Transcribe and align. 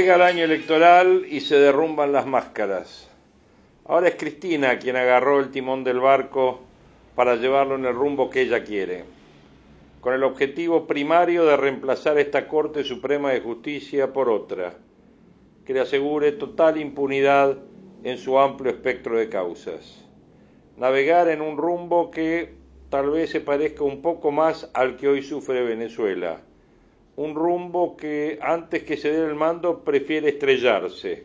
Llega 0.00 0.14
el 0.14 0.22
año 0.22 0.44
electoral 0.44 1.26
y 1.28 1.40
se 1.40 1.56
derrumban 1.56 2.10
las 2.10 2.24
máscaras. 2.24 3.10
Ahora 3.84 4.08
es 4.08 4.14
Cristina 4.14 4.78
quien 4.78 4.96
agarró 4.96 5.40
el 5.40 5.50
timón 5.50 5.84
del 5.84 6.00
barco 6.00 6.60
para 7.14 7.36
llevarlo 7.36 7.74
en 7.74 7.84
el 7.84 7.94
rumbo 7.94 8.30
que 8.30 8.40
ella 8.40 8.64
quiere, 8.64 9.04
con 10.00 10.14
el 10.14 10.22
objetivo 10.22 10.86
primario 10.86 11.44
de 11.44 11.58
reemplazar 11.58 12.18
esta 12.18 12.48
Corte 12.48 12.82
Suprema 12.82 13.30
de 13.32 13.42
Justicia 13.42 14.10
por 14.14 14.30
otra, 14.30 14.72
que 15.66 15.74
le 15.74 15.80
asegure 15.80 16.32
total 16.32 16.80
impunidad 16.80 17.58
en 18.02 18.16
su 18.16 18.38
amplio 18.38 18.70
espectro 18.70 19.18
de 19.18 19.28
causas. 19.28 20.02
Navegar 20.78 21.28
en 21.28 21.42
un 21.42 21.58
rumbo 21.58 22.10
que 22.10 22.54
tal 22.88 23.10
vez 23.10 23.28
se 23.28 23.42
parezca 23.42 23.84
un 23.84 24.00
poco 24.00 24.30
más 24.30 24.70
al 24.72 24.96
que 24.96 25.08
hoy 25.08 25.22
sufre 25.22 25.62
Venezuela 25.62 26.40
un 27.20 27.34
rumbo 27.34 27.98
que 27.98 28.38
antes 28.40 28.82
que 28.82 28.96
dé 28.96 29.26
el 29.26 29.34
mando 29.34 29.84
prefiere 29.84 30.30
estrellarse. 30.30 31.24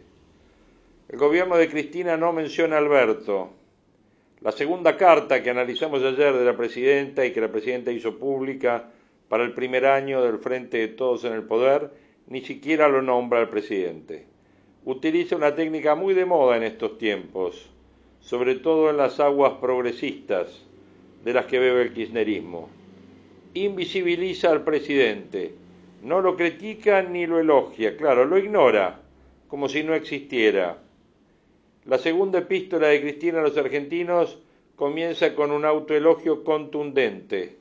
El 1.07 1.17
gobierno 1.17 1.55
de 1.55 1.69
Cristina 1.69 2.17
no 2.17 2.33
menciona 2.33 2.75
a 2.75 2.79
Alberto. 2.79 3.51
La 4.41 4.51
segunda 4.51 4.97
carta 4.97 5.41
que 5.41 5.51
analizamos 5.51 6.03
ayer 6.03 6.33
de 6.33 6.43
la 6.43 6.57
presidenta 6.57 7.25
y 7.25 7.31
que 7.31 7.39
la 7.39 7.49
presidenta 7.49 7.93
hizo 7.93 8.19
pública 8.19 8.89
para 9.29 9.45
el 9.45 9.53
primer 9.53 9.85
año 9.85 10.21
del 10.21 10.39
Frente 10.39 10.79
de 10.79 10.89
Todos 10.89 11.23
en 11.23 11.31
el 11.31 11.43
Poder 11.43 11.89
ni 12.27 12.41
siquiera 12.41 12.89
lo 12.89 13.01
nombra 13.01 13.39
al 13.39 13.47
presidente. 13.47 14.25
Utiliza 14.83 15.37
una 15.37 15.55
técnica 15.55 15.95
muy 15.95 16.13
de 16.13 16.25
moda 16.25 16.57
en 16.57 16.63
estos 16.63 16.97
tiempos, 16.97 17.69
sobre 18.19 18.55
todo 18.55 18.89
en 18.89 18.97
las 18.97 19.21
aguas 19.21 19.53
progresistas 19.61 20.61
de 21.23 21.33
las 21.33 21.45
que 21.45 21.57
bebe 21.57 21.83
el 21.83 21.93
kirchnerismo. 21.93 22.67
Invisibiliza 23.53 24.51
al 24.51 24.65
presidente 24.65 25.63
no 26.01 26.21
lo 26.21 26.35
critica 26.35 27.01
ni 27.01 27.25
lo 27.25 27.39
elogia, 27.39 27.97
claro, 27.97 28.25
lo 28.25 28.37
ignora, 28.37 28.99
como 29.47 29.69
si 29.69 29.83
no 29.83 29.93
existiera. 29.93 30.77
La 31.85 31.97
segunda 31.97 32.39
epístola 32.39 32.87
de 32.87 33.01
Cristina 33.01 33.39
a 33.39 33.43
los 33.43 33.57
argentinos 33.57 34.39
comienza 34.75 35.35
con 35.35 35.51
un 35.51 35.65
autoelogio 35.65 36.43
contundente. 36.43 37.57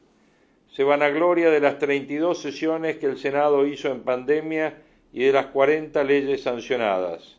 Se 0.73 0.83
vanagloria 0.83 1.51
de 1.51 1.61
las 1.61 1.79
32 1.79 2.41
sesiones 2.41 2.97
que 2.97 3.07
el 3.07 3.19
Senado 3.19 3.67
hizo 3.67 3.91
en 3.91 4.01
pandemia 4.01 4.83
y 5.13 5.25
de 5.25 5.33
las 5.33 5.47
40 5.47 6.03
leyes 6.05 6.43
sancionadas. 6.43 7.39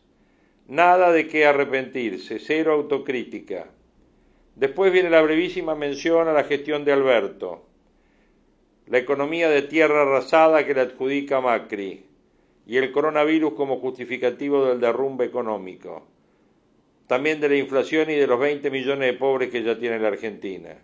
Nada 0.68 1.12
de 1.12 1.28
qué 1.28 1.46
arrepentirse, 1.46 2.38
cero 2.38 2.72
autocrítica. 2.72 3.68
Después 4.54 4.92
viene 4.92 5.10
la 5.10 5.22
brevísima 5.22 5.74
mención 5.74 6.28
a 6.28 6.32
la 6.32 6.44
gestión 6.44 6.84
de 6.84 6.92
Alberto 6.92 7.66
la 8.86 8.98
economía 8.98 9.48
de 9.48 9.62
tierra 9.62 10.02
arrasada 10.02 10.64
que 10.64 10.74
le 10.74 10.82
adjudica 10.82 11.40
Macri 11.40 12.04
y 12.66 12.76
el 12.76 12.92
coronavirus 12.92 13.54
como 13.54 13.80
justificativo 13.80 14.66
del 14.66 14.80
derrumbe 14.80 15.24
económico, 15.24 16.06
también 17.06 17.40
de 17.40 17.48
la 17.48 17.56
inflación 17.56 18.10
y 18.10 18.14
de 18.14 18.26
los 18.26 18.38
20 18.38 18.70
millones 18.70 19.12
de 19.12 19.18
pobres 19.18 19.50
que 19.50 19.62
ya 19.62 19.78
tiene 19.78 19.98
la 19.98 20.08
Argentina. 20.08 20.76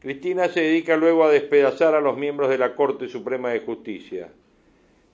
Cristina 0.00 0.48
se 0.48 0.60
dedica 0.60 0.96
luego 0.96 1.24
a 1.24 1.30
despedazar 1.30 1.94
a 1.94 2.00
los 2.00 2.16
miembros 2.16 2.48
de 2.48 2.58
la 2.58 2.74
Corte 2.74 3.08
Suprema 3.08 3.50
de 3.50 3.60
Justicia. 3.60 4.28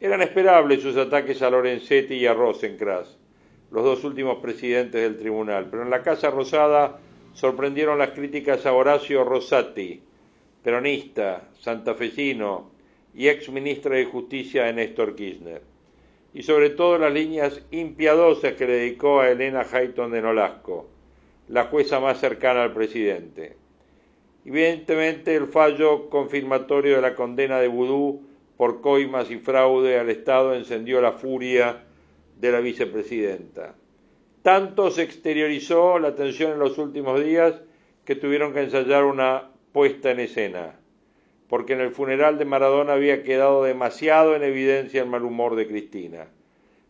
Eran 0.00 0.22
esperables 0.22 0.82
sus 0.82 0.96
ataques 0.96 1.42
a 1.42 1.50
Lorenzetti 1.50 2.14
y 2.14 2.26
a 2.26 2.34
Rosencrantz, 2.34 3.16
los 3.70 3.84
dos 3.84 4.04
últimos 4.04 4.38
presidentes 4.38 5.02
del 5.02 5.18
tribunal, 5.18 5.68
pero 5.70 5.82
en 5.82 5.90
la 5.90 6.02
Casa 6.02 6.30
Rosada 6.30 6.98
sorprendieron 7.34 7.98
las 7.98 8.10
críticas 8.10 8.64
a 8.64 8.72
Horacio 8.72 9.24
Rosati, 9.24 10.02
peronista, 10.66 11.44
santafesino 11.60 12.72
y 13.14 13.28
ex 13.28 13.48
ministro 13.50 13.94
de 13.94 14.04
Justicia 14.04 14.64
de 14.64 14.72
Néstor 14.72 15.14
Kirchner, 15.14 15.62
y 16.34 16.42
sobre 16.42 16.70
todo 16.70 16.98
las 16.98 17.12
líneas 17.12 17.62
impiadosas 17.70 18.54
que 18.54 18.66
le 18.66 18.72
dedicó 18.72 19.20
a 19.20 19.30
Elena 19.30 19.60
Hayton 19.60 20.10
de 20.10 20.20
Nolasco, 20.20 20.88
la 21.46 21.66
jueza 21.66 22.00
más 22.00 22.18
cercana 22.18 22.64
al 22.64 22.72
presidente. 22.72 23.54
Evidentemente 24.44 25.36
el 25.36 25.46
fallo 25.46 26.10
confirmatorio 26.10 26.96
de 26.96 27.02
la 27.02 27.14
condena 27.14 27.60
de 27.60 27.68
Vudú 27.68 28.22
por 28.56 28.80
coimas 28.80 29.30
y 29.30 29.36
fraude 29.36 30.00
al 30.00 30.10
Estado 30.10 30.52
encendió 30.52 31.00
la 31.00 31.12
furia 31.12 31.84
de 32.40 32.50
la 32.50 32.58
vicepresidenta. 32.58 33.76
Tanto 34.42 34.90
se 34.90 35.04
exteriorizó 35.04 36.00
la 36.00 36.16
tensión 36.16 36.50
en 36.50 36.58
los 36.58 36.76
últimos 36.76 37.24
días 37.24 37.54
que 38.04 38.16
tuvieron 38.16 38.52
que 38.52 38.62
ensayar 38.62 39.04
una 39.04 39.50
puesta 39.76 40.10
en 40.10 40.20
escena, 40.20 40.80
porque 41.50 41.74
en 41.74 41.82
el 41.82 41.90
funeral 41.90 42.38
de 42.38 42.46
Maradona 42.46 42.94
había 42.94 43.22
quedado 43.22 43.62
demasiado 43.62 44.34
en 44.34 44.42
evidencia 44.42 45.02
el 45.02 45.08
mal 45.10 45.22
humor 45.22 45.54
de 45.54 45.68
Cristina. 45.68 46.28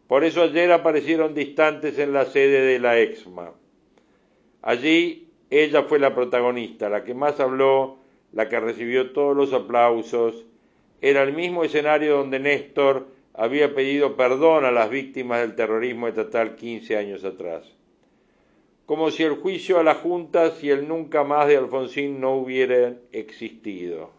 Por 0.06 0.22
eso 0.22 0.42
ayer 0.42 0.70
aparecieron 0.70 1.34
distantes 1.34 1.98
en 1.98 2.12
la 2.12 2.26
sede 2.26 2.60
de 2.60 2.78
la 2.78 2.96
EXMA. 2.96 3.54
Allí 4.62 5.32
ella 5.50 5.82
fue 5.82 5.98
la 5.98 6.14
protagonista, 6.14 6.88
la 6.88 7.02
que 7.02 7.12
más 7.12 7.40
habló, 7.40 7.98
la 8.30 8.48
que 8.48 8.60
recibió 8.60 9.10
todos 9.10 9.36
los 9.36 9.52
aplausos. 9.52 10.46
Era 11.00 11.24
el 11.24 11.32
mismo 11.32 11.64
escenario 11.64 12.18
donde 12.18 12.38
Néstor 12.38 13.08
había 13.34 13.74
pedido 13.74 14.14
perdón 14.14 14.64
a 14.64 14.70
las 14.70 14.90
víctimas 14.90 15.40
del 15.40 15.56
terrorismo 15.56 16.06
estatal 16.06 16.54
15 16.54 16.96
años 16.96 17.24
atrás 17.24 17.75
como 18.86 19.10
si 19.10 19.24
el 19.24 19.34
juicio 19.34 19.80
a 19.80 19.82
las 19.82 19.98
juntas 19.98 20.62
y 20.62 20.70
el 20.70 20.86
nunca 20.86 21.24
más 21.24 21.48
de 21.48 21.56
Alfonsín 21.56 22.20
no 22.20 22.36
hubieran 22.36 23.00
existido. 23.10 24.10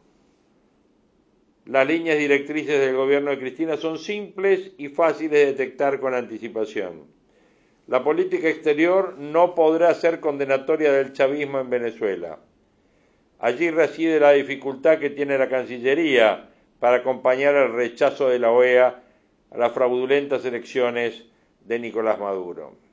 Las 1.66 1.88
líneas 1.88 2.18
directrices 2.18 2.80
del 2.80 2.96
gobierno 2.96 3.32
de 3.32 3.40
Cristina 3.40 3.78
son 3.78 3.98
simples 3.98 4.72
y 4.78 4.90
fáciles 4.90 5.32
de 5.32 5.46
detectar 5.48 6.00
con 6.00 6.14
anticipación. 6.14 7.06
La 7.88 8.04
política 8.04 8.50
exterior 8.50 9.16
no 9.18 9.56
podrá 9.56 9.94
ser 9.94 10.20
condenatoria 10.20 10.92
del 10.92 11.14
chavismo 11.14 11.60
en 11.60 11.70
Venezuela. 11.70 12.40
Allí 13.40 13.70
reside 13.70 14.20
la 14.20 14.32
dificultad 14.32 15.00
que 15.00 15.10
tiene 15.10 15.38
la 15.38 15.48
Cancillería 15.48 16.50
para 16.80 16.98
acompañar 16.98 17.56
el 17.56 17.72
rechazo 17.72 18.28
de 18.28 18.40
la 18.40 18.52
OEA 18.52 19.04
a 19.52 19.58
las 19.58 19.72
fraudulentas 19.72 20.44
elecciones 20.44 21.24
de 21.66 21.80
Nicolás 21.80 22.20
Maduro. 22.20 22.87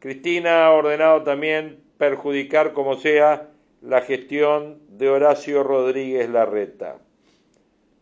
Cristina 0.00 0.66
ha 0.66 0.70
ordenado 0.70 1.24
también 1.24 1.80
perjudicar 1.98 2.72
como 2.72 2.96
sea 2.96 3.48
la 3.82 4.00
gestión 4.02 4.78
de 4.90 5.08
Horacio 5.08 5.64
Rodríguez 5.64 6.30
Larreta. 6.30 6.98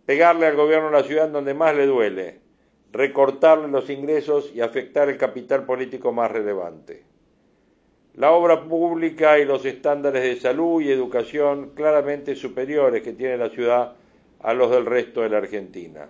Pegarle 0.04 0.46
al 0.46 0.56
gobierno 0.56 0.90
la 0.90 1.04
ciudad 1.04 1.28
donde 1.28 1.54
más 1.54 1.74
le 1.74 1.86
duele, 1.86 2.40
recortarle 2.92 3.68
los 3.68 3.88
ingresos 3.88 4.52
y 4.54 4.60
afectar 4.60 5.08
el 5.08 5.16
capital 5.16 5.64
político 5.64 6.12
más 6.12 6.30
relevante. 6.30 7.04
La 8.14 8.32
obra 8.32 8.64
pública 8.64 9.38
y 9.38 9.46
los 9.46 9.64
estándares 9.64 10.22
de 10.22 10.36
salud 10.36 10.82
y 10.82 10.90
educación 10.90 11.70
claramente 11.74 12.36
superiores 12.36 13.02
que 13.02 13.12
tiene 13.12 13.38
la 13.38 13.48
ciudad 13.48 13.94
a 14.40 14.52
los 14.52 14.70
del 14.70 14.84
resto 14.84 15.22
de 15.22 15.30
la 15.30 15.38
Argentina. 15.38 16.08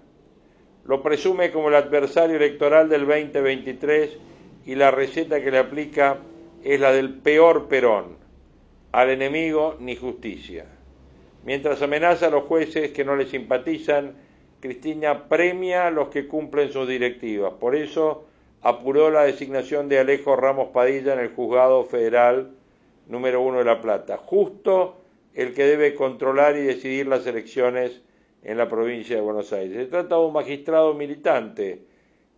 Lo 0.85 1.03
presume 1.03 1.53
como 1.53 1.69
el 1.69 1.77
adversario 1.77 2.37
electoral 2.37 2.89
del 2.89 3.07
2023 3.07 4.19
y 4.67 4.75
la 4.75 4.91
receta 4.91 5.43
que 5.43 5.51
le 5.51 5.59
aplica 5.59 6.19
es 6.63 6.81
la 6.81 6.93
del 6.93 7.15
peor 7.15 7.69
Perón, 7.69 8.17
al 8.93 9.11
enemigo 9.11 9.77
ni 9.79 9.95
justicia. 9.95 10.67
Mientras 11.45 11.81
amenaza 11.81 12.27
a 12.27 12.31
los 12.31 12.45
jueces 12.45 12.91
que 12.91 13.05
no 13.05 13.15
le 13.15 13.27
simpatizan, 13.27 14.17
Cristina 14.61 15.29
premia 15.29 15.87
a 15.87 15.91
los 15.93 16.09
que 16.09 16.27
cumplen 16.27 16.73
sus 16.73 16.89
directivas. 16.89 17.53
Por 17.61 17.77
eso 17.77 18.25
apuró 18.63 19.11
la 19.11 19.23
designación 19.23 19.89
de 19.89 20.01
Alejo 20.01 20.35
Ramos 20.35 20.71
Padilla 20.73 21.13
en 21.13 21.21
el 21.21 21.33
juzgado 21.33 21.85
federal 21.85 22.51
número 23.07 23.41
uno 23.41 23.59
de 23.59 23.65
La 23.65 23.81
Plata, 23.81 24.17
justo 24.17 24.97
el 25.35 25.55
que 25.55 25.65
debe 25.65 25.95
controlar 25.95 26.57
y 26.57 26.63
decidir 26.63 27.07
las 27.07 27.25
elecciones 27.27 28.03
en 28.43 28.59
la 28.59 28.69
provincia 28.69 29.15
de 29.15 29.23
Buenos 29.23 29.53
Aires. 29.53 29.77
Se 29.77 29.87
trata 29.87 30.17
de 30.17 30.23
un 30.23 30.33
magistrado 30.33 30.95
militante, 30.95 31.83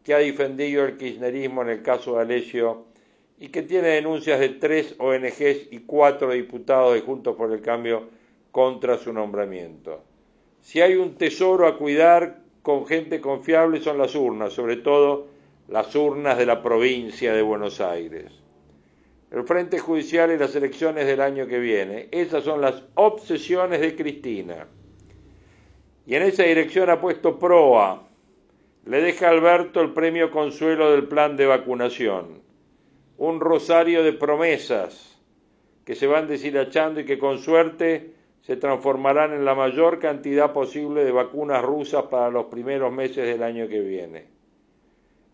que 0.08 0.14
ha 0.14 0.18
defendido 0.20 0.86
el 0.86 0.96
kirchnerismo 0.96 1.60
en 1.60 1.68
el 1.68 1.82
caso 1.82 2.14
de 2.14 2.22
Alessio 2.22 2.86
y 3.38 3.48
que 3.48 3.60
tiene 3.60 3.88
denuncias 3.88 4.40
de 4.40 4.48
tres 4.48 4.94
ONGs 4.96 5.70
y 5.70 5.80
cuatro 5.80 6.32
diputados 6.32 6.94
de 6.94 7.02
Juntos 7.02 7.36
por 7.36 7.52
el 7.52 7.60
Cambio 7.60 8.08
contra 8.50 8.96
su 8.96 9.12
nombramiento. 9.12 10.02
Si 10.62 10.80
hay 10.80 10.94
un 10.94 11.16
tesoro 11.16 11.66
a 11.66 11.76
cuidar 11.76 12.38
con 12.62 12.86
gente 12.86 13.20
confiable 13.20 13.82
son 13.82 13.98
las 13.98 14.14
urnas, 14.14 14.54
sobre 14.54 14.76
todo 14.76 15.26
las 15.68 15.94
urnas 15.94 16.38
de 16.38 16.46
la 16.46 16.62
provincia 16.62 17.34
de 17.34 17.42
Buenos 17.42 17.82
Aires. 17.82 18.32
El 19.30 19.42
Frente 19.42 19.78
Judicial 19.78 20.32
y 20.32 20.38
las 20.38 20.56
elecciones 20.56 21.06
del 21.06 21.20
año 21.20 21.46
que 21.46 21.58
viene, 21.58 22.08
esas 22.12 22.44
son 22.44 22.62
las 22.62 22.82
obsesiones 22.94 23.82
de 23.82 23.94
Cristina. 23.94 24.68
Y 26.06 26.14
en 26.14 26.22
esa 26.22 26.44
dirección 26.44 26.88
ha 26.88 26.98
puesto 26.98 27.38
proa. 27.38 28.07
Le 28.88 29.02
deja 29.02 29.26
a 29.26 29.32
Alberto 29.32 29.82
el 29.82 29.92
premio 29.92 30.30
consuelo 30.30 30.90
del 30.92 31.08
plan 31.08 31.36
de 31.36 31.44
vacunación. 31.44 32.40
Un 33.18 33.38
rosario 33.38 34.02
de 34.02 34.14
promesas 34.14 35.20
que 35.84 35.94
se 35.94 36.06
van 36.06 36.26
deshilachando 36.26 37.00
y 37.00 37.04
que 37.04 37.18
con 37.18 37.36
suerte 37.36 38.14
se 38.40 38.56
transformarán 38.56 39.34
en 39.34 39.44
la 39.44 39.54
mayor 39.54 39.98
cantidad 39.98 40.54
posible 40.54 41.04
de 41.04 41.12
vacunas 41.12 41.62
rusas 41.62 42.04
para 42.04 42.30
los 42.30 42.46
primeros 42.46 42.90
meses 42.90 43.26
del 43.26 43.42
año 43.42 43.68
que 43.68 43.80
viene. 43.80 44.24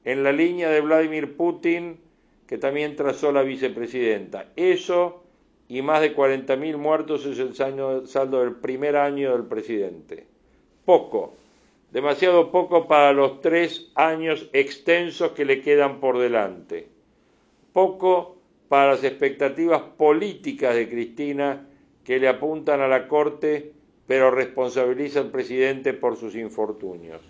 En 0.04 0.24
la 0.24 0.32
línea 0.32 0.68
de 0.68 0.80
Vladimir 0.80 1.36
Putin, 1.36 2.00
que 2.48 2.58
también 2.58 2.96
trazó 2.96 3.30
la 3.30 3.42
vicepresidenta. 3.42 4.50
Eso 4.56 5.22
y 5.68 5.80
más 5.80 6.00
de 6.00 6.16
40.000 6.16 6.76
muertos 6.76 7.24
es 7.24 7.38
el 7.38 7.54
saldo 7.54 8.40
del 8.40 8.56
primer 8.56 8.96
año 8.96 9.30
del 9.30 9.44
presidente. 9.46 10.26
Poco, 10.84 11.34
demasiado 11.94 12.50
poco 12.50 12.88
para 12.88 13.12
los 13.12 13.41
tres 13.41 13.93
años 13.94 14.50
extensos 14.52 15.31
que 15.31 15.44
le 15.44 15.62
quedan 15.62 16.00
por 16.00 16.19
delante. 16.19 16.88
Poco 17.73 18.37
para 18.69 18.91
las 18.91 19.05
expectativas 19.05 19.81
políticas 19.96 20.75
de 20.75 20.88
Cristina 20.88 21.69
que 22.02 22.19
le 22.19 22.26
apuntan 22.26 22.81
a 22.81 22.88
la 22.88 23.06
Corte, 23.06 23.73
pero 24.08 24.32
responsabiliza 24.32 25.20
al 25.20 25.31
presidente 25.31 25.93
por 25.93 26.17
sus 26.17 26.35
infortunios. 26.35 27.23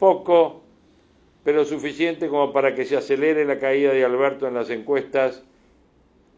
Poco, 0.00 0.64
pero 1.44 1.64
suficiente 1.64 2.28
como 2.28 2.52
para 2.52 2.74
que 2.74 2.86
se 2.86 2.96
acelere 2.96 3.44
la 3.44 3.60
caída 3.60 3.92
de 3.92 4.04
Alberto 4.04 4.48
en 4.48 4.54
las 4.54 4.70
encuestas 4.70 5.44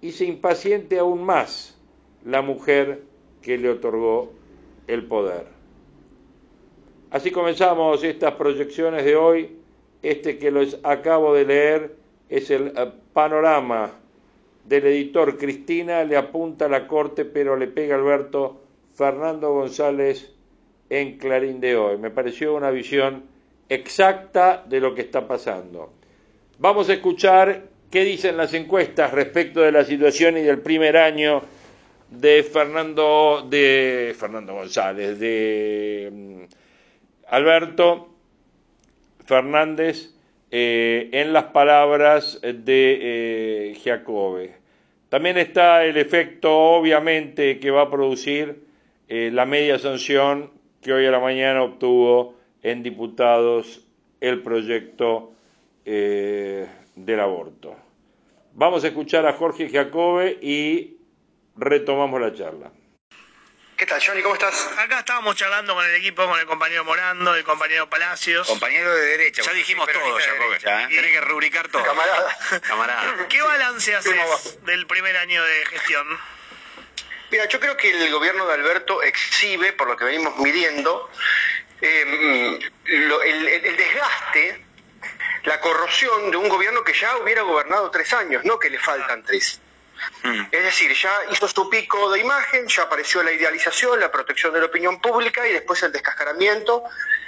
y 0.02 0.12
se 0.12 0.26
impaciente 0.26 0.98
aún 0.98 1.24
más 1.24 1.80
la 2.22 2.42
mujer 2.42 3.00
que 3.40 3.56
le 3.56 3.70
otorgó 3.70 4.30
el 4.88 5.06
poder. 5.06 5.55
Así 7.16 7.30
comenzamos 7.30 8.04
estas 8.04 8.34
proyecciones 8.34 9.02
de 9.02 9.16
hoy. 9.16 9.56
Este 10.02 10.36
que 10.36 10.50
les 10.50 10.76
acabo 10.82 11.32
de 11.32 11.46
leer 11.46 11.96
es 12.28 12.50
el 12.50 12.74
eh, 12.76 12.92
panorama 13.14 13.90
del 14.66 14.84
editor 14.84 15.38
Cristina 15.38 16.04
le 16.04 16.18
apunta 16.18 16.66
a 16.66 16.68
la 16.68 16.86
corte, 16.86 17.24
pero 17.24 17.56
le 17.56 17.68
pega 17.68 17.94
Alberto 17.94 18.60
Fernando 18.94 19.50
González 19.54 20.30
en 20.90 21.16
Clarín 21.16 21.58
de 21.58 21.78
hoy. 21.78 21.96
Me 21.96 22.10
pareció 22.10 22.54
una 22.54 22.70
visión 22.70 23.22
exacta 23.66 24.62
de 24.68 24.78
lo 24.78 24.94
que 24.94 25.00
está 25.00 25.26
pasando. 25.26 25.94
Vamos 26.58 26.90
a 26.90 26.92
escuchar 26.92 27.62
qué 27.90 28.04
dicen 28.04 28.36
las 28.36 28.52
encuestas 28.52 29.10
respecto 29.12 29.62
de 29.62 29.72
la 29.72 29.86
situación 29.86 30.36
y 30.36 30.42
del 30.42 30.58
primer 30.58 30.98
año 30.98 31.40
de 32.10 32.42
Fernando 32.42 33.46
de 33.48 34.14
Fernando 34.18 34.52
González, 34.52 35.18
de 35.18 36.10
mm, 36.12 36.65
Alberto 37.28 38.08
Fernández 39.24 40.14
eh, 40.50 41.10
en 41.12 41.32
las 41.32 41.44
palabras 41.44 42.40
de 42.42 42.98
eh, 43.00 43.74
Giacobbe. 43.74 44.54
También 45.08 45.36
está 45.36 45.84
el 45.84 45.96
efecto, 45.96 46.56
obviamente, 46.56 47.58
que 47.58 47.70
va 47.70 47.82
a 47.82 47.90
producir 47.90 48.64
eh, 49.08 49.30
la 49.32 49.44
media 49.44 49.78
sanción 49.78 50.50
que 50.80 50.92
hoy 50.92 51.06
a 51.06 51.10
la 51.10 51.20
mañana 51.20 51.62
obtuvo 51.62 52.34
en 52.62 52.82
diputados 52.82 53.86
el 54.20 54.42
proyecto 54.42 55.32
del 55.84 57.20
aborto. 57.20 57.76
Vamos 58.54 58.82
a 58.82 58.88
escuchar 58.88 59.24
a 59.24 59.34
Jorge 59.34 59.68
Giacobbe 59.68 60.36
y 60.42 60.96
retomamos 61.56 62.20
la 62.20 62.32
charla. 62.32 62.72
¿Qué 63.76 63.84
tal, 63.84 64.02
Johnny? 64.02 64.22
¿Cómo 64.22 64.34
estás? 64.34 64.70
Acá 64.78 65.00
estábamos 65.00 65.36
charlando 65.36 65.74
con 65.74 65.84
el 65.84 65.94
equipo, 65.96 66.26
con 66.26 66.40
el 66.40 66.46
compañero 66.46 66.82
Morando, 66.86 67.34
el 67.34 67.44
compañero 67.44 67.90
Palacios. 67.90 68.46
Compañero 68.46 68.94
de 68.94 69.06
derecha. 69.06 69.42
Ya 69.42 69.52
dijimos 69.52 69.86
todo, 69.92 70.18
ya, 70.18 70.84
¿eh? 70.84 70.88
Tenés 70.88 71.10
que 71.10 71.20
rubricar 71.20 71.68
todo. 71.68 71.84
Camarada. 71.84 72.38
Camarada. 72.66 73.28
¿Qué 73.28 73.42
balance 73.42 73.94
haces 73.94 74.64
del 74.64 74.86
primer 74.86 75.14
año 75.18 75.44
de 75.44 75.66
gestión? 75.66 76.06
Mira, 77.30 77.46
yo 77.48 77.60
creo 77.60 77.76
que 77.76 77.90
el 77.90 78.10
gobierno 78.10 78.46
de 78.46 78.54
Alberto 78.54 79.02
exhibe, 79.02 79.74
por 79.74 79.88
lo 79.88 79.96
que 79.98 80.06
venimos 80.06 80.38
midiendo, 80.38 81.10
em, 81.82 82.58
el 82.86 83.76
desgaste, 83.76 84.64
la 85.44 85.60
corrosión 85.60 86.30
de 86.30 86.38
un 86.38 86.48
gobierno 86.48 86.82
que 86.82 86.94
ya 86.94 87.18
hubiera 87.18 87.42
gobernado 87.42 87.90
tres 87.90 88.10
años, 88.14 88.42
no 88.44 88.58
que 88.58 88.70
le 88.70 88.78
faltan 88.78 89.22
tres. 89.22 89.60
Mm. 90.22 90.42
Es 90.50 90.64
decir, 90.64 90.92
ya 90.94 91.12
hizo 91.30 91.48
su 91.48 91.68
pico 91.70 92.10
de 92.10 92.20
imagen, 92.20 92.66
ya 92.68 92.82
apareció 92.82 93.22
la 93.22 93.32
idealización, 93.32 94.00
la 94.00 94.10
protección 94.10 94.52
de 94.52 94.60
la 94.60 94.66
opinión 94.66 95.00
pública 95.00 95.46
y 95.46 95.52
después 95.52 95.82
el 95.82 95.92
descascaramiento 95.92 96.84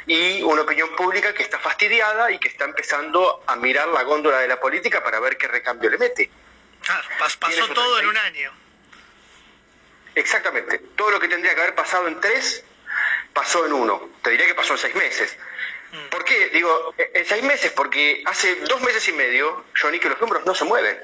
y 0.06 0.42
una 0.42 0.62
opinión 0.62 0.94
pública 0.96 1.34
que 1.34 1.42
está 1.42 1.58
fastidiada 1.58 2.30
y 2.30 2.38
que 2.38 2.48
está 2.48 2.64
empezando 2.64 3.42
a 3.46 3.56
mirar 3.56 3.88
la 3.88 4.02
góndola 4.02 4.40
de 4.40 4.48
la 4.48 4.60
política 4.60 5.02
para 5.02 5.20
ver 5.20 5.36
qué 5.36 5.48
recambio 5.48 5.90
le 5.90 5.98
mete. 5.98 6.30
pasó 7.38 7.68
todo 7.68 8.00
en 8.00 8.06
un 8.06 8.16
año. 8.16 8.52
Exactamente. 10.14 10.78
Todo 10.96 11.10
lo 11.10 11.20
que 11.20 11.28
tendría 11.28 11.54
que 11.54 11.60
haber 11.60 11.74
pasado 11.74 12.08
en 12.08 12.20
tres, 12.20 12.64
pasó 13.32 13.66
en 13.66 13.72
uno. 13.72 14.10
Te 14.22 14.30
diría 14.30 14.46
que 14.46 14.54
pasó 14.54 14.72
en 14.72 14.78
seis 14.78 14.94
meses. 14.94 15.36
Mm. 15.92 16.08
¿Por 16.10 16.24
qué? 16.24 16.48
Digo, 16.48 16.94
en 16.98 17.24
seis 17.24 17.44
meses, 17.44 17.70
porque 17.72 18.22
hace 18.26 18.56
dos 18.62 18.80
meses 18.80 19.06
y 19.08 19.12
medio, 19.12 19.64
Johnny, 19.80 19.98
que 19.98 20.08
los 20.08 20.20
números 20.20 20.44
no 20.44 20.54
se 20.54 20.64
mueven 20.64 20.98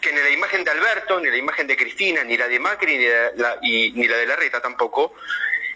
que 0.00 0.12
ni 0.12 0.20
la 0.20 0.30
imagen 0.30 0.64
de 0.64 0.70
Alberto, 0.70 1.20
ni 1.20 1.30
la 1.30 1.36
imagen 1.36 1.66
de 1.66 1.76
Cristina, 1.76 2.24
ni 2.24 2.36
la 2.36 2.48
de 2.48 2.58
Macri, 2.58 2.98
ni 2.98 3.06
la, 3.06 3.58
ni 3.60 4.08
la 4.08 4.16
de 4.16 4.26
Larreta 4.26 4.60
tampoco, 4.60 5.14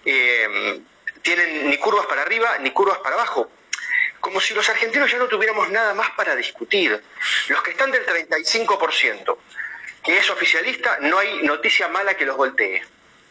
eh, 0.04 0.80
tienen 1.22 1.68
ni 1.68 1.76
curvas 1.78 2.06
para 2.06 2.22
arriba 2.22 2.58
ni 2.58 2.70
curvas 2.70 2.98
para 2.98 3.16
abajo. 3.16 3.50
Como 4.20 4.40
si 4.40 4.54
los 4.54 4.68
argentinos 4.68 5.10
ya 5.10 5.18
no 5.18 5.26
tuviéramos 5.26 5.68
nada 5.70 5.94
más 5.94 6.10
para 6.10 6.34
discutir. 6.34 7.00
Los 7.48 7.62
que 7.62 7.70
están 7.70 7.90
del 7.90 8.04
35%, 8.06 9.38
que 10.04 10.18
es 10.18 10.30
oficialista, 10.30 10.98
no 11.00 11.18
hay 11.18 11.42
noticia 11.42 11.88
mala 11.88 12.14
que 12.14 12.24
los 12.24 12.36
voltee. 12.36 12.82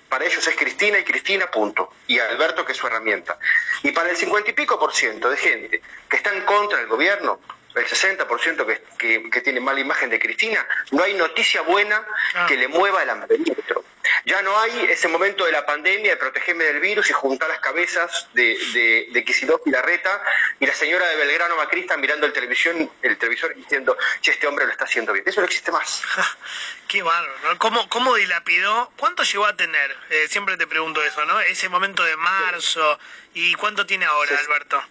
Para 0.09 0.25
ellos 0.25 0.47
es 0.47 0.55
Cristina 0.55 0.99
y 0.99 1.03
Cristina, 1.03 1.49
punto. 1.49 1.93
Y 2.07 2.19
Alberto, 2.19 2.65
que 2.65 2.73
es 2.73 2.77
su 2.77 2.87
herramienta. 2.87 3.37
Y 3.83 3.91
para 3.91 4.09
el 4.09 4.15
50 4.15 4.51
y 4.51 4.53
pico 4.53 4.79
por 4.79 4.93
ciento 4.93 5.29
de 5.29 5.37
gente 5.37 5.81
que 6.09 6.17
está 6.17 6.33
en 6.33 6.41
contra 6.43 6.77
del 6.77 6.87
gobierno, 6.87 7.39
el 7.75 7.85
60% 7.85 8.65
que, 8.65 8.83
que, 8.97 9.29
que, 9.29 9.41
tiene 9.41 9.59
mala 9.59 9.79
imagen 9.79 10.09
de 10.09 10.19
Cristina, 10.19 10.65
no 10.91 11.03
hay 11.03 11.13
noticia 11.13 11.61
buena 11.61 12.05
ah. 12.35 12.45
que 12.47 12.55
le 12.55 12.67
mueva 12.67 13.03
el 13.03 13.09
amperímetro. 13.09 13.83
Ya 14.25 14.41
no 14.41 14.57
hay 14.59 14.87
ese 14.89 15.07
momento 15.07 15.45
de 15.45 15.51
la 15.51 15.65
pandemia 15.65 16.11
de 16.11 16.17
protegerme 16.17 16.63
del 16.63 16.79
virus 16.79 17.09
y 17.09 17.13
juntar 17.13 17.49
las 17.49 17.59
cabezas 17.59 18.27
de, 18.33 18.57
de, 18.73 19.07
de 19.11 19.25
y 19.65 19.69
Larreta 19.69 20.21
y 20.59 20.65
la 20.65 20.73
señora 20.73 21.07
de 21.07 21.15
Belgrano 21.15 21.55
Macrista 21.55 21.97
mirando 21.97 22.25
el 22.25 22.33
televisión, 22.33 22.89
el 23.01 23.17
televisor 23.17 23.53
diciendo, 23.55 23.97
che, 24.21 24.31
este 24.31 24.47
hombre 24.47 24.65
lo 24.65 24.71
está 24.71 24.85
haciendo 24.85 25.13
bien. 25.13 25.23
Eso 25.27 25.41
no 25.41 25.45
existe 25.45 25.71
más. 25.71 26.03
Qué 26.87 27.03
bárbaro, 27.03 27.57
¿Cómo, 27.59 27.87
¿Cómo 27.89 28.15
dilapidó? 28.15 28.91
¿Cuánto 28.97 29.23
llegó 29.23 29.45
a 29.45 29.55
tener? 29.55 29.95
Eh, 30.09 30.27
siempre 30.29 30.57
te 30.57 30.67
pregunto 30.67 31.03
eso, 31.03 31.25
¿no? 31.25 31.39
Ese 31.41 31.69
momento 31.69 32.03
de 32.03 32.15
marzo. 32.15 32.99
¿Y 33.33 33.53
cuánto 33.55 33.85
tiene 33.85 34.05
ahora, 34.05 34.37
Alberto? 34.39 34.83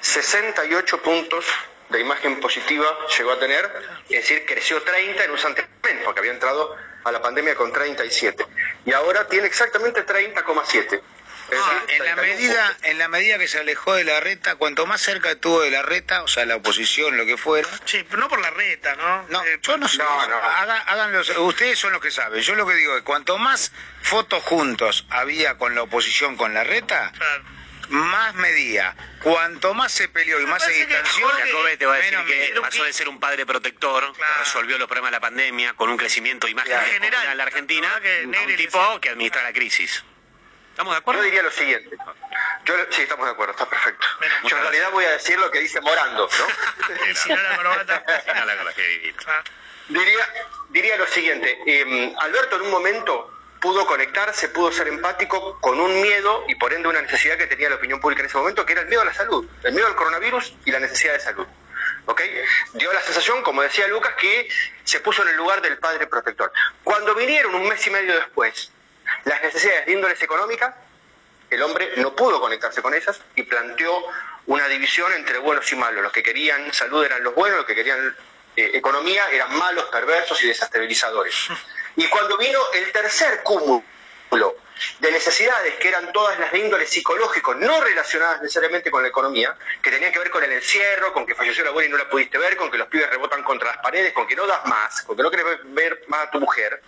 68 0.00 1.02
puntos 1.02 1.44
de 1.90 2.00
imagen 2.00 2.40
positiva 2.40 2.86
llegó 3.16 3.32
a 3.32 3.38
tener, 3.38 3.70
es 4.08 4.16
decir, 4.22 4.44
creció 4.46 4.82
30 4.82 5.24
en 5.24 5.30
un 5.30 5.38
santiamén, 5.38 6.02
porque 6.04 6.20
había 6.20 6.32
entrado 6.32 6.76
a 7.04 7.12
la 7.12 7.22
pandemia 7.22 7.54
con 7.54 7.72
37. 7.72 8.44
Y 8.84 8.92
ahora 8.92 9.26
tiene 9.28 9.46
exactamente 9.46 10.04
30,7. 10.04 11.00
Ah, 11.50 11.82
en 11.88 12.04
la 12.04 12.16
medida 12.16 12.76
en 12.82 12.98
la 12.98 13.08
medida 13.08 13.38
que 13.38 13.48
se 13.48 13.58
alejó 13.58 13.94
de 13.94 14.04
la 14.04 14.20
reta, 14.20 14.56
cuanto 14.56 14.84
más 14.84 15.00
cerca 15.00 15.30
estuvo 15.30 15.62
de 15.62 15.70
la 15.70 15.82
reta, 15.82 16.22
o 16.22 16.28
sea, 16.28 16.44
la 16.44 16.56
oposición, 16.56 17.16
lo 17.16 17.24
que 17.24 17.38
fuera. 17.38 17.66
Sí, 17.86 18.04
pero 18.08 18.20
no 18.20 18.28
por 18.28 18.40
la 18.40 18.50
reta, 18.50 18.94
¿no? 18.96 19.26
No, 19.28 19.42
eh, 19.44 19.58
yo 19.62 19.78
no 19.78 19.88
sé. 19.88 19.98
No, 19.98 21.44
ustedes 21.44 21.78
son 21.78 21.92
los 21.92 22.02
que 22.02 22.10
saben. 22.10 22.42
Yo 22.42 22.54
lo 22.54 22.66
que 22.66 22.74
digo 22.74 22.96
es, 22.96 23.02
cuanto 23.02 23.38
más 23.38 23.72
fotos 24.02 24.42
juntos 24.44 25.06
había 25.08 25.56
con 25.56 25.74
la 25.74 25.82
oposición 25.82 26.36
con 26.36 26.52
la 26.52 26.64
reta, 26.64 27.12
más 27.88 28.34
medía. 28.34 28.94
Cuanto 29.22 29.74
más 29.74 29.92
se 29.92 30.08
peleó 30.08 30.40
y 30.40 30.46
más 30.46 30.62
se 30.62 30.72
distanció, 30.72 31.28
Jacobe 31.28 31.76
te 31.76 31.86
va 31.86 31.94
a 31.94 31.98
decir 31.98 32.18
que 32.26 32.60
pasó 32.60 32.84
de 32.84 32.92
ser 32.92 33.08
un 33.08 33.18
padre 33.18 33.46
protector, 33.46 34.12
que 34.12 34.22
resolvió 34.38 34.78
los 34.78 34.86
problemas 34.86 35.10
de 35.10 35.16
la 35.16 35.20
pandemia 35.20 35.74
con 35.74 35.90
un 35.90 35.96
crecimiento 35.96 36.46
de 36.46 36.52
imagen 36.52 36.78
general 36.80 37.28
en 37.30 37.38
la 37.38 37.44
Argentina, 37.44 38.00
un 38.24 38.56
tipo 38.56 39.00
que 39.00 39.10
administra 39.10 39.42
la 39.42 39.52
crisis. 39.52 40.04
¿Estamos 40.70 40.94
de 40.94 40.98
acuerdo? 40.98 41.22
Yo 41.22 41.24
diría 41.24 41.42
lo 41.42 41.50
siguiente. 41.50 41.96
Yo, 42.64 42.74
sí, 42.90 43.02
estamos 43.02 43.26
de 43.26 43.32
acuerdo, 43.32 43.52
está 43.52 43.68
perfecto. 43.68 44.06
Yo 44.44 44.56
en 44.56 44.62
realidad 44.62 44.90
voy 44.92 45.04
a 45.06 45.10
decir 45.10 45.36
lo 45.36 45.50
que 45.50 45.58
dice 45.58 45.80
Morando, 45.80 46.28
¿no? 46.28 47.14
si 47.14 47.28
no 47.30 47.36
la 47.36 47.56
corbata. 47.56 48.04
la 49.88 50.00
diría, 50.00 50.34
diría 50.68 50.96
lo 50.96 51.06
siguiente. 51.08 51.58
Em, 51.66 52.14
Alberto 52.20 52.56
en 52.56 52.62
un 52.62 52.70
momento 52.70 53.37
pudo 53.60 53.86
conectarse, 53.86 54.48
pudo 54.48 54.72
ser 54.72 54.88
empático 54.88 55.58
con 55.60 55.80
un 55.80 56.00
miedo 56.00 56.44
y 56.48 56.54
por 56.54 56.72
ende 56.72 56.88
una 56.88 57.02
necesidad 57.02 57.36
que 57.36 57.46
tenía 57.46 57.68
la 57.68 57.76
opinión 57.76 58.00
pública 58.00 58.22
en 58.22 58.26
ese 58.26 58.38
momento, 58.38 58.64
que 58.64 58.72
era 58.72 58.82
el 58.82 58.88
miedo 58.88 59.02
a 59.02 59.04
la 59.04 59.14
salud, 59.14 59.48
el 59.64 59.72
miedo 59.72 59.86
al 59.86 59.96
coronavirus 59.96 60.54
y 60.64 60.70
la 60.70 60.80
necesidad 60.80 61.14
de 61.14 61.20
salud. 61.20 61.46
¿Ok? 62.06 62.22
Dio 62.74 62.92
la 62.92 63.02
sensación, 63.02 63.42
como 63.42 63.62
decía 63.62 63.86
Lucas, 63.88 64.14
que 64.18 64.48
se 64.84 65.00
puso 65.00 65.22
en 65.22 65.28
el 65.28 65.36
lugar 65.36 65.60
del 65.60 65.78
padre 65.78 66.06
protector. 66.06 66.52
Cuando 66.82 67.14
vinieron 67.14 67.54
un 67.54 67.68
mes 67.68 67.86
y 67.86 67.90
medio 67.90 68.14
después 68.14 68.70
las 69.24 69.42
necesidades 69.42 69.86
de 69.86 69.92
índoles 69.92 70.22
económicas, 70.22 70.74
el 71.50 71.62
hombre 71.62 71.92
no 71.96 72.14
pudo 72.14 72.40
conectarse 72.40 72.82
con 72.82 72.94
esas 72.94 73.20
y 73.34 73.42
planteó 73.42 74.04
una 74.46 74.68
división 74.68 75.12
entre 75.14 75.38
buenos 75.38 75.70
y 75.72 75.76
malos. 75.76 76.02
Los 76.02 76.12
que 76.12 76.22
querían 76.22 76.72
salud 76.72 77.04
eran 77.04 77.22
los 77.22 77.34
buenos, 77.34 77.58
los 77.58 77.66
que 77.66 77.74
querían 77.74 78.14
eh, 78.56 78.70
economía 78.74 79.30
eran 79.30 79.56
malos, 79.56 79.84
perversos 79.86 80.42
y 80.42 80.48
desestabilizadores. 80.48 81.34
Y 81.98 82.06
cuando 82.06 82.38
vino 82.38 82.60
el 82.74 82.92
tercer 82.92 83.42
cúmulo 83.42 83.82
de 85.00 85.12
necesidades 85.12 85.74
que 85.76 85.88
eran 85.88 86.12
todas 86.12 86.38
las 86.38 86.52
de 86.52 86.58
índole 86.58 86.86
psicológico, 86.86 87.54
no 87.54 87.80
relacionadas 87.80 88.42
necesariamente 88.42 88.90
con 88.90 89.02
la 89.02 89.08
economía, 89.08 89.56
que 89.82 89.90
tenían 89.90 90.12
que 90.12 90.18
ver 90.18 90.30
con 90.30 90.42
el 90.42 90.52
encierro, 90.52 91.12
con 91.12 91.26
que 91.26 91.34
falleció 91.34 91.64
la 91.64 91.70
abuela 91.70 91.88
y 91.88 91.92
no 91.92 91.98
la 91.98 92.08
pudiste 92.08 92.38
ver, 92.38 92.56
con 92.56 92.70
que 92.70 92.78
los 92.78 92.88
pibes 92.88 93.08
rebotan 93.10 93.42
contra 93.42 93.68
las 93.68 93.78
paredes, 93.78 94.12
con 94.12 94.26
que 94.26 94.36
no 94.36 94.46
das 94.46 94.64
más, 94.66 95.02
con 95.02 95.16
que 95.16 95.22
no 95.22 95.30
querés 95.30 95.44
ver 95.64 96.04
más 96.08 96.28
a 96.28 96.30
tu 96.30 96.40
mujer. 96.40 96.82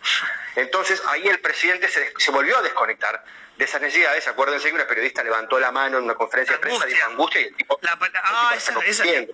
Entonces 0.57 1.03
ahí 1.07 1.27
el 1.29 1.41
presidente 1.41 1.89
se, 1.89 2.13
se 2.17 2.31
volvió 2.31 2.59
a 2.59 2.63
desconectar 2.63 3.25
de 3.61 3.67
esas 3.67 3.81
necesidades, 3.83 4.27
acuérdense 4.27 4.69
que 4.69 4.75
una 4.75 4.87
periodista 4.87 5.23
levantó 5.23 5.61
la 5.61 5.71
mano 5.71 5.99
en 5.99 6.05
una 6.05 6.15
conferencia 6.15 6.57
de 6.57 6.63
prensa, 6.63 6.87
dijo 6.87 7.07
angustia 7.07 7.43
y 7.43 7.45
el 7.45 7.57
tipo... 7.57 7.79
ah, 7.83 8.55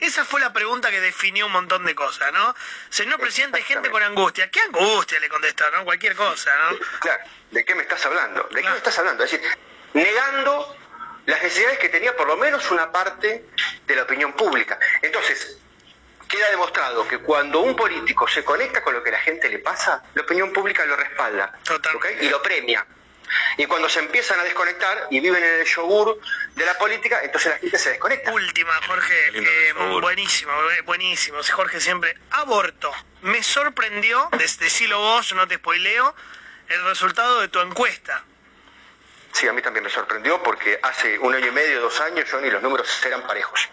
esa, 0.00 0.25
fue 0.25 0.40
la 0.40 0.52
pregunta 0.52 0.90
que 0.90 1.00
definió 1.00 1.46
un 1.46 1.52
montón 1.52 1.84
de 1.84 1.94
cosas, 1.94 2.32
¿no? 2.32 2.54
Señor 2.90 3.20
presidente, 3.20 3.62
gente 3.62 3.88
con 3.88 4.02
angustia. 4.02 4.50
¿Qué 4.50 4.60
angustia 4.62 5.20
le 5.20 5.28
contestó, 5.28 5.70
no? 5.70 5.84
Cualquier 5.84 6.16
cosa, 6.16 6.50
¿no? 6.56 6.76
Claro, 6.98 7.22
¿de 7.52 7.64
qué 7.64 7.76
me 7.76 7.82
estás 7.82 8.04
hablando? 8.04 8.46
¿De 8.50 8.62
qué 8.62 8.71
me 8.71 8.76
estás 8.76 8.99
hablando? 8.99 9.25
Es 9.25 9.33
decir, 9.33 9.47
negando 9.95 10.76
las 11.26 11.43
necesidades 11.43 11.79
que 11.79 11.88
tenía 11.88 12.17
por 12.17 12.26
lo 12.26 12.37
menos 12.37 12.71
una 12.71 12.91
parte 12.93 13.47
de 13.87 13.97
la 13.97 14.03
opinión 14.03 14.33
pública. 14.33 14.79
Entonces, 15.03 15.59
queda 16.29 16.50
demostrado 16.50 17.07
que 17.07 17.19
cuando 17.19 17.61
un 17.61 17.76
político 17.76 18.26
se 18.29 18.45
conecta 18.45 18.83
con 18.83 18.95
lo 18.95 19.03
que 19.03 19.11
a 19.11 19.12
la 19.12 19.21
gente 19.21 19.49
le 19.49 19.59
pasa, 19.59 20.03
la 20.15 20.23
opinión 20.23 20.53
pública 20.53 20.85
lo 20.85 20.97
respalda 20.97 21.59
y 22.21 22.29
lo 22.29 22.43
premia. 22.43 22.87
Y 23.57 23.67
cuando 23.67 23.88
se 23.88 23.99
empiezan 23.99 24.38
a 24.38 24.45
desconectar 24.45 25.09
y 25.11 25.19
viven 25.19 25.43
en 25.43 25.61
el 25.61 25.67
yogur 25.67 26.21
de 26.55 26.65
la 26.65 26.79
política, 26.79 27.21
entonces 27.25 27.53
la 27.53 27.59
gente 27.59 27.79
se 27.79 27.91
desconecta. 27.91 28.33
Última, 28.33 28.73
Jorge, 28.87 29.15
eh, 29.35 29.73
buenísimo, 30.00 30.53
eh, 30.71 30.83
buenísimo. 30.83 31.38
Jorge 31.43 31.81
siempre, 31.81 32.17
aborto. 32.31 32.93
Me 33.23 33.43
sorprendió, 33.43 34.29
decilo 34.61 35.00
vos, 35.00 35.33
no 35.35 35.49
te 35.49 35.57
spoileo, 35.57 36.15
el 36.69 36.85
resultado 36.85 37.41
de 37.41 37.49
tu 37.49 37.61
encuesta. 37.61 38.25
Sí, 39.37 39.47
a 39.47 39.52
mí 39.52 39.61
también 39.61 39.85
me 39.85 39.90
sorprendió 39.90 40.43
porque 40.43 40.78
hace 40.83 41.19
un 41.19 41.35
año 41.35 41.49
y 41.49 41.50
medio, 41.50 41.83
dos 41.83 42.00
años, 42.00 42.26
Johnny, 42.31 42.49
los 42.49 42.62
números 42.62 42.88
eran 43.05 43.21
parejos. 43.26 43.69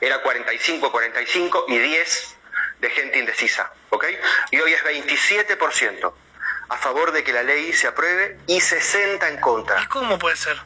Era 0.00 0.22
45, 0.22 0.90
45 0.90 1.66
y 1.68 1.76
10 1.76 2.36
de 2.78 2.88
gente 2.88 3.18
indecisa, 3.18 3.70
¿ok? 3.90 4.02
Y 4.50 4.60
hoy 4.60 4.72
es 4.72 4.82
27% 4.82 6.14
a 6.70 6.76
favor 6.78 7.12
de 7.12 7.22
que 7.22 7.34
la 7.34 7.42
ley 7.42 7.74
se 7.74 7.86
apruebe 7.86 8.38
y 8.46 8.62
60 8.62 9.28
en 9.28 9.40
contra. 9.42 9.82
¿Y 9.82 9.86
cómo 9.88 10.18
puede 10.18 10.36
ser? 10.36 10.56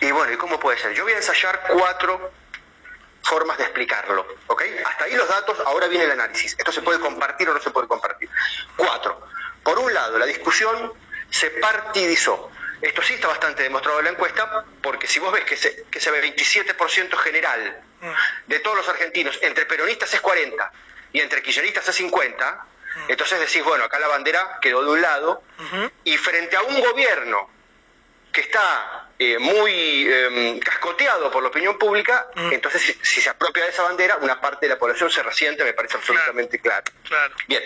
Y 0.00 0.10
bueno, 0.10 0.32
¿y 0.32 0.38
cómo 0.38 0.58
puede 0.58 0.78
ser? 0.78 0.94
Yo 0.94 1.02
voy 1.02 1.12
a 1.12 1.16
ensayar 1.16 1.64
cuatro 1.68 2.32
formas 3.24 3.58
de 3.58 3.64
explicarlo, 3.64 4.26
¿ok? 4.46 4.62
Hasta 4.86 5.04
ahí 5.04 5.12
los 5.12 5.28
datos, 5.28 5.60
ahora 5.66 5.86
viene 5.88 6.06
el 6.06 6.12
análisis. 6.12 6.56
¿Esto 6.56 6.72
se 6.72 6.80
puede 6.80 6.98
compartir 6.98 7.46
o 7.50 7.52
no 7.52 7.60
se 7.60 7.68
puede 7.68 7.88
compartir? 7.88 8.30
Cuatro. 8.74 9.20
Por 9.62 9.78
un 9.80 9.92
lado, 9.92 10.16
la 10.16 10.24
discusión 10.24 10.94
se 11.28 11.50
partidizó. 11.50 12.50
Esto 12.80 13.02
sí 13.02 13.14
está 13.14 13.28
bastante 13.28 13.62
demostrado 13.62 13.98
en 13.98 14.04
la 14.06 14.10
encuesta, 14.12 14.64
porque 14.82 15.06
si 15.06 15.18
vos 15.18 15.32
ves 15.32 15.44
que 15.44 15.56
se, 15.56 15.84
que 15.90 16.00
se 16.00 16.10
ve 16.10 16.22
27% 16.34 17.16
general 17.16 17.82
de 18.46 18.58
todos 18.60 18.76
los 18.76 18.88
argentinos, 18.88 19.38
entre 19.42 19.66
peronistas 19.66 20.14
es 20.14 20.20
40 20.20 20.72
y 21.12 21.20
entre 21.20 21.42
kirchneristas 21.42 21.88
es 21.88 21.96
50, 21.96 22.66
entonces 23.08 23.40
decís, 23.40 23.64
bueno, 23.64 23.84
acá 23.84 23.98
la 23.98 24.08
bandera 24.08 24.58
quedó 24.60 24.82
de 24.84 24.90
un 24.90 25.02
lado 25.02 25.42
y 26.04 26.16
frente 26.16 26.56
a 26.56 26.62
un 26.62 26.80
gobierno 26.80 27.50
que 28.32 28.42
está 28.42 28.97
eh, 29.18 29.38
muy 29.38 30.08
em, 30.12 30.60
cascoteado 30.60 31.30
por 31.30 31.42
la 31.42 31.48
opinión 31.48 31.76
pública, 31.76 32.28
entonces 32.52 32.96
si, 33.02 33.20
se 33.20 33.28
apropia 33.28 33.64
de 33.64 33.70
esa 33.70 33.82
bandera, 33.82 34.16
una 34.18 34.40
parte 34.40 34.66
de 34.66 34.74
la 34.74 34.78
población 34.78 35.10
se 35.10 35.22
resiente, 35.22 35.64
me 35.64 35.72
parece 35.72 35.96
absolutamente 35.96 36.60
claro. 36.60 36.84
Bien, 37.48 37.62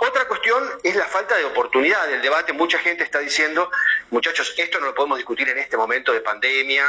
otra 0.00 0.26
cuestión 0.26 0.68
es 0.82 0.96
la 0.96 1.04
falta 1.04 1.36
de 1.36 1.44
oportunidad 1.44 2.08
del 2.08 2.20
debate. 2.20 2.52
Mucha 2.52 2.78
gente 2.78 3.04
está 3.04 3.20
diciendo, 3.20 3.70
muchachos, 4.10 4.54
esto 4.56 4.80
no 4.80 4.86
lo 4.86 4.94
podemos 4.94 5.18
discutir 5.18 5.48
en 5.48 5.58
este 5.58 5.76
momento 5.76 6.12
de 6.12 6.20
pandemia 6.20 6.84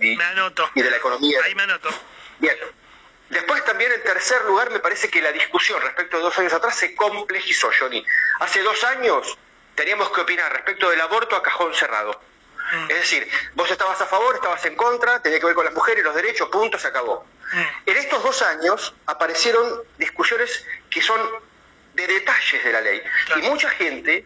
Y, 0.00 0.12
y, 0.12 0.82
de 0.82 0.90
la 0.90 0.96
economía. 0.96 1.40
Ahí 1.44 1.54
me 1.54 1.64
anoto. 1.64 1.88
Bien, 2.38 2.56
Después 3.30 3.62
también 3.64 3.92
en 3.92 4.02
tercer 4.02 4.42
lugar 4.46 4.70
me 4.70 4.80
parece 4.80 5.10
que 5.10 5.20
la 5.20 5.32
discusión 5.32 5.80
respecto 5.82 6.16
de 6.16 6.22
dos 6.22 6.38
años 6.38 6.52
atrás 6.52 6.76
se 6.76 6.94
complejizó, 6.94 7.70
Johnny. 7.78 8.04
Hace 8.40 8.62
dos 8.62 8.82
años 8.84 9.36
teníamos 9.74 10.10
que 10.10 10.22
opinar 10.22 10.50
respecto 10.52 10.88
del 10.88 11.00
aborto 11.00 11.36
a 11.36 11.42
cajón 11.42 11.74
cerrado. 11.74 12.18
Mm. 12.72 12.90
Es 12.90 12.96
decir, 12.98 13.28
vos 13.54 13.70
estabas 13.70 14.00
a 14.00 14.06
favor, 14.06 14.34
estabas 14.34 14.64
en 14.64 14.76
contra, 14.76 15.20
tenía 15.20 15.40
que 15.40 15.46
ver 15.46 15.54
con 15.54 15.64
las 15.64 15.74
mujeres, 15.74 16.04
los 16.04 16.14
derechos, 16.14 16.48
punto, 16.48 16.78
se 16.78 16.88
acabó. 16.88 17.24
Mm. 17.52 17.90
En 17.90 17.96
estos 17.96 18.22
dos 18.22 18.42
años 18.42 18.94
aparecieron 19.06 19.82
discusiones 19.96 20.64
que 20.90 21.02
son 21.02 21.20
de 21.94 22.06
detalles 22.06 22.64
de 22.64 22.72
la 22.72 22.80
ley. 22.80 23.02
Y 23.36 23.42
mucha 23.42 23.70
gente 23.70 24.24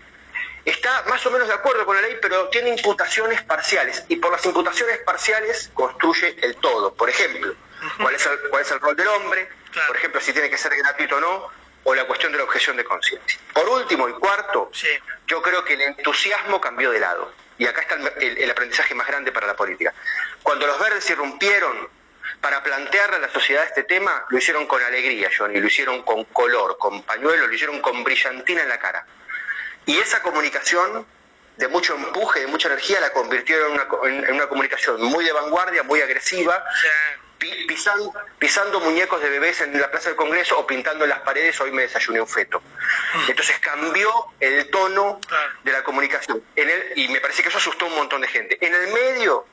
está 0.64 1.04
más 1.08 1.25
o 1.26 1.30
menos 1.30 1.49
de 1.49 1.54
acuerdo 1.54 1.84
con 1.87 1.96
la 1.96 2.02
ley, 2.02 2.18
pero 2.20 2.49
tiene 2.49 2.70
imputaciones 2.70 3.42
parciales. 3.42 4.04
Y 4.08 4.16
por 4.16 4.32
las 4.32 4.44
imputaciones 4.44 4.99
parciales 4.99 5.70
construye 5.75 6.37
el 6.42 6.56
todo. 6.56 6.94
Por 6.94 7.08
ejemplo, 7.08 7.54
cuál 7.99 8.14
es 8.14 8.26
el, 8.26 8.38
cuál 8.50 8.62
es 8.62 8.70
el 8.70 8.80
rol 8.80 8.96
del 8.96 9.08
hombre, 9.08 9.49
por 9.87 9.96
ejemplo, 9.96 10.20
si 10.20 10.32
tiene 10.32 10.50
que 10.50 10.58
ser 10.58 10.76
gratuito 10.76 11.16
o 11.16 11.20
no, 11.20 11.49
o 11.84 11.94
la 11.94 12.04
cuestión 12.04 12.30
de 12.32 12.38
la 12.38 12.44
objeción 12.44 12.76
de 12.76 12.84
conciencia. 12.84 13.40
Por 13.52 13.68
último 13.68 14.08
y 14.08 14.12
cuarto, 14.12 14.70
yo 15.26 15.42
creo 15.42 15.64
que 15.64 15.75
el 15.75 15.80
entusiasmo 15.80 16.61
cambió 16.61 16.90
de 16.90 17.00
lado. 17.00 17.32
Y 17.62 17.66
acá 17.69 17.83
está 17.83 17.95
el, 17.95 18.50
aprendizaje 18.50 18.92
más 18.92 19.07
grande 19.07 19.31
para 19.31 19.47
la 19.47 19.54
política. 19.54 19.95
Cuando 20.42 20.66
los 20.66 20.81
verdes 20.81 21.09
irrumpieron 21.09 21.88
para 22.40 22.61
plantear 22.61 23.14
a 23.14 23.21
la 23.21 23.31
sociedad 23.31 23.62
este 23.64 23.85
tema, 23.85 24.25
lo 24.31 24.38
hicieron 24.38 24.66
con 24.66 24.83
alegría, 24.83 25.31
Johnny, 25.37 25.61
lo 25.61 25.69
hicieron 25.69 26.02
con 26.02 26.25
color, 26.25 26.76
con 26.76 27.04
pañuelo, 27.04 27.47
lo 27.47 27.54
hicieron 27.54 27.81
con 27.81 28.02
brillantina 28.02 28.62
en 28.62 28.69
la 28.69 28.81
cara. 28.81 29.07
Y 29.87 29.97
esa 29.97 30.23
comunicación 30.23 31.07
de 31.57 31.69
mucho 31.69 31.95
empuje, 31.95 32.40
de 32.40 32.49
mucha 32.49 32.66
energía, 32.66 32.99
la 32.99 33.12
convirtieron 33.12 33.78
en 34.07 34.35
una, 34.35 34.49
comunicación 34.49 35.00
muy 35.00 35.25
de 35.25 35.31
vanguardia, 35.31 35.85
muy 35.85 36.00
agresiva, 36.00 36.64
pisando, 37.66 38.12
pisando, 38.38 38.80
muñecos 38.80 39.20
de 39.20 39.30
bebés 39.30 39.61
en 39.61 39.80
la 39.80 39.90
Plaza 39.90 40.11
del 40.11 40.16
Congreso 40.16 40.58
o 40.58 40.66
pintando 40.66 41.04
en 41.04 41.11
las 41.11 41.20
paredes, 41.20 41.61
hoy 41.61 41.70
me 41.70 41.82
desayuné 41.82 42.20
un 42.20 42.28
feto. 42.28 42.62
Entonces 43.28 43.58
cambió 43.58 44.26
el 44.40 44.70
tono 44.70 45.20
de 45.62 45.72
la 45.72 45.82
comunicación. 45.82 46.42
En 46.56 46.68
el, 46.68 46.92
y 46.96 47.08
me 47.08 47.20
parece 47.20 47.42
que 47.42 47.49
eso 47.49 47.58
asustó 47.58 47.87
a 47.87 47.88
un 47.88 47.94
montón 47.96 48.20
de 48.20 48.28
gente. 48.28 48.58
En 48.61 48.75
el 48.75 48.92
medio, 48.92 49.46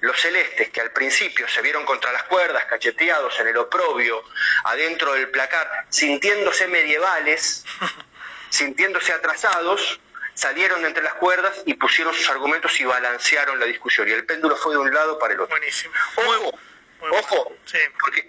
los 0.00 0.20
celestes, 0.20 0.70
que 0.70 0.80
al 0.80 0.90
principio 0.92 1.48
se 1.48 1.62
vieron 1.62 1.84
contra 1.84 2.12
las 2.12 2.24
cuerdas, 2.24 2.64
cacheteados 2.66 3.38
en 3.40 3.48
el 3.48 3.56
oprobio, 3.56 4.22
adentro 4.64 5.14
del 5.14 5.28
placar, 5.30 5.86
sintiéndose 5.88 6.68
medievales, 6.68 7.64
sintiéndose 8.50 9.12
atrasados, 9.12 10.00
salieron 10.34 10.82
de 10.82 10.88
entre 10.88 11.02
las 11.02 11.14
cuerdas 11.14 11.62
y 11.64 11.74
pusieron 11.74 12.14
sus 12.14 12.28
argumentos 12.28 12.78
y 12.78 12.84
balancearon 12.84 13.58
la 13.58 13.66
discusión. 13.66 14.06
Y 14.08 14.12
el 14.12 14.26
péndulo 14.26 14.54
fue 14.56 14.72
de 14.74 14.78
un 14.78 14.92
lado 14.92 15.18
para 15.18 15.34
el 15.34 15.40
otro. 15.40 15.56
Buenísimo. 15.56 15.94
Ojo, 16.16 16.58
ojo, 17.00 17.56
porque, 17.98 18.28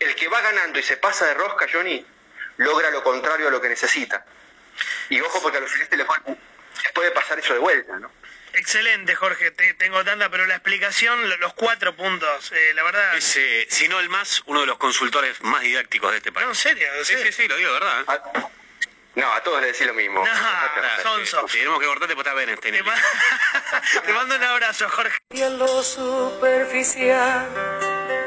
el 0.00 0.14
que 0.14 0.28
va 0.28 0.40
ganando 0.40 0.78
y 0.78 0.82
se 0.82 0.96
pasa 0.96 1.26
de 1.26 1.34
rosca, 1.34 1.66
Johnny, 1.72 2.04
logra 2.58 2.90
lo 2.90 3.02
contrario 3.02 3.48
a 3.48 3.50
lo 3.50 3.60
que 3.60 3.68
necesita. 3.68 4.24
Y 5.08 5.20
ojo, 5.20 5.40
porque 5.42 5.58
a 5.58 5.60
los 5.60 5.70
celestes 5.70 5.98
les 5.98 6.06
puede 6.94 7.10
pasar 7.12 7.38
eso 7.38 7.54
de 7.54 7.60
vuelta, 7.60 7.98
¿no? 7.98 8.10
Excelente, 8.54 9.14
Jorge. 9.16 9.50
tengo 9.50 10.04
tanta, 10.04 10.30
pero 10.30 10.46
la 10.46 10.54
explicación, 10.54 11.28
los 11.40 11.54
cuatro 11.54 11.96
puntos, 11.96 12.52
eh, 12.52 12.72
la 12.74 12.84
verdad. 12.84 13.16
Es, 13.16 13.36
eh, 13.36 13.66
si 13.68 13.88
no 13.88 13.98
el 13.98 14.08
más, 14.08 14.42
uno 14.46 14.60
de 14.60 14.66
los 14.66 14.78
consultores 14.78 15.42
más 15.42 15.62
didácticos 15.62 16.12
de 16.12 16.18
este 16.18 16.30
país. 16.30 16.44
No, 16.44 16.52
en 16.52 16.56
serio. 16.56 16.86
Sí, 17.02 17.14
sí, 17.20 17.32
sí, 17.32 17.48
lo 17.48 17.56
digo, 17.56 17.72
¿verdad? 17.72 18.04
Ah, 18.06 18.50
no, 19.16 19.32
a 19.32 19.42
todos 19.42 19.60
les 19.60 19.72
decís 19.72 19.86
lo 19.86 19.94
mismo. 19.94 20.24
No, 20.24 21.02
sonso. 21.02 21.46
Tenemos 21.50 21.80
que 21.80 21.86
cortarte 21.86 22.14
porque 22.14 22.28
está 22.28 22.38
bien 22.38 22.50
este 22.50 22.72
Te 24.06 24.12
mando 24.12 24.36
un 24.36 24.42
abrazo, 24.42 24.88
Jorge. 24.88 25.18
Cambia 25.28 25.50
lo 25.50 25.82
superficial, 25.82 27.48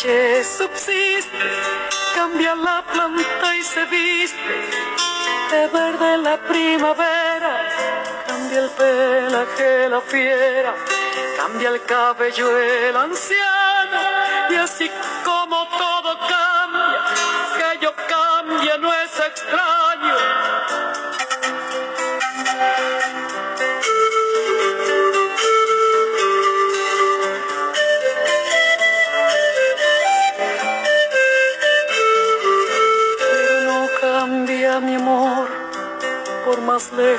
subsiste, 0.00 1.38
cambia 2.14 2.54
la 2.54 2.84
planta 2.92 3.56
y 3.56 3.62
se 3.62 3.84
viste. 3.86 4.38
De 5.50 5.66
verde 5.68 6.18
la 6.18 6.36
primavera, 6.36 7.66
cambia 8.26 8.58
el 8.60 8.70
pelaje 8.70 9.88
la 9.88 10.00
fiera, 10.00 10.74
cambia 11.36 11.70
el 11.70 11.82
cabello 11.82 12.58
el 12.58 12.96
anciano 12.96 14.00
y 14.50 14.54
así 14.56 14.87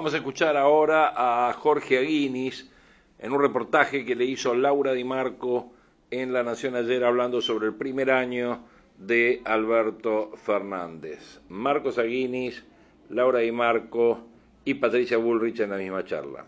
Vamos 0.00 0.14
a 0.14 0.16
escuchar 0.16 0.56
ahora 0.56 1.12
a 1.14 1.52
Jorge 1.52 1.98
Aguinis 1.98 2.70
en 3.18 3.32
un 3.32 3.42
reportaje 3.42 4.06
que 4.06 4.16
le 4.16 4.24
hizo 4.24 4.54
Laura 4.54 4.94
Di 4.94 5.04
Marco 5.04 5.74
en 6.10 6.32
La 6.32 6.42
Nación 6.42 6.74
ayer 6.74 7.04
hablando 7.04 7.42
sobre 7.42 7.66
el 7.66 7.74
primer 7.74 8.10
año 8.10 8.64
de 8.96 9.42
Alberto 9.44 10.30
Fernández. 10.36 11.42
Marcos 11.50 11.98
Aguinis, 11.98 12.64
Laura 13.10 13.40
Di 13.40 13.52
Marco 13.52 14.26
y 14.64 14.72
Patricia 14.72 15.18
Bullrich 15.18 15.60
en 15.60 15.68
la 15.68 15.76
misma 15.76 16.02
charla. 16.02 16.46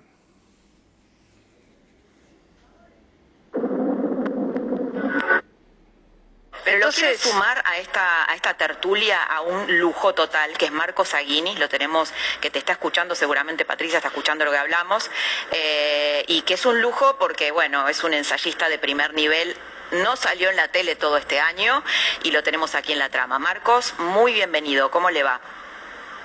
Quiero 6.94 7.18
sumar 7.18 7.62
a 7.64 7.78
esta, 7.78 8.31
a 8.31 8.35
esta 8.35 8.55
tertulia 8.55 9.22
a 9.22 9.40
un 9.40 9.78
lujo 9.78 10.14
total, 10.14 10.57
que 10.59 10.66
es 10.66 10.72
Marcos 10.72 11.14
Aguinis, 11.14 11.59
lo 11.59 11.68
tenemos, 11.68 12.12
que 12.40 12.50
te 12.50 12.59
está 12.59 12.72
escuchando 12.72 13.14
seguramente 13.14 13.64
Patricia, 13.64 13.96
está 13.96 14.09
escuchando 14.09 14.44
lo 14.44 14.50
que 14.50 14.59
hablamos, 14.59 15.11
eh, 15.52 16.24
y 16.26 16.42
que 16.42 16.55
es 16.55 16.66
un 16.66 16.83
lujo 16.83 17.16
porque, 17.18 17.50
bueno, 17.50 17.88
es 17.88 18.05
un 18.05 18.12
ensayista 18.12 18.68
de 18.68 18.78
primer 18.78 19.14
nivel, 19.14 19.57
no 19.92 20.16
salió 20.16 20.50
en 20.50 20.57
la 20.57 20.68
tele 20.68 20.94
todo 20.94 21.16
este 21.16 21.40
año 21.40 21.83
y 22.24 22.31
lo 22.31 22.42
tenemos 22.42 22.74
aquí 22.74 22.92
en 22.92 22.98
la 22.98 23.09
trama. 23.09 23.38
Marcos, 23.38 23.94
muy 23.98 24.35
bienvenido, 24.35 24.90
¿cómo 24.90 25.11
le 25.11 25.22
va? 25.22 25.40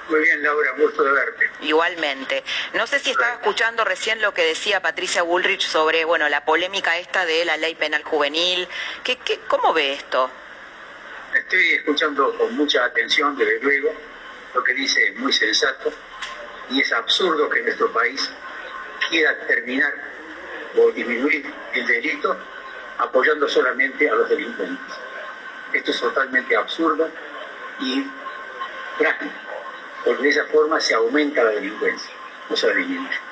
Muy 0.09 0.21
bien, 0.21 0.41
Laura, 0.41 0.71
gusto 0.77 1.03
de 1.03 1.11
verte. 1.11 1.51
Igualmente. 1.61 2.43
No 2.73 2.87
sé 2.87 2.99
si 2.99 3.11
estaba 3.11 3.33
escuchando 3.33 3.83
recién 3.83 4.21
lo 4.21 4.33
que 4.33 4.43
decía 4.43 4.81
Patricia 4.81 5.21
Bullrich 5.21 5.67
sobre, 5.67 6.05
bueno, 6.05 6.29
la 6.29 6.45
polémica 6.45 6.97
esta 6.97 7.25
de 7.25 7.43
la 7.45 7.57
ley 7.57 7.75
penal 7.75 8.03
juvenil. 8.03 8.67
¿Qué, 9.03 9.17
qué, 9.17 9.39
¿Cómo 9.47 9.73
ve 9.73 9.93
esto? 9.93 10.29
Estoy 11.33 11.73
escuchando 11.73 12.37
con 12.37 12.55
mucha 12.55 12.85
atención, 12.85 13.37
desde 13.37 13.59
luego, 13.59 13.93
lo 14.53 14.63
que 14.63 14.73
dice 14.73 15.07
es 15.07 15.15
muy 15.17 15.33
sensato 15.33 15.91
y 16.69 16.81
es 16.81 16.91
absurdo 16.91 17.49
que 17.49 17.61
nuestro 17.61 17.91
país 17.91 18.29
quiera 19.09 19.37
terminar 19.45 19.93
o 20.77 20.91
disminuir 20.91 21.45
el 21.73 21.87
delito 21.87 22.37
apoyando 22.97 23.47
solamente 23.47 24.09
a 24.09 24.15
los 24.15 24.29
delincuentes. 24.29 24.95
Esto 25.73 25.91
es 25.91 25.99
totalmente 25.99 26.55
absurdo 26.55 27.09
y 27.79 28.05
trágico, 28.97 29.33
porque 30.03 30.23
de 30.23 30.29
esa 30.29 30.45
forma 30.45 30.79
se 30.79 30.93
aumenta 30.93 31.43
la 31.43 31.51
delincuencia, 31.51 32.11
no 32.49 32.55
se 32.55 32.73
disminuye. 32.73 33.26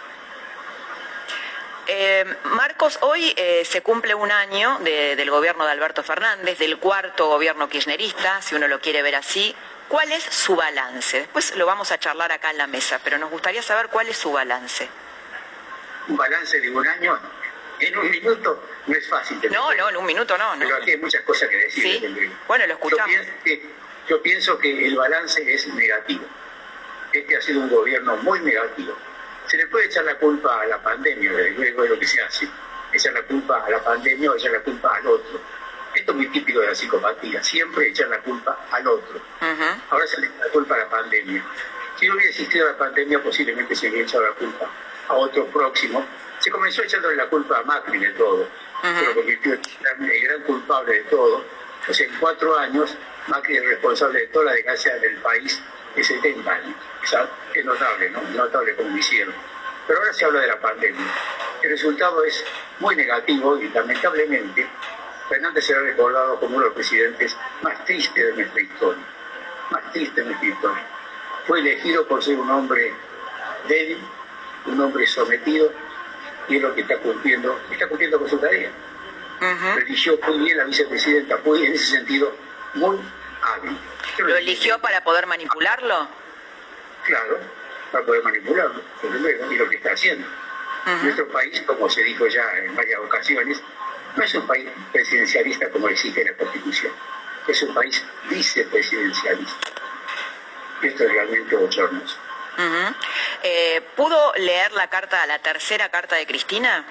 Eh, 1.87 2.25
Marcos, 2.45 2.97
hoy 3.01 3.33
eh, 3.37 3.63
se 3.63 3.81
cumple 3.81 4.15
un 4.15 4.31
año 4.31 4.79
del 4.79 5.29
gobierno 5.29 5.65
de 5.65 5.71
Alberto 5.71 6.03
Fernández, 6.03 6.57
del 6.57 6.77
cuarto 6.77 7.27
gobierno 7.27 7.69
kirchnerista, 7.69 8.41
si 8.41 8.55
uno 8.55 8.67
lo 8.67 8.79
quiere 8.79 9.01
ver 9.01 9.15
así. 9.15 9.55
¿Cuál 9.87 10.11
es 10.11 10.23
su 10.23 10.55
balance? 10.55 11.19
Después 11.19 11.55
lo 11.55 11.67
vamos 11.67 11.91
a 11.91 11.99
charlar 11.99 12.31
acá 12.31 12.49
en 12.49 12.57
la 12.57 12.65
mesa, 12.65 12.99
pero 13.03 13.19
nos 13.19 13.29
gustaría 13.29 13.61
saber 13.61 13.87
cuál 13.89 14.07
es 14.07 14.17
su 14.17 14.31
balance. 14.31 14.89
Un 16.07 16.17
balance 16.17 16.59
de 16.59 16.71
un 16.71 16.87
año 16.87 17.19
en 17.79 17.97
un 17.97 18.09
minuto 18.09 18.67
no 18.87 18.95
es 18.95 19.07
fácil. 19.07 19.39
No, 19.51 19.73
no, 19.75 19.89
en 19.89 19.97
un 19.97 20.05
minuto 20.05 20.35
no. 20.39 20.55
Pero 20.57 20.77
aquí 20.77 20.91
hay 20.91 20.97
muchas 20.97 21.21
cosas 21.21 21.49
que 21.49 21.57
decir. 21.57 21.99
¿Sí? 21.99 22.31
Bueno, 22.47 22.65
lo 22.65 22.73
escuchamos. 22.73 23.15
yo 24.09 24.21
pienso 24.23 24.57
que 24.57 24.87
el 24.87 24.95
balance 24.95 25.53
es 25.53 25.67
negativo. 25.67 26.25
Este 27.13 27.37
ha 27.37 27.41
sido 27.41 27.61
un 27.61 27.69
gobierno 27.69 28.17
muy 28.17 28.39
negativo 28.39 28.97
se 29.55 29.61
le 29.61 29.67
puede 29.67 29.85
echar 29.85 30.03
la 30.03 30.15
culpa 30.15 30.61
a 30.61 30.65
la 30.65 30.81
pandemia, 30.83 31.31
luego 31.55 31.83
es 31.85 31.89
lo 31.89 31.97
que 31.97 32.05
se 32.05 32.21
hace. 32.21 32.45
Echar 32.91 33.13
la 33.13 33.21
culpa 33.21 33.63
a 33.65 33.69
la 33.69 33.81
pandemia 33.81 34.31
o 34.31 34.35
echar 34.35 34.51
la 34.51 34.59
culpa 34.59 34.93
al 34.97 35.07
otro. 35.07 35.39
Esto 35.93 36.11
es 36.11 36.17
muy 36.17 36.27
típico 36.27 36.59
de 36.59 36.67
la 36.67 36.75
psicopatía, 36.75 37.41
siempre 37.41 37.87
echar 37.87 38.09
la 38.09 38.19
culpa 38.19 38.65
al 38.69 38.85
otro. 38.85 39.21
Ahora 39.89 40.07
se 40.07 40.19
le 40.19 40.27
echa 40.27 40.45
la 40.45 40.51
culpa 40.51 40.75
a 40.75 40.79
la 40.79 40.89
pandemia. 40.89 41.41
Si 41.97 42.05
no 42.05 42.15
hubiera 42.15 42.29
existido 42.29 42.67
la 42.67 42.77
pandemia, 42.77 43.23
posiblemente 43.23 43.75
se 43.75 43.87
hubiera 43.87 44.05
echado 44.05 44.27
la 44.27 44.33
culpa 44.33 44.69
a 45.07 45.13
otro 45.13 45.45
próximo. 45.45 46.05
Se 46.39 46.51
comenzó 46.51 46.83
echándole 46.83 47.15
la 47.15 47.27
culpa 47.29 47.59
a 47.59 47.63
Macri 47.63 47.97
de 47.97 48.11
todo, 48.11 48.45
se 48.81 49.05
lo 49.05 49.15
convirtió 49.15 49.53
en 49.53 50.03
el 50.03 50.21
gran 50.21 50.41
culpable 50.41 50.95
de 50.95 51.03
todo. 51.03 51.45
O 51.87 51.93
sea, 51.93 52.05
en 52.05 52.13
cuatro 52.19 52.57
años, 52.57 52.93
Macri 53.27 53.55
es 53.55 53.65
responsable 53.65 54.19
de 54.19 54.27
toda 54.27 54.45
la 54.45 54.51
desgracia 54.51 54.97
del 54.97 55.15
país 55.19 55.61
de 55.95 56.03
70 56.03 56.51
años. 56.51 56.75
Es 57.59 57.65
notable, 57.65 58.09
¿no? 58.09 58.21
Notable 58.21 58.75
como 58.75 58.89
lo 58.89 58.97
hicieron. 58.97 59.33
Pero 59.87 59.99
ahora 59.99 60.13
se 60.13 60.25
habla 60.25 60.41
de 60.41 60.47
la 60.47 60.59
pandemia. 60.59 61.05
El 61.61 61.69
resultado 61.69 62.23
es 62.23 62.43
muy 62.79 62.95
negativo 62.95 63.57
y 63.59 63.69
lamentablemente 63.69 64.67
Fernández 65.29 65.65
será 65.65 65.81
recordado 65.81 66.39
como 66.39 66.55
uno 66.55 66.63
de 66.63 66.69
los 66.69 66.75
presidentes 66.75 67.35
más 67.61 67.83
tristes 67.85 68.25
de 68.25 68.33
nuestra 68.33 68.61
historia. 68.61 69.03
Más 69.71 69.91
triste 69.91 70.21
de 70.21 70.27
nuestra 70.27 70.47
historia. 70.47 70.83
Fue 71.47 71.59
elegido 71.59 72.07
por 72.07 72.23
ser 72.23 72.37
un 72.37 72.49
hombre 72.49 72.93
débil, 73.67 73.99
un 74.65 74.81
hombre 74.81 75.07
sometido, 75.07 75.71
y 76.47 76.57
es 76.57 76.61
lo 76.61 76.73
que 76.75 76.81
está 76.81 76.97
cumpliendo, 76.97 77.59
está 77.71 77.87
cumpliendo 77.87 78.19
con 78.19 78.29
su 78.29 78.37
tarea. 78.37 78.69
Eligió 79.77 80.17
muy 80.27 80.39
bien 80.39 80.57
la 80.57 80.63
vicepresidenta, 80.63 81.37
fue 81.39 81.65
en 81.65 81.73
ese 81.73 81.85
sentido 81.85 82.35
muy 82.75 82.97
hábil. 83.41 83.77
¿Lo 84.19 84.35
eligió 84.35 84.79
para 84.79 85.03
poder 85.03 85.27
manipularlo? 85.27 86.07
Claro, 87.05 87.39
para 87.91 88.05
poder 88.05 88.23
manipularlo, 88.23 88.81
y 89.51 89.55
lo 89.55 89.69
que 89.69 89.75
está 89.77 89.91
haciendo. 89.91 90.27
Nuestro 91.03 91.27
país, 91.29 91.61
como 91.61 91.89
se 91.89 92.03
dijo 92.03 92.27
ya 92.27 92.43
en 92.57 92.75
varias 92.75 92.99
ocasiones, 92.99 93.61
no 94.15 94.23
es 94.23 94.33
un 94.35 94.45
país 94.45 94.69
presidencialista 94.91 95.69
como 95.69 95.89
exige 95.89 96.23
la 96.23 96.33
Constitución, 96.33 96.91
es 97.47 97.61
un 97.63 97.73
país 97.73 98.03
vicepresidencialista. 98.29 99.71
Esto 100.81 101.03
es 101.03 101.11
realmente 101.11 101.55
bochornoso. 101.55 102.17
Eh, 103.43 103.81
¿Pudo 103.95 104.33
leer 104.35 104.71
la 104.73 104.87
carta, 104.87 105.25
la 105.25 105.39
tercera 105.39 105.89
carta 105.89 106.15
de 106.15 106.25
Cristina? 106.25 106.85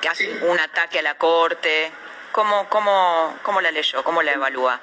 Que 0.00 0.08
hace 0.08 0.38
un 0.42 0.58
ataque 0.58 0.98
a 0.98 1.02
la 1.02 1.14
Corte. 1.14 1.92
¿Cómo, 2.32 2.68
cómo, 2.68 3.38
¿Cómo 3.42 3.60
la 3.60 3.70
leyó? 3.70 4.02
¿Cómo 4.02 4.22
la 4.22 4.32
evalúa? 4.32 4.80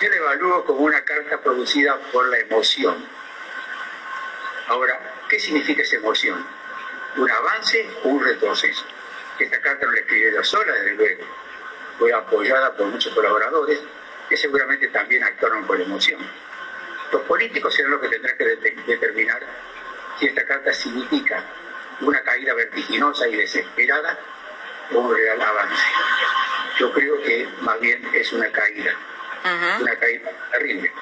Yo 0.00 0.08
la 0.08 0.16
evalúo 0.16 0.64
como 0.64 0.80
una 0.80 1.02
carta 1.02 1.42
producida 1.42 1.98
por 2.10 2.26
la 2.28 2.38
emoción. 2.38 3.06
Ahora, 4.68 4.98
¿qué 5.28 5.38
significa 5.38 5.82
esa 5.82 5.96
emoción? 5.96 6.42
¿Un 7.18 7.30
avance 7.30 7.86
o 8.04 8.08
un 8.08 8.24
retroceso? 8.24 8.82
Esta 9.38 9.60
carta 9.60 9.84
no 9.84 9.92
la 9.92 10.00
escribí 10.00 10.32
yo 10.32 10.42
sola, 10.42 10.72
desde 10.72 10.94
luego. 10.94 11.24
Fue 11.98 12.14
apoyada 12.14 12.74
por 12.74 12.86
muchos 12.86 13.12
colaboradores 13.12 13.78
que 14.30 14.38
seguramente 14.38 14.88
también 14.88 15.22
actuaron 15.22 15.66
por 15.66 15.78
emoción. 15.78 16.18
Los 17.12 17.20
políticos 17.22 17.74
serán 17.74 17.90
los 17.90 18.00
que 18.00 18.08
tendrán 18.08 18.38
que 18.38 18.44
determinar 18.86 19.42
si 20.18 20.28
esta 20.28 20.46
carta 20.46 20.72
significa 20.72 21.44
una 22.00 22.22
caída 22.22 22.54
vertiginosa 22.54 23.28
y 23.28 23.36
desesperada 23.36 24.18
o 24.94 24.98
un 24.98 25.14
real 25.14 25.42
avance. 25.42 25.84
Yo 26.78 26.90
creo 26.90 27.20
que 27.22 27.46
más 27.60 27.78
bien 27.80 28.08
es 28.14 28.32
una 28.32 28.50
caída 28.50 28.96
una 29.80 29.96
caída 29.96 30.30
terrible. 30.50 30.92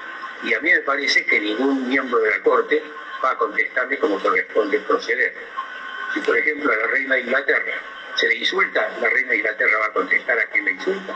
Y 0.43 0.53
a 0.53 0.59
mí 0.61 0.71
me 0.71 0.81
parece 0.81 1.25
que 1.25 1.39
ningún 1.39 1.89
miembro 1.89 2.19
de 2.19 2.31
la 2.31 2.43
Corte 2.43 2.81
va 3.23 3.31
a 3.31 3.37
contestarle 3.37 3.99
como 3.99 4.19
corresponde 4.19 4.79
proceder. 4.79 5.33
Si, 6.13 6.21
por 6.21 6.37
ejemplo, 6.37 6.71
a 6.71 6.75
la 6.75 6.87
reina 6.87 7.15
de 7.15 7.21
Inglaterra 7.21 7.73
se 8.15 8.27
le 8.27 8.35
insulta, 8.35 8.89
la 9.01 9.09
reina 9.09 9.31
de 9.31 9.37
Inglaterra 9.37 9.77
va 9.79 9.85
a 9.87 9.93
contestar 9.93 10.39
a 10.39 10.45
quien 10.45 10.65
le 10.65 10.71
insulta. 10.71 11.13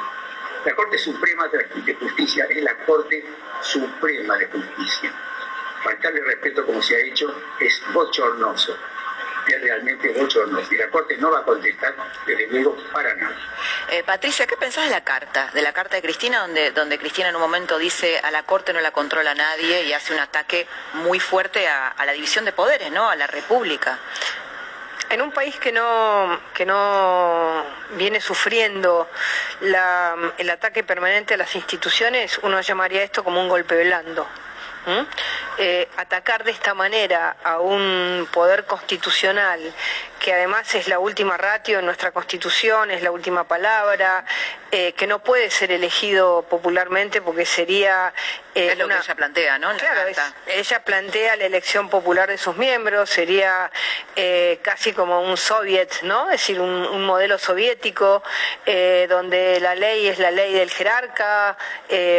La 0.65 0.75
Corte 0.75 0.97
Suprema 0.97 1.47
de 1.47 1.93
Justicia 1.95 2.45
es 2.49 2.63
la 2.63 2.75
Corte 2.85 3.23
Suprema 3.61 4.37
de 4.37 4.47
Justicia. 4.47 5.11
Faltarle 5.83 6.21
respeto 6.21 6.65
como 6.65 6.81
se 6.81 6.95
ha 6.95 6.99
hecho 6.99 7.33
es 7.59 7.81
bochornoso 7.93 8.77
es 9.47 9.61
realmente 9.61 10.13
y 10.71 10.75
la 10.77 10.89
Corte 10.89 11.17
no 11.17 11.31
va 11.31 11.39
a 11.39 11.43
contestar 11.43 11.95
desde 12.25 12.47
luego 12.47 12.75
para 12.91 13.13
nada. 13.15 13.35
Eh, 13.91 14.03
Patricia, 14.03 14.47
¿qué 14.47 14.55
pensás 14.57 14.85
de 14.85 14.91
la 14.91 15.03
carta? 15.03 15.49
De 15.53 15.61
la 15.61 15.73
carta 15.73 15.95
de 15.95 16.01
Cristina, 16.01 16.39
donde, 16.39 16.71
donde 16.71 16.97
Cristina 16.97 17.29
en 17.29 17.35
un 17.35 17.41
momento 17.41 17.77
dice 17.77 18.19
a 18.19 18.31
la 18.31 18.43
Corte 18.43 18.73
no 18.73 18.81
la 18.81 18.91
controla 18.91 19.33
nadie 19.33 19.83
y 19.83 19.93
hace 19.93 20.13
un 20.13 20.19
ataque 20.19 20.67
muy 20.93 21.19
fuerte 21.19 21.67
a, 21.67 21.93
la 22.05 22.11
división 22.11 22.45
de 22.45 22.51
poderes, 22.51 22.91
¿no? 22.91 23.09
A 23.09 23.15
la 23.15 23.27
República. 23.27 23.99
En 25.09 25.21
un 25.21 25.31
país 25.31 25.55
que 25.57 25.71
no, 25.71 26.39
que 26.53 26.65
no 26.65 27.63
viene 27.91 28.19
sufriendo 28.19 29.09
el 29.61 30.49
ataque 30.49 30.83
permanente 30.83 31.35
a 31.35 31.37
las 31.37 31.53
instituciones, 31.55 32.39
uno 32.41 32.59
llamaría 32.61 33.03
esto 33.03 33.23
como 33.23 33.41
un 33.41 33.49
golpe 33.49 33.83
blando. 33.83 34.27
Eh, 35.57 35.87
atacar 35.97 36.43
de 36.43 36.51
esta 36.51 36.73
manera 36.73 37.37
a 37.43 37.59
un 37.59 38.27
poder 38.31 38.65
constitucional 38.65 39.73
que 40.19 40.33
además 40.33 40.73
es 40.73 40.87
la 40.87 40.99
última 40.99 41.35
ratio 41.35 41.79
en 41.79 41.85
nuestra 41.85 42.11
constitución, 42.11 42.91
es 42.91 43.03
la 43.03 43.11
última 43.11 43.43
palabra, 43.43 44.23
eh, 44.71 44.93
que 44.93 45.05
no 45.05 45.19
puede 45.19 45.51
ser 45.51 45.71
elegido 45.71 46.43
popularmente 46.43 47.21
porque 47.21 47.45
sería... 47.45 48.13
Eh, 48.55 48.69
es 48.71 48.77
lo 48.77 48.87
que 48.87 48.95
ella 48.95 49.15
plantea, 49.15 49.59
¿no? 49.59 49.75
claro, 49.75 50.01
ella 50.47 50.83
plantea 50.85 51.35
la 51.35 51.43
elección 51.43 51.89
popular 51.89 52.29
de 52.29 52.37
sus 52.37 52.55
miembros, 52.55 53.09
sería 53.09 53.69
casi 54.61 54.93
como 54.93 55.21
un 55.21 55.35
soviet, 55.35 56.03
¿no? 56.03 56.25
Es 56.25 56.39
decir, 56.39 56.61
un, 56.61 57.03
modelo 57.05 57.37
soviético 57.37 58.23
donde 59.09 59.59
la 59.59 59.75
ley 59.75 60.07
es 60.07 60.19
la 60.19 60.31
ley 60.31 60.53
del 60.53 60.71
jerarca, 60.71 61.57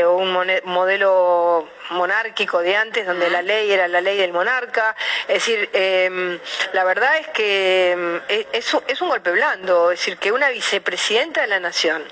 o 0.04 0.10
un 0.16 0.60
modelo 0.64 1.68
monárquico 1.90 2.53
de 2.60 2.76
antes, 2.76 3.06
donde 3.06 3.30
la 3.30 3.42
ley 3.42 3.70
era 3.70 3.88
la 3.88 4.00
ley 4.00 4.16
del 4.16 4.32
monarca. 4.32 4.96
Es 5.28 5.34
decir, 5.34 5.68
em, 5.72 6.38
la 6.72 6.84
verdad 6.84 7.18
es 7.18 7.28
que 7.28 7.92
em, 7.92 8.20
es, 8.28 8.76
es, 8.86 9.00
un 9.00 9.08
golpe 9.08 9.30
blando, 9.30 9.90
es 9.90 10.00
decir, 10.00 10.18
que 10.18 10.32
una 10.32 10.48
vicepresidenta 10.50 11.42
de 11.42 11.46
la 11.48 11.60
nación 11.60 12.04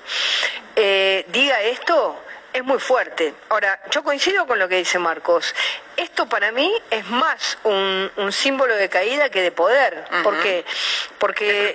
eh, 0.76 1.24
diga 1.28 1.60
esto 1.62 2.18
es 2.52 2.64
muy 2.64 2.78
fuerte. 2.78 3.34
Ahora, 3.48 3.80
yo 3.90 4.02
coincido 4.02 4.46
con 4.46 4.58
lo 4.58 4.68
que 4.68 4.76
dice 4.76 4.98
Marcos. 4.98 5.54
Esto 5.96 6.26
para 6.26 6.52
mí 6.52 6.72
es 6.90 7.06
más 7.08 7.58
un, 7.64 8.10
símbolo 8.30 8.74
de 8.76 8.88
caída 8.88 9.28
que 9.28 9.42
de 9.42 9.52
poder, 9.52 10.04
porque 10.22 10.64
porque 11.18 11.74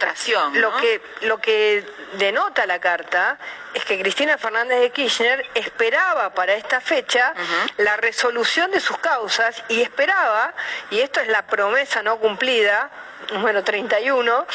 lo 0.53 0.75
que 0.77 1.01
lo 1.21 1.39
que 1.39 1.83
denota 2.13 2.65
la 2.65 2.79
carta 2.79 3.37
es 3.73 3.85
que 3.85 3.99
Cristina 3.99 4.37
Fernández 4.37 4.79
de 4.79 4.89
Kirchner 4.89 5.45
esperaba 5.53 6.33
para 6.33 6.55
esta 6.55 6.81
fecha 6.81 7.33
la 7.77 7.95
resolución 7.97 8.71
de 8.71 8.79
sus 8.79 8.97
causas 8.97 9.63
y 9.69 9.81
esperaba, 9.81 10.53
y 10.89 10.99
esto 10.99 11.19
es 11.19 11.27
la 11.27 11.45
promesa 11.45 12.01
no 12.01 12.17
cumplida, 12.17 12.89
número 13.31 13.63
31, 13.63 14.47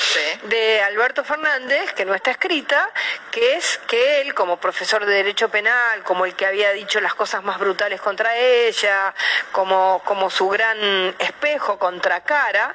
de 0.45 0.83
Alberto 0.83 1.25
Fernández, 1.25 1.93
que 1.93 2.05
no 2.05 2.15
está 2.15 2.33
escrita, 2.33 2.91
que 3.31 3.57
es 3.57 3.79
que 3.87 4.23
él, 4.23 4.35
como 4.35 4.59
profesor 4.59 5.05
de 5.05 5.15
Derecho 5.15 5.49
Penal, 5.49 6.03
como 6.03 6.25
el 6.25 6.35
que 6.35 6.47
había 6.47 6.73
dicho 6.73 7.01
las 7.01 7.15
cosas 7.15 7.43
más 7.43 7.59
brutales 7.59 8.01
contra 8.01 8.37
ella, 8.37 9.15
como, 9.53 10.03
como 10.05 10.31
su 10.31 10.49
gran 10.49 10.79
espejo 11.19 11.79
contra 11.79 12.21
cara, 12.21 12.75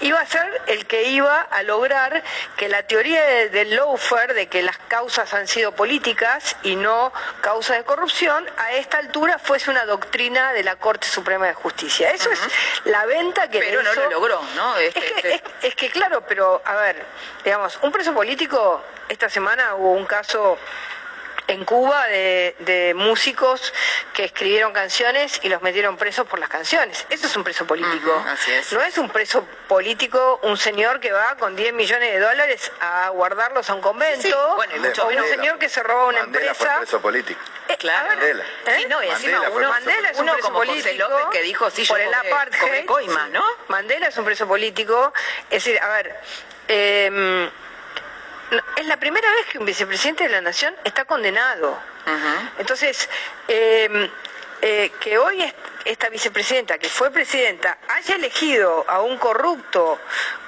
iba 0.00 0.20
a 0.20 0.26
ser 0.26 0.62
el 0.66 0.86
que 0.86 1.04
iba 1.04 1.40
a 1.40 1.62
lograr 1.62 2.22
que 2.56 2.68
la 2.68 2.82
teoría 2.82 3.24
del 3.48 3.74
lawfare, 3.74 4.34
de 4.34 4.48
que 4.48 4.62
las 4.62 4.76
causas 4.88 5.32
han 5.32 5.48
sido 5.48 5.72
políticas 5.72 6.56
y 6.62 6.76
no 6.76 7.12
causas 7.40 7.78
de 7.78 7.84
corrupción, 7.84 8.46
a 8.58 8.72
esta 8.72 8.98
altura 8.98 9.38
fuese 9.38 9.70
una 9.70 9.84
doctrina 9.84 10.52
de 10.52 10.62
la 10.62 10.76
Corte 10.76 11.06
Suprema 11.06 11.46
de 11.46 11.54
Justicia. 11.54 12.10
Eso 12.10 12.30
es 12.30 12.40
la 12.84 13.06
venta 13.06 13.48
que 13.48 13.58
Pero 13.60 13.82
no 13.82 13.94
lo 13.94 14.10
logró, 14.10 14.42
¿no? 14.54 14.76
es, 14.76 14.94
que, 14.94 15.06
este 15.06 15.42
es, 15.62 15.74
que 15.74 15.90
claro, 15.90 16.22
pero 16.26 16.60
a 16.64 16.74
ver, 16.76 17.04
digamos, 17.44 17.78
un 17.82 17.92
preso 17.92 18.12
político, 18.12 18.82
esta 19.08 19.28
semana 19.28 19.74
hubo 19.76 19.92
un 19.92 20.06
caso 20.06 20.58
en 21.48 21.64
Cuba 21.64 22.06
de, 22.06 22.92
músicos 22.96 23.72
que 24.12 24.24
escribieron 24.24 24.72
canciones 24.72 25.40
y 25.42 25.48
los 25.48 25.62
metieron 25.62 25.96
presos 25.96 26.26
por 26.26 26.38
las 26.38 26.48
canciones. 26.48 27.06
Eso 27.10 27.26
es 27.26 27.36
un 27.36 27.44
preso 27.44 27.66
político. 27.66 28.24
No 28.72 28.82
es 28.82 28.98
un 28.98 29.08
preso 29.10 29.46
político 29.68 30.40
un 30.42 30.56
señor 30.56 31.00
que 31.00 31.12
va 31.12 31.36
con 31.36 31.56
10 31.56 31.72
millones 31.74 32.12
de 32.12 32.20
dólares 32.20 32.72
a 32.80 33.08
guardarlos 33.10 33.68
a 33.70 33.74
un 33.74 33.80
convento 33.80 34.56
o 34.56 35.08
un 35.08 35.28
señor 35.28 35.58
que 35.58 35.68
se 35.68 35.82
roba 35.82 36.06
una 36.06 36.20
Mandela 36.20 36.46
empresa. 36.50 36.72
Fue 36.72 36.80
preso 36.82 37.00
político. 37.00 37.40
Eh, 37.68 37.76
claro. 37.76 38.08
Mandela. 38.08 38.44
¿Eh? 38.66 38.86
no, 38.88 39.02
y 39.02 39.08
encima 39.08 39.40
Mandela 39.40 39.56
uno, 39.56 39.68
Mandela 39.68 40.10
es 40.10 40.18
un 40.18 40.26
preso 40.26 40.40
como 40.40 40.58
político 40.58 41.08
José 41.08 41.26
que 41.32 41.42
dijo 41.42 41.70
sí, 41.70 41.84
por 41.84 42.00
el 42.00 42.14
apartheid, 42.14 42.86
coima, 42.86 43.28
¿no? 43.28 43.44
Mandela 43.68 44.08
es 44.08 44.16
un 44.16 44.24
preso 44.24 44.46
político. 44.46 45.12
Es 45.50 45.64
decir, 45.64 45.80
a 45.80 45.88
ver, 45.88 46.16
eh, 46.68 47.50
es 48.76 48.86
la 48.86 48.96
primera 48.96 49.28
vez 49.30 49.46
que 49.46 49.58
un 49.58 49.66
vicepresidente 49.66 50.24
de 50.24 50.30
la 50.30 50.40
nación 50.40 50.74
está 50.84 51.04
condenado. 51.04 51.78
Entonces, 52.58 53.08
eh, 53.48 54.10
eh, 54.62 54.92
que 55.00 55.18
hoy 55.18 55.52
esta 55.86 56.08
vicepresidenta, 56.08 56.78
que 56.78 56.88
fue 56.88 57.10
presidenta, 57.10 57.78
haya 57.88 58.16
elegido 58.16 58.84
a 58.88 59.00
un 59.00 59.18
corrupto 59.18 59.98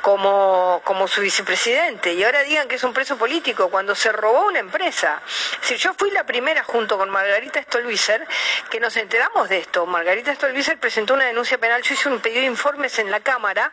como, 0.02 0.80
como 0.84 1.08
su 1.08 1.20
vicepresidente 1.20 2.12
y 2.12 2.24
ahora 2.24 2.42
digan 2.42 2.68
que 2.68 2.76
es 2.76 2.84
un 2.84 2.92
preso 2.92 3.16
político 3.16 3.68
cuando 3.70 3.94
se 3.94 4.12
robó 4.12 4.46
una 4.46 4.58
empresa. 4.58 5.20
Si 5.60 5.76
yo 5.76 5.94
fui 5.94 6.10
la 6.10 6.24
primera 6.24 6.64
junto 6.64 6.96
con 6.98 7.10
Margarita 7.10 7.62
Stolbizer 7.62 8.26
que 8.70 8.80
nos 8.80 8.96
enteramos 8.96 9.48
de 9.48 9.58
esto. 9.58 9.86
Margarita 9.86 10.34
Stolbizer 10.34 10.78
presentó 10.78 11.14
una 11.14 11.24
denuncia 11.24 11.58
penal, 11.58 11.82
yo 11.82 11.94
hice 11.94 12.08
un 12.08 12.20
pedido 12.20 12.40
de 12.40 12.46
informes 12.46 12.98
en 12.98 13.10
la 13.10 13.20
Cámara 13.20 13.72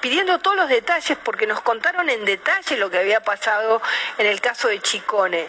pidiendo 0.00 0.38
todos 0.40 0.56
los 0.56 0.68
detalles 0.68 1.18
porque 1.22 1.46
nos 1.46 1.60
contaron 1.62 2.08
en 2.10 2.24
detalle 2.24 2.76
lo 2.76 2.90
que 2.90 2.98
había 2.98 3.20
pasado 3.20 3.80
en 4.18 4.26
el 4.26 4.40
caso 4.40 4.68
de 4.68 4.80
Chicone. 4.80 5.48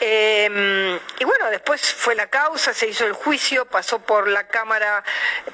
Em, 0.00 0.98
y 1.18 1.24
bueno, 1.24 1.50
después 1.50 1.80
fue 1.92 2.14
la 2.14 2.28
causa, 2.28 2.72
se 2.72 2.88
hizo 2.88 3.04
el 3.04 3.12
juicio, 3.12 3.66
pasó 3.66 3.98
por 3.98 4.28
la 4.28 4.46
Cámara, 4.46 4.85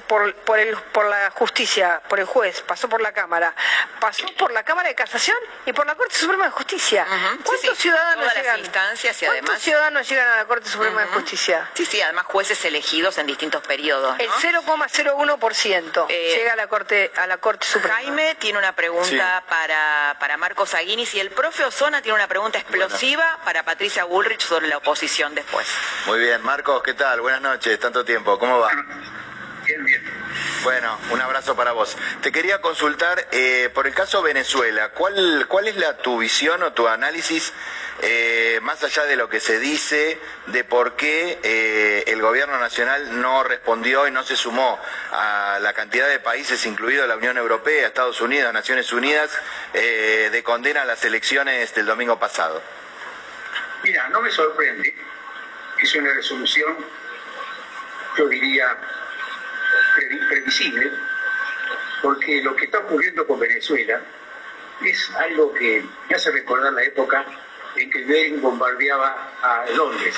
por, 0.07 0.35
por, 0.35 0.59
el, 0.59 0.77
por 0.77 1.07
la 1.07 1.31
justicia, 1.31 2.03
por 2.09 2.21
el 2.21 2.27
juez, 2.27 2.63
pasó 2.63 2.89
por 2.89 3.01
la 3.01 3.13
Cámara 3.13 3.55
pasó 4.01 4.27
por 4.37 4.53
la 4.53 4.65
Cámara 4.65 4.89
de 4.89 4.95
Casación 4.95 5.37
y 5.65 5.73
por 5.73 5.87
la 5.87 5.95
Corte 5.95 6.17
Suprema 6.17 6.47
de 6.47 6.51
Justicia. 6.51 7.07
¿Cuántos 7.45 7.79
ciudadanos 7.79 8.35
llegan? 8.35 8.59
instancias 8.59 9.23
y 9.23 9.27
¿Cuántos 9.27 9.59
ciudadanos 9.61 10.09
llegan 10.09 10.29
a 10.29 10.37
la 10.37 10.45
Corte 10.45 10.69
Suprema 10.69 11.03
de 11.03 11.07
Justicia? 11.09 11.71
Sí, 11.75 11.87
sí, 11.87 12.01
además 12.01 12.27
jueces 12.27 12.65
elegidos 12.65 13.19
en 13.19 13.27
distintos 13.27 13.65
periodos. 13.65 14.19
El 14.19 14.29
0,01% 14.29 16.07
eh, 16.09 16.35
llega 16.37 16.55
a 16.55 16.57
la 16.57 16.67
Corte 16.67 17.13
a 17.17 17.27
la 17.27 17.39
Corte 17.39 17.67
Suprema. 17.67 17.95
Jaime 17.95 18.35
tiene 18.37 18.59
una 18.59 18.75
pregunta 18.75 19.45
para, 19.49 20.17
para 20.19 20.37
Marcos 20.37 20.75
Aguinis 20.75 21.15
y 21.15 21.21
el 21.21 21.31
profe 21.31 21.65
Osona 21.65 22.03
tiene 22.03 22.17
una 22.17 22.29
pregunta 22.29 22.59
explosiva 22.59 23.39
para 23.45 23.63
Patricia 23.63 24.05
Bullrich 24.05 24.41
sobre 24.41 24.67
la 24.67 24.79
oposición 24.79 25.35
después. 25.35 25.69
Muy 26.07 26.19
bien, 26.19 26.43
Marcos, 26.43 26.83
¿qué 26.83 26.95
tal? 26.95 27.21
Buenas 27.21 27.41
noches, 27.41 27.79
tanto 27.79 28.05
tiempo, 28.05 28.39
¿cómo 28.39 28.59
va? 28.59 28.71
Bien, 29.73 29.85
bien. 29.87 30.03
Bueno, 30.65 30.99
un 31.13 31.21
abrazo 31.23 31.57
para 31.57 31.73
vos. 31.73 31.97
Te 32.21 32.31
quería 32.31 32.61
consultar 32.61 33.27
eh, 33.33 33.71
por 33.73 33.87
el 33.87 33.95
caso 33.95 34.21
Venezuela. 34.21 34.91
¿Cuál, 34.91 35.47
cuál 35.49 35.67
es 35.67 35.77
la, 35.77 35.97
tu 35.97 36.19
visión 36.19 36.63
o 36.63 36.75
tu 36.75 36.87
análisis, 36.89 37.55
eh, 38.03 38.59
más 38.61 38.85
allá 38.85 39.05
de 39.05 39.17
lo 39.17 39.31
que 39.31 39.41
se 39.41 39.59
dice, 39.59 40.19
de 40.49 40.65
por 40.65 40.95
qué 40.95 41.39
eh, 41.43 42.05
el 42.09 42.21
gobierno 42.21 42.59
nacional 42.59 43.19
no 43.23 43.45
respondió 43.45 44.07
y 44.07 44.11
no 44.11 44.25
se 44.25 44.37
sumó 44.37 44.79
a 45.11 45.59
la 45.63 45.73
cantidad 45.73 46.07
de 46.07 46.21
países, 46.21 46.67
incluido 46.67 47.07
la 47.07 47.17
Unión 47.17 47.39
Europea, 47.39 47.87
Estados 47.87 48.21
Unidos, 48.21 48.53
Naciones 48.53 48.93
Unidas, 48.93 49.31
de 49.73 50.43
condena 50.45 50.83
a 50.83 50.85
las 50.85 51.03
elecciones 51.07 51.75
del 51.75 51.87
domingo 51.87 52.19
pasado? 52.19 52.63
Mira, 53.83 54.07
no 54.11 54.21
me 54.21 54.31
sorprende. 54.31 54.95
Es 55.83 55.95
una 55.95 56.13
resolución, 56.13 56.77
yo 58.19 58.29
diría, 58.29 58.77
previsible, 60.29 60.91
porque 62.03 62.43
lo 62.43 62.55
que 62.57 62.65
está 62.67 62.79
ocurriendo 62.79 63.27
con 63.27 63.39
Venezuela 63.39 64.01
es 64.85 65.11
algo 65.15 65.53
que 65.55 65.85
me 66.09 66.17
hace 66.17 66.31
recordar 66.31 66.73
la 66.73 66.83
época 66.83 67.25
en 67.77 67.91
que 67.91 68.03
Goering 68.05 68.41
bombardeaba 68.41 69.31
a 69.43 69.65
Londres. 69.75 70.15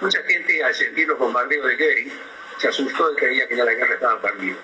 Mucha 0.00 0.22
gente 0.22 0.62
al 0.64 0.74
sentir 0.74 1.08
los 1.08 1.18
bombardeos 1.18 1.66
de 1.66 1.76
Goering 1.76 2.12
se 2.58 2.68
asustó 2.68 3.12
y 3.12 3.16
creía 3.16 3.48
que 3.48 3.56
ya 3.56 3.64
la 3.64 3.74
guerra 3.74 3.94
estaba 3.94 4.20
perdida. 4.20 4.56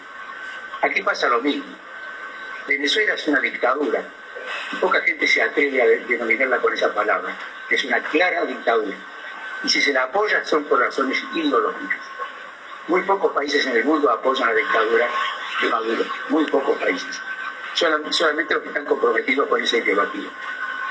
Aquí 0.83 1.03
pasa 1.03 1.29
lo 1.29 1.41
mismo. 1.41 1.65
Venezuela 2.67 3.15
es 3.15 3.27
una 3.29 3.41
dictadura. 3.41 4.03
Poca 4.81 5.01
gente 5.01 5.27
se 5.27 5.43
atreve 5.43 5.81
a 5.81 5.87
denominarla 5.87 6.59
con 6.59 6.73
esa 6.75 6.93
palabra. 6.93 7.37
Es 7.71 7.85
una 7.85 8.03
clara 8.03 8.45
dictadura. 8.45 8.97
Y 9.65 9.69
si 9.69 9.81
se 9.81 9.93
la 9.93 10.05
apoya 10.05 10.45
son 10.45 10.65
por 10.65 10.81
razones 10.81 11.23
ideológicas. 11.35 11.99
Muy 12.89 13.03
pocos 13.03 13.33
países 13.33 13.67
en 13.67 13.77
el 13.77 13.85
mundo 13.85 14.11
apoyan 14.11 14.49
la 14.49 14.55
dictadura 14.55 15.09
de 15.61 15.69
Maduro, 15.69 16.05
muy 16.29 16.45
pocos 16.47 16.79
países. 16.79 17.21
Solamente 17.75 18.55
los 18.55 18.63
que 18.63 18.69
están 18.69 18.85
comprometidos 18.85 19.49
con 19.49 19.61
esa 19.61 19.79
ideología. 19.79 20.29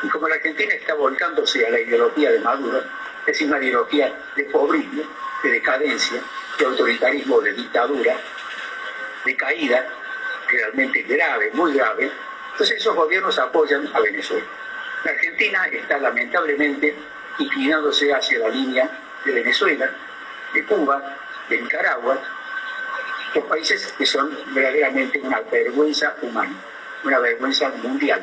Y 0.04 0.10
como 0.10 0.28
la 0.28 0.36
Argentina 0.36 0.74
está 0.74 0.94
volcándose 0.94 1.66
a 1.66 1.70
la 1.70 1.80
ideología 1.80 2.32
de 2.32 2.40
Maduro, 2.40 2.84
es 3.26 3.42
una 3.42 3.60
ideología 3.60 4.14
de 4.36 4.44
pobrismo, 4.44 5.04
de 5.42 5.50
decadencia, 5.50 6.22
de 6.60 6.66
autoritarismo, 6.66 7.40
de 7.42 7.54
dictadura, 7.54 8.18
de 9.24 9.38
caída, 9.38 9.86
realmente 10.50 11.02
grave, 11.04 11.50
muy 11.54 11.74
grave, 11.74 12.12
entonces 12.52 12.78
esos 12.78 12.96
gobiernos 12.96 13.40
apoyan 13.40 13.90
a 13.94 14.00
Venezuela. 14.02 14.46
La 15.04 15.12
Argentina 15.12 15.66
está 15.68 15.98
lamentablemente 15.98 16.96
inclinándose 17.40 18.14
hacia 18.14 18.40
la 18.40 18.50
línea 18.50 18.90
de 19.24 19.32
Venezuela, 19.32 19.90
de 20.54 20.66
Cuba, 20.66 21.18
de 21.50 21.62
Nicaragua, 21.62 22.20
dos 23.34 23.44
países 23.46 23.94
que 23.98 24.06
son 24.06 24.38
verdaderamente 24.54 25.20
una 25.20 25.42
vergüenza 25.42 26.16
humana, 26.22 26.56
una 27.04 27.20
vergüenza 27.20 27.70
mundial. 27.84 28.22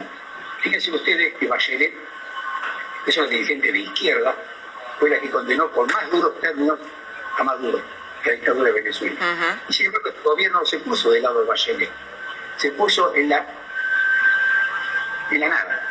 Fíjense 0.61 0.91
ustedes 0.93 1.35
que 1.35 1.47
Bachelet, 1.47 1.93
que 3.05 3.11
es 3.11 3.17
una 3.17 3.27
dirigente 3.29 3.73
de 3.73 3.79
izquierda, 3.81 4.35
fue 4.99 5.11
la 5.11 5.19
que 5.19 5.31
condenó 5.31 5.69
por 5.71 5.93
más 5.93 6.11
duros 6.11 6.39
términos 6.41 6.79
a 7.39 7.43
Maduro, 7.45 7.81
la 8.25 8.33
dictadura 8.33 8.67
de 8.67 8.73
Venezuela. 8.81 9.17
Y 9.69 9.73
sin 9.73 9.87
embargo, 9.87 10.09
el 10.09 10.23
gobierno 10.23 10.65
se 10.65 10.79
puso 10.79 11.11
del 11.11 11.23
lado 11.23 11.41
de 11.41 11.49
Bachelet, 11.49 11.91
se 12.57 12.71
puso 12.73 13.15
en 13.15 13.29
la, 13.29 13.47
en 15.31 15.41
la 15.41 15.49
nada, 15.49 15.83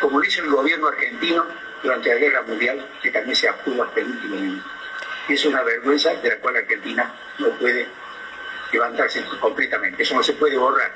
como 0.00 0.18
lo 0.18 0.24
hizo 0.24 0.42
el 0.42 0.50
gobierno 0.50 0.88
argentino 0.88 1.46
durante 1.82 2.08
la 2.10 2.16
guerra 2.16 2.42
mundial, 2.42 2.86
que 3.02 3.10
también 3.10 3.36
se 3.36 3.48
abstuvo 3.48 3.82
hasta 3.84 4.00
el 4.00 4.06
último 4.06 4.36
es 5.34 5.44
una 5.44 5.62
vergüenza 5.62 6.14
de 6.14 6.28
la 6.28 6.36
cual 6.36 6.56
Argentina 6.56 7.14
no 7.38 7.50
puede 7.50 7.86
levantarse 8.72 9.24
completamente. 9.40 10.02
Eso 10.02 10.14
no 10.14 10.22
se 10.22 10.32
puede 10.34 10.56
borrar. 10.56 10.92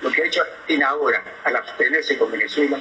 Lo 0.00 0.10
que 0.10 0.22
ha 0.22 0.26
hecho 0.26 0.42
Argentina 0.42 0.88
ahora 0.88 1.22
al 1.44 1.56
abstenerse 1.56 2.16
con 2.18 2.30
Venezuela 2.30 2.78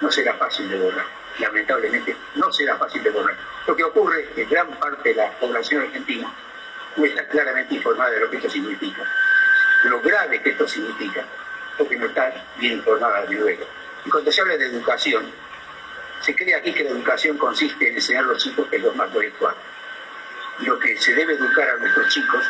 no 0.00 0.10
será 0.10 0.34
fácil 0.34 0.68
de 0.68 0.78
borrar. 0.78 1.06
Lamentablemente 1.38 2.16
no 2.36 2.52
será 2.52 2.76
fácil 2.76 3.02
de 3.02 3.10
borrar. 3.10 3.36
Lo 3.66 3.74
que 3.74 3.84
ocurre 3.84 4.22
es 4.22 4.28
que 4.30 4.44
gran 4.44 4.70
parte 4.78 5.08
de 5.10 5.14
la 5.16 5.30
población 5.32 5.82
argentina 5.82 6.32
no 6.96 7.04
está 7.04 7.26
claramente 7.28 7.74
informada 7.74 8.10
de 8.10 8.20
lo 8.20 8.30
que 8.30 8.36
esto 8.36 8.50
significa. 8.50 9.02
Lo 9.84 10.00
grave 10.00 10.42
que 10.42 10.50
esto 10.50 10.66
significa, 10.66 11.24
porque 11.76 11.96
no 11.96 12.06
está 12.06 12.32
bien 12.56 12.74
informada 12.74 13.24
de 13.26 13.34
luego. 13.34 13.64
Y 14.04 14.10
cuando 14.10 14.30
se 14.30 14.40
habla 14.40 14.56
de 14.56 14.66
educación, 14.66 15.32
se 16.20 16.34
cree 16.34 16.54
aquí 16.54 16.72
que 16.72 16.84
la 16.84 16.90
educación 16.90 17.36
consiste 17.36 17.88
en 17.88 17.94
enseñar 17.94 18.24
a 18.24 18.28
los 18.28 18.42
chicos 18.42 18.66
que 18.68 18.76
es 18.76 18.82
lo 18.82 18.92
más 18.94 19.08
intelectual 19.08 19.54
lo 20.60 20.78
que 20.78 20.96
se 20.98 21.14
debe 21.14 21.34
educar 21.34 21.68
a 21.68 21.76
nuestros 21.76 22.08
chicos 22.08 22.44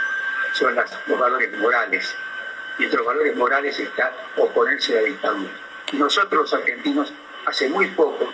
son 0.53 0.75
los 0.75 1.19
valores 1.19 1.57
morales. 1.59 2.15
Y 2.79 2.85
entre 2.85 2.99
los 2.99 3.07
valores 3.07 3.37
morales 3.37 3.79
está 3.79 4.13
oponerse 4.37 4.97
a 4.97 5.03
la 5.03 5.09
dictadura. 5.09 5.51
Y 5.93 5.97
nosotros 5.97 6.43
los 6.43 6.55
argentinos 6.55 7.13
hace 7.47 7.69
muy 7.69 7.87
poco 7.89 8.33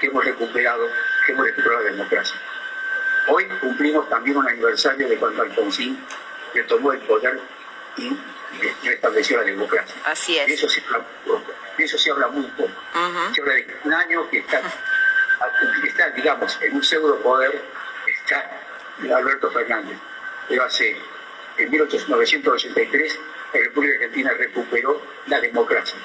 que 0.00 0.06
hemos 0.06 0.24
recuperado, 0.24 0.88
que 1.24 1.32
hemos 1.32 1.46
recuperado 1.46 1.84
la 1.84 1.90
democracia. 1.92 2.40
Hoy 3.28 3.46
cumplimos 3.60 4.08
también 4.08 4.36
un 4.36 4.48
aniversario 4.48 5.08
de 5.08 5.16
cuando 5.16 5.42
Alfonsín 5.42 5.98
retomó 6.54 6.92
el 6.92 7.00
poder 7.00 7.40
y 7.96 8.16
restableció 8.84 9.38
la 9.38 9.44
democracia. 9.44 9.94
Así 10.04 10.38
es. 10.38 10.46
De 10.46 10.54
eso 10.54 10.68
se 10.68 10.80
habla 10.82 11.04
poco. 11.24 11.52
De 11.76 11.84
eso 11.84 11.98
se 11.98 12.10
habla 12.10 12.28
muy 12.28 12.46
poco. 12.48 12.70
Se 13.34 13.40
habla 13.40 13.54
de 13.54 13.76
un 13.84 13.92
año 13.92 14.30
que 14.30 14.38
está, 14.38 14.62
que 15.82 15.88
está 15.88 16.10
digamos, 16.10 16.58
en 16.62 16.76
un 16.76 16.84
pseudo 16.84 17.16
poder, 17.20 17.62
de 18.98 19.12
Alberto 19.12 19.50
Fernández. 19.50 19.98
Pero 20.48 20.64
hace, 20.64 20.96
en 21.58 21.70
1983, 21.70 23.18
la 23.52 23.60
República 23.60 23.94
Argentina 23.96 24.32
recuperó 24.38 25.02
la 25.26 25.40
democracia. 25.40 25.98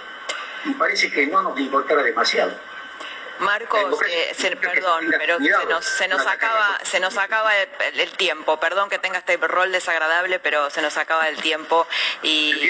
Y 0.66 0.74
parece 0.74 1.12
que 1.12 1.28
no 1.28 1.42
nos 1.42 1.60
importara 1.60 2.04
demasiado. 2.04 2.54
Marcos, 3.42 4.00
eh, 4.08 4.56
perdón, 4.62 5.08
pero 5.18 5.40
se 5.40 5.66
nos, 5.66 5.84
se 5.84 6.08
nos 6.08 6.28
acaba, 6.28 6.80
se 6.84 7.00
nos 7.00 7.18
acaba 7.18 7.52
el, 7.58 8.12
tiempo. 8.12 8.60
Perdón 8.60 8.88
que 8.88 9.00
tenga 9.00 9.18
este 9.18 9.36
rol 9.38 9.72
desagradable, 9.72 10.38
pero 10.38 10.70
se 10.70 10.84
nos 10.84 10.96
acaba 10.98 11.28
el 11.28 11.38
tiempo. 11.38 11.88
Y, 12.22 12.70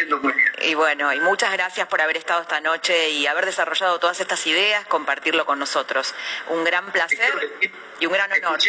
y 0.61 0.73
bueno, 0.75 1.11
y 1.11 1.19
muchas 1.19 1.51
gracias 1.51 1.87
por 1.87 1.99
haber 1.99 2.15
estado 2.15 2.41
esta 2.41 2.61
noche 2.61 3.09
y 3.09 3.27
haber 3.27 3.45
desarrollado 3.45 3.99
todas 3.99 4.21
estas 4.21 4.47
ideas, 4.47 4.85
compartirlo 4.87 5.45
con 5.45 5.59
nosotros. 5.59 6.15
Un 6.47 6.63
gran 6.63 6.89
placer 6.91 7.51
y 7.99 8.05
un 8.05 8.13
gran 8.13 8.31
honor. 8.31 8.59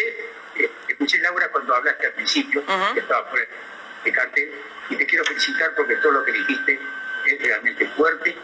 Escuché, 1.02 1.20
Laura 1.20 1.50
cuando 1.50 1.74
hablaste 1.74 2.06
al 2.06 2.12
principio, 2.12 2.62
que 2.94 3.00
estaba 3.00 3.28
por 3.28 3.40
el 4.04 4.12
cartel, 4.12 4.52
y 4.88 4.96
te 4.96 5.04
quiero 5.04 5.24
felicitar 5.24 5.74
porque 5.76 5.96
todo 5.96 6.12
lo 6.12 6.24
que 6.24 6.30
dijiste 6.30 6.78
es 7.26 7.42
realmente 7.42 7.88
fuerte 7.88 8.36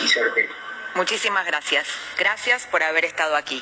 y 0.00 0.06
certero. 0.06 0.52
Muchísimas 0.94 1.44
gracias. 1.44 1.88
Gracias 2.16 2.68
por 2.68 2.84
haber 2.84 3.04
estado 3.04 3.34
aquí. 3.34 3.60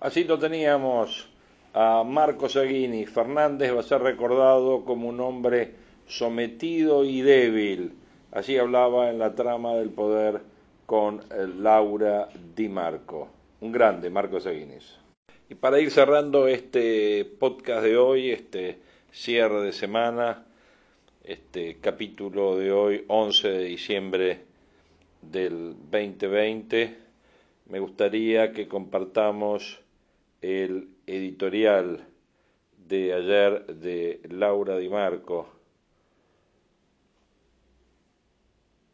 Así 0.00 0.24
lo 0.24 0.38
teníamos 0.38 1.30
a 1.72 2.02
Marcos 2.04 2.56
Aguini. 2.56 3.06
Fernández 3.06 3.74
va 3.74 3.80
a 3.80 3.84
ser 3.84 4.02
recordado 4.02 4.84
como 4.84 5.08
un 5.08 5.20
hombre 5.20 5.76
sometido 6.06 7.04
y 7.04 7.22
débil. 7.22 7.98
Así 8.32 8.58
hablaba 8.58 9.08
en 9.08 9.18
la 9.18 9.34
trama 9.34 9.76
del 9.76 9.88
poder 9.88 10.42
con 10.84 11.20
eh, 11.30 11.46
Laura 11.56 12.28
Di 12.54 12.68
Marco. 12.68 13.30
Un 13.62 13.72
grande, 13.72 14.10
Marcos 14.10 14.46
Aguinis. 14.46 15.07
Y 15.50 15.54
para 15.54 15.80
ir 15.80 15.90
cerrando 15.90 16.46
este 16.46 17.24
podcast 17.24 17.82
de 17.82 17.96
hoy, 17.96 18.30
este 18.30 18.80
cierre 19.10 19.62
de 19.62 19.72
semana, 19.72 20.44
este 21.24 21.78
capítulo 21.80 22.58
de 22.58 22.70
hoy, 22.70 23.04
11 23.08 23.48
de 23.48 23.64
diciembre 23.64 24.40
del 25.22 25.74
2020, 25.90 26.98
me 27.70 27.80
gustaría 27.80 28.52
que 28.52 28.68
compartamos 28.68 29.80
el 30.42 30.90
editorial 31.06 32.06
de 32.86 33.14
ayer 33.14 33.64
de 33.68 34.20
Laura 34.28 34.76
Di 34.76 34.90
Marco, 34.90 35.48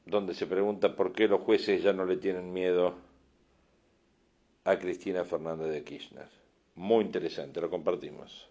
donde 0.06 0.34
se 0.34 0.46
pregunta 0.46 0.94
por 0.94 1.12
qué 1.12 1.26
los 1.26 1.40
jueces 1.40 1.82
ya 1.82 1.92
no 1.92 2.04
le 2.04 2.16
tienen 2.16 2.52
miedo 2.52 2.94
a 4.62 4.78
Cristina 4.78 5.24
Fernández 5.24 5.72
de 5.72 5.82
Kirchner. 5.82 6.43
Muy 6.74 7.04
interesante, 7.04 7.60
lo 7.60 7.70
compartimos. 7.70 8.48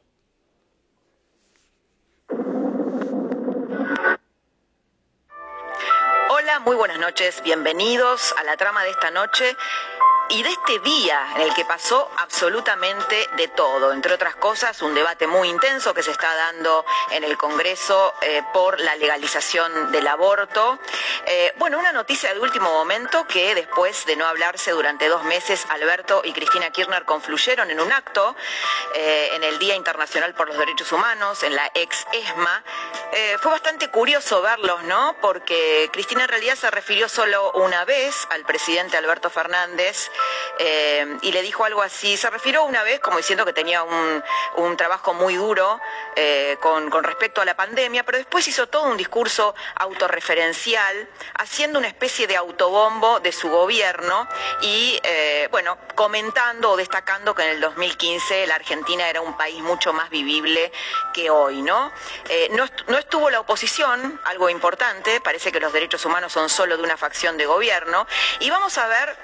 Hola, 6.30 6.60
muy 6.66 6.76
buenas 6.76 7.00
noches, 7.00 7.42
bienvenidos 7.44 8.34
a 8.38 8.44
la 8.44 8.56
trama 8.56 8.84
de 8.84 8.92
esta 8.92 9.12
noche 9.12 9.56
y 10.30 10.42
de 10.42 10.50
este 10.50 10.80
día 10.80 11.20
en 11.36 11.42
el 11.42 11.54
que 11.54 11.66
pasó 11.66 12.10
absolutamente 12.18 13.30
de 13.36 13.48
todo, 13.50 13.92
entre 13.92 14.14
otras 14.14 14.36
cosas 14.36 14.82
un 14.82 14.94
debate 14.94 15.28
muy 15.28 15.50
intenso 15.50 15.94
que 15.94 16.02
se 16.02 16.12
está 16.12 16.34
dando 16.36 16.86
en 17.12 17.24
el 17.24 17.38
Congreso 17.38 18.14
eh, 18.22 18.42
por 18.54 18.80
la 18.80 18.96
legalización 18.96 19.92
del 19.92 20.08
aborto. 20.08 20.80
Eh, 21.26 21.54
bueno, 21.58 21.78
una 21.78 21.92
noticia 21.92 22.34
de 22.34 22.40
último 22.40 22.72
momento 22.72 23.28
que 23.28 23.54
después 23.56 24.06
de 24.06 24.16
no 24.16 24.26
hablarse 24.26 24.72
durante 24.72 25.08
dos 25.08 25.24
meses, 25.24 25.66
Alberto 25.70 26.22
y 26.24 26.34
Cristina 26.34 26.72
Kirchner 26.72 27.06
confluyeron 27.06 27.70
en 27.70 27.80
un 27.80 27.92
acto 27.92 28.36
eh, 28.96 29.30
en 29.34 29.44
el 29.44 29.60
Día 29.60 29.76
Internacional 29.76 30.34
por 30.34 30.48
los 30.48 30.58
Derechos 30.58 30.92
Humanos, 30.92 31.44
en 31.44 31.56
la 31.56 31.70
ex 31.74 32.06
ESMA. 32.12 32.64
fue 33.40 33.52
bastante 33.52 33.90
curioso 33.90 34.42
verlos, 34.42 34.84
¿no? 34.84 35.16
Porque 35.22 35.90
Cristina 35.92 36.24
en 36.24 36.30
realidad 36.30 36.56
se 36.56 36.72
refirió 36.72 37.10
solo 37.10 37.52
una 37.54 37.86
vez 37.86 38.28
al 38.32 38.44
presidente 38.46 38.98
Alberto 38.98 39.30
Fernández 39.30 40.10
eh, 40.60 41.18
y 41.22 41.32
le 41.32 41.42
dijo 41.42 41.66
algo 41.66 41.82
así. 41.82 42.18
Se 42.18 42.30
refirió 42.30 42.64
una 42.64 42.84
vez 42.84 43.00
como 43.00 43.18
diciendo 43.18 43.46
que 43.46 43.54
tenía 43.54 43.84
un, 43.84 44.24
trabajo 44.78 45.14
muy 45.14 45.36
duro 45.36 45.80
eh, 46.16 46.58
con, 46.60 46.92
respecto 47.04 47.42
a 47.42 47.46
la 47.46 47.56
pandemia, 47.56 48.04
pero 48.04 48.18
después 48.18 48.48
hizo 48.48 48.68
todo 48.68 48.84
un 48.84 48.98
discurso 48.98 49.54
autorreferencial, 49.76 51.08
haciendo 51.38 51.78
una 51.78 51.88
especie 51.88 52.26
de 52.26 52.36
autobombo 52.36 53.20
de 53.20 53.32
su 53.32 53.50
gobierno 53.50 54.28
y, 54.62 55.00
eh, 55.04 55.48
bueno, 55.52 55.78
comentando 55.96 56.72
o 56.72 56.78
destacando 56.78 57.36
que 57.36 57.44
en 57.44 57.50
el 57.50 57.62
2015 57.62 58.48
la 58.48 58.56
Argentina 58.56 59.08
era 59.08 59.22
un 59.22 59.38
país 59.38 59.62
mucho 59.62 59.94
más 59.94 60.10
vivible 60.10 60.72
que 61.14 61.30
hoy, 61.30 61.62
¿no? 61.62 61.92
no, 62.52 62.66
no 62.88 62.98
estuvo 62.98 63.30
la 63.30 63.40
oposición, 63.40 64.20
algo 64.26 64.50
importante, 64.50 65.22
parece 65.22 65.52
que 65.52 65.60
los 65.60 65.72
derechos 65.72 66.04
humanos 66.06 66.32
son 66.32 66.50
solo 66.50 66.78
de 66.78 66.84
una 66.84 66.98
facción 66.98 67.38
de 67.38 67.46
gobierno, 67.46 68.08
y 68.40 68.50
vamos 68.50 68.78
a 68.78 68.88
ver 68.88 69.18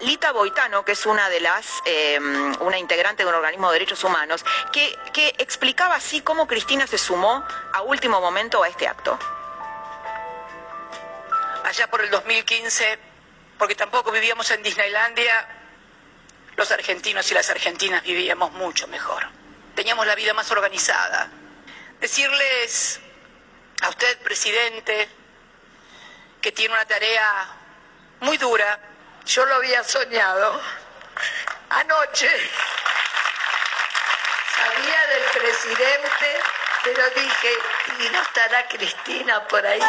Lita 0.00 0.32
Boitano, 0.32 0.84
que 0.84 0.92
es 0.92 1.06
una 1.06 1.28
de 1.28 1.40
las, 1.40 1.66
em, 1.84 2.54
una 2.60 2.78
integrante 2.78 3.22
de 3.22 3.28
un 3.28 3.34
organismo 3.34 3.68
de 3.70 3.74
derechos 3.74 4.04
humanos, 4.04 4.44
que, 4.72 4.96
que 5.12 5.34
explicaba 5.38 5.94
así 5.96 6.20
cómo 6.20 6.46
Cristina 6.46 6.86
se 6.86 6.98
sumó 6.98 7.44
a 7.72 7.82
último 7.82 8.20
momento 8.20 8.62
a 8.62 8.68
este 8.68 8.86
acto. 8.86 9.18
Allá 11.64 11.88
por 11.88 12.02
el 12.02 12.10
2015, 12.10 12.98
porque 13.58 13.74
tampoco 13.74 14.10
vivíamos 14.10 14.50
en 14.50 14.62
Disneylandia, 14.62 15.48
los 16.56 16.70
argentinos 16.70 17.30
y 17.30 17.34
las 17.34 17.50
argentinas 17.50 18.02
vivíamos 18.02 18.52
mucho 18.52 18.86
mejor. 18.88 19.26
Teníamos 19.74 20.06
la 20.06 20.14
vida 20.14 20.34
más 20.34 20.50
organizada. 20.50 21.28
Decirles 22.00 23.00
a 23.82 23.88
usted, 23.88 24.18
presidente, 24.18 25.08
que 26.40 26.52
tiene 26.52 26.74
una 26.74 26.84
tarea 26.84 27.48
muy 28.20 28.36
dura, 28.38 28.78
yo 29.26 29.44
lo 29.46 29.54
había 29.56 29.82
soñado 29.84 30.60
anoche. 31.70 32.30
Sabía 34.56 35.06
del 35.06 35.22
presidente, 35.42 36.40
pero 36.84 37.10
dije, 37.10 37.52
¿y 38.00 38.08
no 38.10 38.22
estará 38.22 38.68
Cristina 38.68 39.46
por 39.48 39.66
ahí? 39.66 39.80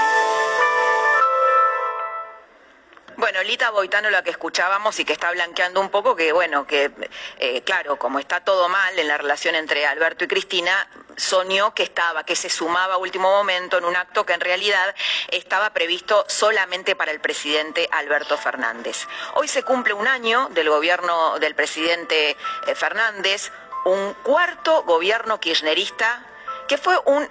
Bueno, 3.36 3.50
Lita 3.50 3.70
Boitano, 3.70 4.10
la 4.10 4.24
que 4.24 4.30
escuchábamos 4.30 4.98
y 4.98 5.04
que 5.04 5.12
está 5.12 5.30
blanqueando 5.30 5.82
un 5.82 5.90
poco, 5.90 6.16
que 6.16 6.32
bueno, 6.32 6.66
que 6.66 6.90
eh, 7.38 7.64
claro, 7.64 8.00
como 8.00 8.18
está 8.18 8.40
todo 8.40 8.70
mal 8.70 8.98
en 8.98 9.10
la 9.10 9.18
relación 9.18 9.56
entre 9.56 9.86
Alberto 9.86 10.24
y 10.24 10.30
Cristina, 10.30 10.88
soñó 11.18 11.74
que 11.74 11.84
estaba, 11.84 12.24
que 12.24 12.38
se 12.38 12.50
sumaba 12.50 12.94
a 12.94 12.98
último 12.98 13.30
momento 13.30 13.78
en 13.78 13.84
un 13.84 13.98
acto 13.98 14.26
que 14.26 14.32
en 14.32 14.40
realidad 14.40 14.96
estaba 15.28 15.72
previsto 15.72 16.24
solamente 16.30 16.96
para 16.96 17.12
el 17.12 17.20
presidente 17.20 17.90
Alberto 17.92 18.38
Fernández. 18.38 19.06
Hoy 19.34 19.50
se 19.50 19.64
cumple 19.64 19.94
un 19.94 20.08
año 20.08 20.48
del 20.52 20.70
gobierno 20.70 21.38
del 21.40 21.56
presidente 21.56 22.30
eh, 22.30 22.38
Fernández, 22.74 23.52
un 23.84 24.14
cuarto 24.24 24.84
gobierno 24.84 25.42
kirchnerista 25.42 26.26
que 26.70 26.78
fue 26.78 26.98
un 27.04 27.28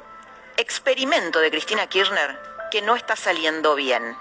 experimento 0.59 1.41
de 1.41 1.51
Cristina 1.51 1.87
Kirchner 1.87 2.39
que 2.71 2.83
no 2.83 2.95
está 2.95 3.17
saliendo 3.17 3.75
bien. 3.75 4.19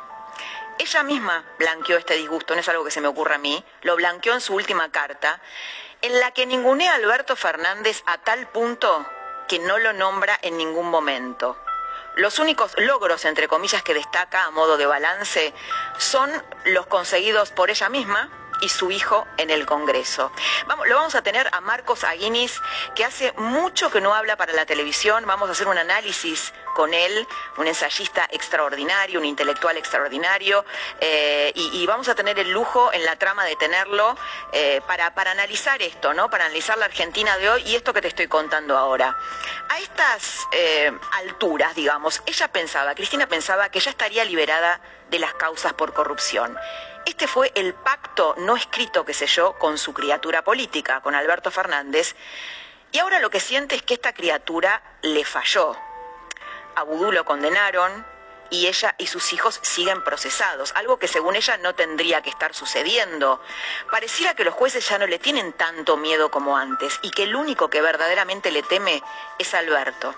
Ella 0.79 1.03
misma 1.03 1.43
blanqueó 1.59 1.97
este 1.97 2.15
disgusto, 2.15 2.55
no 2.55 2.61
es 2.61 2.69
algo 2.69 2.83
que 2.83 2.91
se 2.91 3.01
me 3.01 3.07
ocurra 3.07 3.35
a 3.35 3.39
mí, 3.39 3.63
lo 3.81 3.95
blanqueó 3.95 4.33
en 4.33 4.41
su 4.41 4.53
última 4.53 4.91
carta, 4.91 5.39
en 6.01 6.19
la 6.19 6.31
que 6.31 6.45
ningunea 6.45 6.93
a 6.93 6.95
Alberto 6.95 7.35
Fernández 7.35 8.03
a 8.05 8.17
tal 8.17 8.47
punto 8.47 9.05
que 9.47 9.59
no 9.59 9.77
lo 9.77 9.93
nombra 9.93 10.37
en 10.41 10.57
ningún 10.57 10.89
momento. 10.89 11.57
Los 12.15 12.39
únicos 12.39 12.73
logros, 12.77 13.25
entre 13.25 13.47
comillas, 13.47 13.83
que 13.83 13.93
destaca 13.93 14.45
a 14.45 14.51
modo 14.51 14.77
de 14.77 14.85
balance 14.85 15.53
son 15.97 16.31
los 16.65 16.85
conseguidos 16.87 17.51
por 17.51 17.69
ella 17.69 17.89
misma 17.89 18.29
y 18.63 18.69
su 18.69 18.91
hijo 18.91 19.27
en 19.37 19.49
el 19.49 19.65
Congreso. 19.65 20.31
Vamos, 20.67 20.87
lo 20.87 20.95
vamos 20.95 21.15
a 21.15 21.21
tener 21.21 21.49
a 21.51 21.59
Marcos 21.59 22.05
Aguinis, 22.05 22.61
que 22.95 23.03
hace 23.03 23.33
mucho 23.33 23.91
que 23.91 23.99
no 23.99 24.15
habla 24.15 24.37
para 24.37 24.53
la 24.53 24.65
televisión. 24.65 25.25
Vamos 25.27 25.49
a 25.49 25.51
hacer 25.51 25.67
un 25.67 25.77
análisis 25.77 26.53
con 26.73 26.93
él, 26.93 27.27
un 27.57 27.67
ensayista 27.67 28.25
extraordinario, 28.31 29.19
un 29.19 29.25
intelectual 29.25 29.75
extraordinario, 29.77 30.63
eh, 31.01 31.51
y, 31.55 31.85
vamos 31.85 32.07
a 32.07 32.15
tener 32.15 32.39
el 32.39 32.49
lujo 32.51 32.91
en 32.93 33.03
la 33.03 33.17
trama 33.17 33.43
de 33.43 33.57
tenerlo 33.57 34.15
eh, 34.53 34.81
para, 34.87 35.13
para 35.13 35.31
analizar 35.31 35.81
esto, 35.81 36.13
¿no? 36.13 36.29
Para 36.29 36.45
analizar 36.45 36.77
la 36.77 36.85
Argentina 36.85 37.37
de 37.37 37.49
hoy 37.49 37.63
y 37.65 37.75
esto 37.75 37.93
que 37.93 38.01
te 38.01 38.07
estoy 38.07 38.27
contando 38.27 38.77
ahora. 38.77 39.15
A 39.69 39.79
estas 39.79 40.47
eh, 40.53 40.91
alturas, 41.11 41.75
digamos, 41.75 42.23
ella 42.25 42.47
pensaba, 42.47 42.95
Cristina 42.95 43.27
pensaba 43.27 43.69
que 43.69 43.81
ya 43.81 43.91
estaría 43.91 44.23
liberada 44.23 44.79
de 45.09 45.19
las 45.19 45.33
causas 45.33 45.73
por 45.73 45.93
corrupción. 45.93 46.57
Este 47.05 47.27
fue 47.27 47.51
el 47.55 47.73
pacto 47.73 48.35
no 48.37 48.55
escrito 48.55 49.03
que 49.03 49.13
selló 49.13 49.53
con 49.59 49.77
su 49.77 49.93
criatura 49.93 50.43
política, 50.43 51.01
con 51.01 51.15
Alberto 51.15 51.51
Fernández, 51.51 52.15
y 52.91 52.99
ahora 52.99 53.19
lo 53.19 53.29
que 53.29 53.39
siente 53.39 53.75
es 53.75 53.81
que 53.81 53.95
esta 53.95 54.13
criatura 54.13 54.81
le 55.01 55.25
falló. 55.25 55.75
A 56.75 56.83
Vudú 56.83 57.11
lo 57.11 57.25
condenaron 57.25 58.05
y 58.49 58.67
ella 58.67 58.95
y 58.97 59.07
sus 59.07 59.33
hijos 59.33 59.59
siguen 59.63 60.03
procesados, 60.03 60.73
algo 60.75 60.97
que 60.97 61.07
según 61.07 61.35
ella 61.35 61.57
no 61.57 61.75
tendría 61.75 62.21
que 62.21 62.29
estar 62.29 62.53
sucediendo. 62.53 63.41
Pareciera 63.89 64.35
que 64.35 64.43
los 64.43 64.53
jueces 64.53 64.87
ya 64.87 64.97
no 64.97 65.07
le 65.07 65.19
tienen 65.19 65.53
tanto 65.53 65.97
miedo 65.97 66.31
como 66.31 66.55
antes 66.55 66.99
y 67.01 67.11
que 67.11 67.23
el 67.23 67.35
único 67.35 67.69
que 67.69 67.81
verdaderamente 67.81 68.51
le 68.51 68.63
teme 68.63 69.01
es 69.39 69.53
Alberto. 69.53 70.13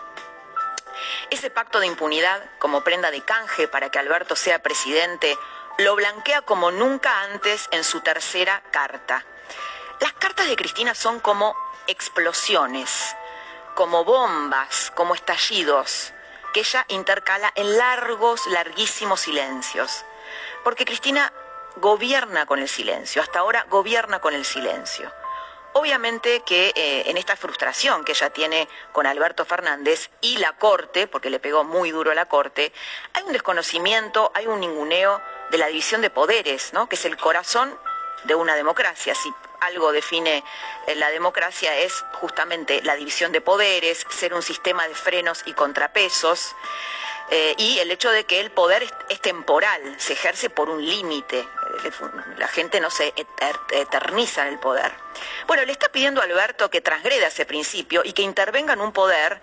Ese 1.30 1.50
pacto 1.50 1.80
de 1.80 1.88
impunidad 1.88 2.44
como 2.60 2.84
prenda 2.84 3.10
de 3.10 3.22
canje 3.22 3.68
para 3.68 3.90
que 3.90 4.00
Alberto 4.00 4.36
sea 4.36 4.62
presidente 4.62 5.38
lo 5.78 5.96
blanquea 5.96 6.42
como 6.42 6.72
nunca 6.72 7.22
antes 7.22 7.68
en 7.72 7.84
su 7.84 8.02
tercera 8.02 8.62
carta. 8.72 9.26
Las 10.00 10.14
cartas 10.14 10.48
de 10.48 10.56
Cristina 10.56 10.96
son 10.96 11.20
como 11.20 11.56
explosiones, 11.88 13.16
como 13.76 14.04
bombas, 14.04 14.92
como 14.96 15.16
estallidos, 15.16 16.14
que 16.54 16.62
ella 16.62 16.86
intercala 16.88 17.52
en 17.56 17.78
largos, 17.78 18.48
larguísimos 18.48 19.22
silencios. 19.22 20.06
Porque 20.64 20.86
Cristina 20.86 21.32
gobierna 21.78 22.46
con 22.46 22.60
el 22.60 22.70
silencio, 22.70 23.22
hasta 23.22 23.40
ahora 23.40 23.66
gobierna 23.70 24.20
con 24.20 24.34
el 24.34 24.46
silencio. 24.46 25.12
Obviamente 25.74 26.42
que 26.46 26.72
eh, 26.74 27.10
en 27.10 27.18
esta 27.18 27.36
frustración 27.36 28.06
que 28.06 28.14
ella 28.14 28.30
tiene 28.30 28.70
con 28.94 29.06
Alberto 29.06 29.44
Fernández 29.44 30.10
y 30.22 30.38
la 30.38 30.54
Corte, 30.54 31.06
porque 31.08 31.30
le 31.30 31.42
pegó 31.42 31.66
muy 31.66 31.92
duro 31.92 32.12
a 32.12 32.16
la 32.16 32.28
Corte, 32.28 32.72
hay 33.12 33.24
un 33.24 33.34
desconocimiento, 33.34 34.32
hay 34.34 34.48
un 34.48 34.62
ninguneo 34.62 35.22
de 35.50 35.58
la 35.58 35.68
división 35.68 36.02
de 36.02 36.10
poderes, 36.10 36.74
¿no? 36.74 36.88
que 36.88 36.96
es 36.96 37.06
el 37.06 37.18
corazón 37.18 37.78
de 38.26 38.36
una 38.36 38.56
democracia. 38.56 39.14
Si 39.16 39.34
algo 39.62 39.92
define 39.92 40.44
eh, 40.88 40.96
la 40.96 41.10
democracia 41.10 41.76
es 41.78 42.06
justamente 42.14 42.82
la 42.84 42.96
división 42.96 43.32
de 43.32 43.42
poderes, 43.42 44.06
ser 44.10 44.34
un 44.34 44.42
sistema 44.42 44.88
de 44.88 44.96
frenos 44.96 45.44
y 45.46 45.54
contrapesos. 45.54 46.56
Eh, 47.32 47.56
y 47.58 47.80
el 47.80 47.90
hecho 47.90 48.12
de 48.12 48.26
que 48.26 48.40
el 48.40 48.52
poder 48.52 48.84
es, 49.10 49.20
temporal, 49.20 49.82
se 49.98 50.14
ejerce 50.14 50.52
por 50.52 50.70
un 50.70 50.86
límite, 50.86 51.40
eh, 51.40 51.92
la 52.38 52.48
gente 52.48 52.80
no 52.80 52.92
se 52.92 53.14
eterniza 53.72 54.44
en 54.44 54.54
el 54.54 54.60
poder. 54.60 54.92
Bueno, 55.48 55.66
le 55.66 55.72
está 55.72 55.90
pidiendo 55.90 56.22
a 56.22 56.26
Alberto 56.26 56.70
que 56.70 56.82
transgreda 56.82 57.28
ese 57.28 57.48
principio 57.48 58.04
y 58.06 58.14
que 58.14 58.22
intervenga 58.22 58.74
en 58.74 58.82
un 58.82 58.92
poder 58.92 59.42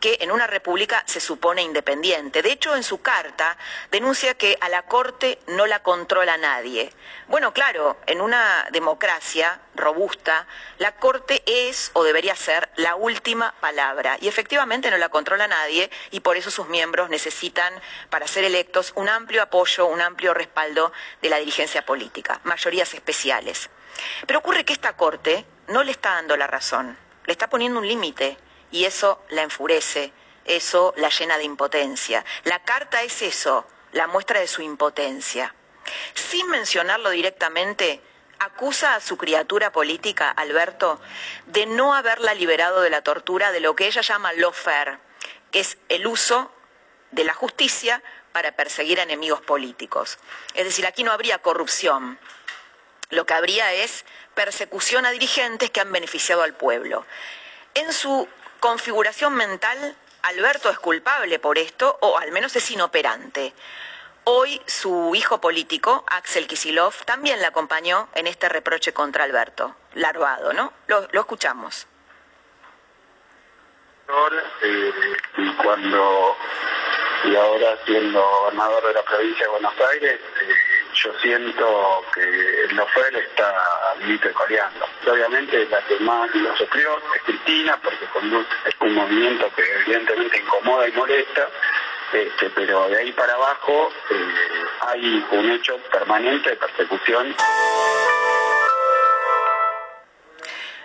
que 0.00 0.18
en 0.20 0.30
una 0.30 0.46
república 0.46 1.02
se 1.06 1.20
supone 1.20 1.62
independiente. 1.62 2.42
De 2.42 2.52
hecho, 2.52 2.76
en 2.76 2.82
su 2.82 3.00
carta 3.00 3.56
denuncia 3.90 4.34
que 4.34 4.58
a 4.60 4.68
la 4.68 4.82
Corte 4.82 5.38
no 5.46 5.66
la 5.66 5.82
controla 5.82 6.36
nadie. 6.36 6.92
Bueno, 7.28 7.54
claro, 7.54 7.96
en 8.06 8.20
una 8.20 8.68
democracia 8.70 9.60
robusta, 9.74 10.46
la 10.78 10.96
Corte 10.96 11.42
es 11.46 11.90
o 11.94 12.04
debería 12.04 12.36
ser 12.36 12.68
la 12.76 12.96
última 12.96 13.54
palabra 13.60 14.18
y 14.20 14.28
efectivamente 14.28 14.90
no 14.90 14.98
la 14.98 15.08
controla 15.08 15.48
nadie 15.48 15.90
y 16.10 16.20
por 16.20 16.36
eso 16.36 16.50
sus 16.50 16.68
miembros 16.68 17.08
necesitan, 17.08 17.72
para 18.10 18.26
ser 18.26 18.44
electos, 18.44 18.92
un 18.96 19.08
amplio 19.08 19.42
apoyo, 19.42 19.86
un 19.86 20.00
amplio 20.00 20.34
respaldo 20.34 20.92
de 21.22 21.30
la 21.30 21.38
dirigencia 21.38 21.84
política, 21.84 22.40
mayorías 22.44 22.92
especiales. 22.94 23.70
Pero 24.26 24.40
ocurre 24.40 24.64
que 24.64 24.72
esta 24.72 24.96
Corte 24.96 25.46
no 25.68 25.82
le 25.82 25.92
está 25.92 26.14
dando 26.14 26.36
la 26.36 26.46
razón, 26.46 26.96
le 27.26 27.32
está 27.32 27.48
poniendo 27.48 27.80
un 27.80 27.88
límite 27.88 28.36
y 28.74 28.86
eso 28.86 29.22
la 29.28 29.42
enfurece, 29.42 30.12
eso 30.44 30.94
la 30.96 31.08
llena 31.08 31.38
de 31.38 31.44
impotencia. 31.44 32.24
La 32.42 32.58
carta 32.64 33.04
es 33.04 33.22
eso, 33.22 33.64
la 33.92 34.08
muestra 34.08 34.40
de 34.40 34.48
su 34.48 34.62
impotencia. 34.62 35.54
Sin 36.12 36.48
mencionarlo 36.48 37.10
directamente, 37.10 38.00
acusa 38.40 38.96
a 38.96 39.00
su 39.00 39.16
criatura 39.16 39.70
política, 39.70 40.28
Alberto, 40.28 41.00
de 41.46 41.66
no 41.66 41.94
haberla 41.94 42.34
liberado 42.34 42.80
de 42.80 42.90
la 42.90 43.02
tortura 43.02 43.52
de 43.52 43.60
lo 43.60 43.76
que 43.76 43.86
ella 43.86 44.00
llama 44.00 44.32
fair, 44.52 44.98
que 45.52 45.60
es 45.60 45.78
el 45.88 46.08
uso 46.08 46.50
de 47.12 47.22
la 47.22 47.32
justicia 47.32 48.02
para 48.32 48.56
perseguir 48.56 48.98
a 48.98 49.04
enemigos 49.04 49.40
políticos. 49.40 50.18
Es 50.54 50.64
decir, 50.64 50.84
aquí 50.84 51.04
no 51.04 51.12
habría 51.12 51.38
corrupción. 51.38 52.18
Lo 53.10 53.24
que 53.24 53.34
habría 53.34 53.72
es 53.72 54.04
persecución 54.34 55.06
a 55.06 55.12
dirigentes 55.12 55.70
que 55.70 55.80
han 55.80 55.92
beneficiado 55.92 56.42
al 56.42 56.54
pueblo. 56.54 57.06
En 57.74 57.92
su 57.92 58.28
configuración 58.64 59.34
mental, 59.34 59.94
Alberto 60.22 60.70
es 60.70 60.78
culpable 60.78 61.38
por 61.38 61.58
esto, 61.58 61.98
o 62.00 62.16
al 62.16 62.32
menos 62.32 62.56
es 62.56 62.70
inoperante. 62.70 63.52
Hoy 64.24 64.58
su 64.64 65.14
hijo 65.14 65.38
político, 65.38 66.02
Axel 66.06 66.46
Kisilov, 66.46 66.94
también 67.04 67.40
le 67.40 67.46
acompañó 67.46 68.08
en 68.14 68.26
este 68.26 68.48
reproche 68.48 68.94
contra 68.94 69.24
Alberto, 69.24 69.76
larvado, 69.92 70.54
¿no? 70.54 70.72
Lo, 70.86 71.06
escuchamos. 71.12 71.86
Eh, 74.62 74.92
y 75.36 75.52
cuando, 75.56 76.34
y 77.24 77.36
ahora 77.36 77.78
siendo 77.84 78.18
gobernador 78.18 78.86
de 78.86 78.94
la 78.94 79.02
provincia 79.02 79.44
de 79.44 79.52
Buenos 79.52 79.74
Aires, 79.92 80.20
eh, 80.40 80.54
yo 80.94 81.12
siento 81.20 82.04
que 82.14 82.64
el 82.64 82.76
Nofel 82.76 83.16
está 83.16 83.94
coreando. 84.32 84.86
Obviamente 85.06 85.66
la 85.66 85.80
que 85.82 85.98
más 86.00 86.34
lo 86.34 86.56
sufrió 86.56 86.96
es 87.14 87.22
Cristina, 87.22 87.78
porque 87.82 88.04
es 88.04 88.74
un 88.80 88.94
movimiento 88.94 89.50
que 89.54 89.62
evidentemente 89.80 90.38
incomoda 90.38 90.88
y 90.88 90.92
molesta, 90.92 91.48
este, 92.12 92.50
pero 92.50 92.88
de 92.88 92.98
ahí 92.98 93.12
para 93.12 93.34
abajo 93.34 93.92
eh, 94.10 94.34
hay 94.80 95.26
un 95.32 95.50
hecho 95.50 95.76
permanente 95.90 96.50
de 96.50 96.56
persecución. 96.56 97.34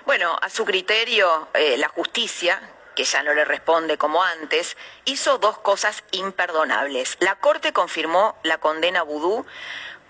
Bueno, 0.05 0.38
a 0.41 0.49
su 0.49 0.66
criterio, 0.66 1.49
eh, 1.53 1.78
la 1.78 1.88
justicia, 1.89 2.60
que 2.95 3.03
ya 3.03 3.22
no 3.24 3.34
le 3.34 3.45
responde 3.45 3.97
como 3.97 4.24
antes, 4.24 4.76
hizo 5.05 5.38
dos 5.38 5.60
cosas 5.60 6.03
imperdonables. 6.12 7.18
La 7.20 7.36
Corte 7.36 7.74
confirmó 7.74 8.38
la 8.43 8.57
condena 8.57 9.03
vudú 9.03 9.45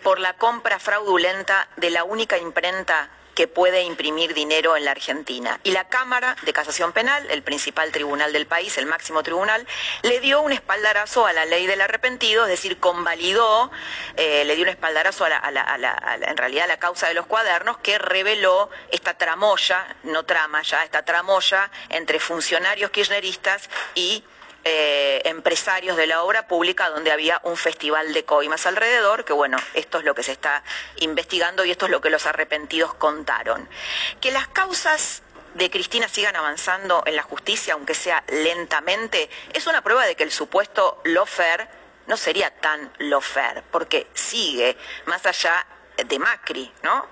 por 0.03 0.19
la 0.19 0.33
compra 0.33 0.79
fraudulenta 0.79 1.67
de 1.77 1.89
la 1.89 2.03
única 2.03 2.37
imprenta 2.37 3.09
que 3.39 3.47
puede 3.47 3.83
imprimir 3.83 4.33
dinero 4.33 4.75
en 4.75 4.83
la 4.83 4.91
Argentina. 4.91 5.61
Y 5.63 5.71
la 5.71 5.87
Cámara 5.87 6.35
de 6.41 6.51
Casación 6.51 6.91
Penal, 6.91 7.25
el 7.31 7.41
principal 7.41 7.89
tribunal 7.89 8.33
del 8.33 8.47
país, 8.47 8.77
el 8.77 8.85
máximo 8.85 9.23
tribunal, 9.23 9.65
le 10.01 10.19
dio 10.19 10.41
un 10.41 10.51
espaldarazo 10.51 11.25
a 11.25 11.31
la 11.31 11.45
ley 11.45 11.65
del 11.65 11.79
arrepentido, 11.79 12.43
es 12.43 12.49
decir, 12.49 12.81
convalidó, 12.81 13.71
eh, 14.17 14.43
le 14.43 14.57
dio 14.57 14.63
un 14.65 14.69
espaldarazo 14.69 15.23
a 15.23 15.29
la, 15.29 16.17
en 16.21 16.35
realidad 16.35 16.65
a 16.65 16.67
la 16.67 16.79
causa 16.79 17.07
de 17.07 17.13
los 17.13 17.27
cuadernos 17.27 17.77
que 17.77 17.97
reveló 17.97 18.69
esta 18.91 19.13
tramoya, 19.13 19.95
no 20.03 20.23
trama 20.25 20.61
ya, 20.61 20.83
esta 20.83 21.05
tramoya 21.05 21.71
entre 21.87 22.19
funcionarios 22.19 22.91
kirchneristas 22.91 23.69
y 23.95 24.21
eh, 24.65 25.21
empresarios 25.25 25.95
de 25.95 26.05
la 26.05 26.23
obra 26.23 26.47
pública 26.47 26.89
donde 26.89 27.11
había 27.11 27.39
un 27.43 27.55
festival 27.55 28.13
de 28.13 28.25
coimas 28.25 28.65
alrededor, 28.65 29.23
que 29.23 29.33
bueno, 29.33 29.57
esto 29.73 29.99
es 29.99 30.03
lo 30.03 30.13
que 30.13 30.23
se 30.23 30.33
está 30.33 30.63
investigando 30.97 31.63
y 31.63 31.71
esto 31.71 31.85
es 31.85 31.91
lo 31.91 32.01
que 32.01 32.09
los 32.09 32.25
arrepentidos 32.25 32.93
contaron. 32.93 33.69
Que 34.19 34.31
las 34.31 34.47
causas 34.49 35.23
de 35.53 35.69
Cristina 35.69 36.07
sigan 36.09 36.35
avanzando 36.35 37.03
en 37.05 37.15
la 37.15 37.23
justicia, 37.23 37.73
aunque 37.73 37.93
sea 37.93 38.23
lentamente, 38.27 39.29
es 39.53 39.65
una 39.65 39.81
prueba 39.81 40.05
de 40.05 40.15
que 40.15 40.23
el 40.23 40.31
supuesto 40.31 41.01
lofer 41.05 41.67
no 42.07 42.17
sería 42.17 42.49
tan 42.49 42.91
lofer, 42.97 43.63
porque 43.71 44.07
sigue 44.13 44.75
más 45.05 45.25
allá 45.25 45.65
de 45.95 46.19
Macri, 46.19 46.71
¿no? 46.83 47.05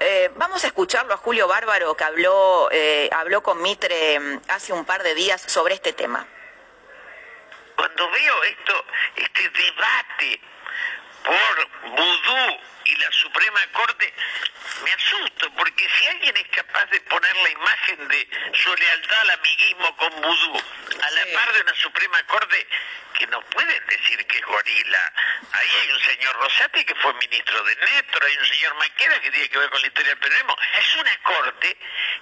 Eh, 0.00 0.30
vamos 0.36 0.64
a 0.64 0.66
escucharlo 0.68 1.14
a 1.14 1.18
Julio 1.18 1.46
Bárbaro 1.46 1.96
que 1.96 2.04
habló, 2.04 2.68
eh, 2.72 3.08
habló 3.12 3.42
con 3.42 3.62
Mitre 3.62 4.18
mm, 4.18 4.40
hace 4.48 4.72
un 4.72 4.84
par 4.84 5.02
de 5.02 5.14
días 5.14 5.42
sobre 5.46 5.74
este 5.74 5.92
tema 5.92 6.26
cuando 7.76 8.10
veo 8.10 8.42
esto, 8.44 8.84
este 9.16 9.48
debate 9.50 10.40
por 11.24 11.90
vudú 11.90 12.60
y 12.84 12.96
la 12.96 13.10
Suprema 13.12 13.60
Corte, 13.72 14.12
me 14.84 14.92
asusto, 14.92 15.50
porque 15.54 15.88
si 15.98 16.06
alguien 16.08 16.36
es 16.36 16.48
capaz 16.48 16.86
de 16.86 17.00
poner 17.02 17.36
la 17.36 17.50
imagen 17.50 18.08
de 18.08 18.28
su 18.54 18.74
lealtad 18.74 19.20
al 19.20 19.30
amiguismo 19.30 19.96
con 19.96 20.20
vudú 20.20 20.62
a 21.02 21.10
la 21.10 21.26
par 21.32 21.52
de 21.52 21.60
una 21.60 21.74
Suprema 21.74 22.22
Corte, 22.24 22.66
que 23.18 23.26
no 23.28 23.40
pueden 23.42 23.86
decir 23.86 24.26
que 24.26 24.38
es 24.38 24.44
gorila. 24.44 25.12
Ahí 25.52 25.68
hay 25.82 25.90
un 25.92 26.00
señor 26.00 26.34
Rosati 26.36 26.84
que 26.84 26.94
fue 26.96 27.14
ministro 27.14 27.62
de 27.62 27.76
Netro, 27.76 28.26
hay 28.26 28.36
un 28.36 28.46
señor 28.46 28.74
Maqueda 28.74 29.20
que 29.20 29.30
tiene 29.30 29.48
que 29.48 29.58
ver 29.58 29.70
con 29.70 29.80
la 29.80 29.86
historia 29.86 30.10
del 30.10 30.18
periodismo. 30.18 30.56
Es 30.78 30.96
una 30.96 31.16
corte 31.22 31.76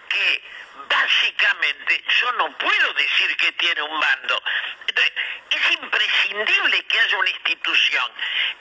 que 0.09 0.43
básicamente 0.89 2.05
yo 2.21 2.33
no 2.33 2.59
puedo 2.59 2.93
decir 2.95 3.37
que 3.37 3.53
tiene 3.53 3.83
un 3.83 4.01
bando. 4.01 4.43
Entonces, 4.87 5.13
es 5.51 5.73
imprescindible 5.73 6.85
que 6.87 7.01
haya 7.01 7.19
una 7.19 7.31
institución 7.31 8.13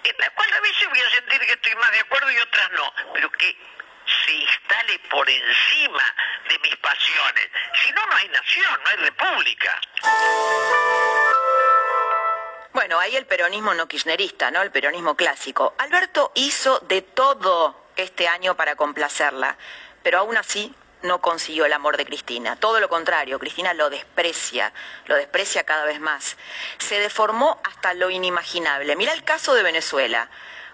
en 0.04 0.16
la 0.18 0.30
cual 0.32 0.54
a 0.54 0.60
veces 0.62 0.90
voy 0.90 1.00
a 1.00 1.10
sentir 1.10 1.40
que 1.40 1.54
estoy 1.54 1.76
más 1.76 1.91
de 1.92 2.00
acuerdo 2.00 2.32
y 2.32 2.38
otras 2.38 2.72
no, 2.72 2.94
pero 3.14 3.32
que 3.32 3.58
se 4.26 4.32
instale 4.34 5.00
por 5.10 5.30
encima 5.30 6.16
de 6.50 6.60
mis 6.60 6.76
pasiones. 6.78 7.50
Si 7.82 7.92
no, 7.92 8.06
no 8.08 8.16
hay 8.16 8.28
nación, 8.30 8.80
no 8.84 8.90
hay 8.90 8.98
república. 8.98 9.82
Bueno, 12.74 13.00
ahí 13.00 13.16
el 13.16 13.26
peronismo 13.26 13.74
no 13.74 13.88
kirchnerista, 13.88 14.50
¿no? 14.50 14.62
El 14.62 14.72
peronismo 14.72 15.16
clásico. 15.16 15.76
Alberto 15.78 16.32
hizo 16.36 16.80
de 16.80 17.02
todo 17.02 17.90
este 17.96 18.28
año 18.28 18.56
para 18.56 18.76
complacerla, 18.76 19.58
pero 20.04 20.20
aún 20.20 20.38
así 20.38 20.74
no 21.04 21.20
consiguió 21.20 21.66
el 21.66 21.74
amor 21.74 21.98
de 21.98 22.06
Cristina. 22.06 22.56
Todo 22.56 22.80
lo 22.80 22.88
contrario, 22.90 23.40
Cristina 23.40 23.74
lo 23.74 23.90
desprecia, 23.90 24.72
lo 25.06 25.16
desprecia 25.16 25.64
cada 25.64 25.86
vez 25.86 26.00
más. 26.00 26.38
Se 26.78 27.00
deformó 27.00 27.60
hasta 27.64 27.94
lo 27.94 28.10
inimaginable. 28.10 28.96
Mira 28.96 29.14
el 29.14 29.24
caso 29.24 29.54
de 29.54 29.64
Venezuela. 29.64 30.30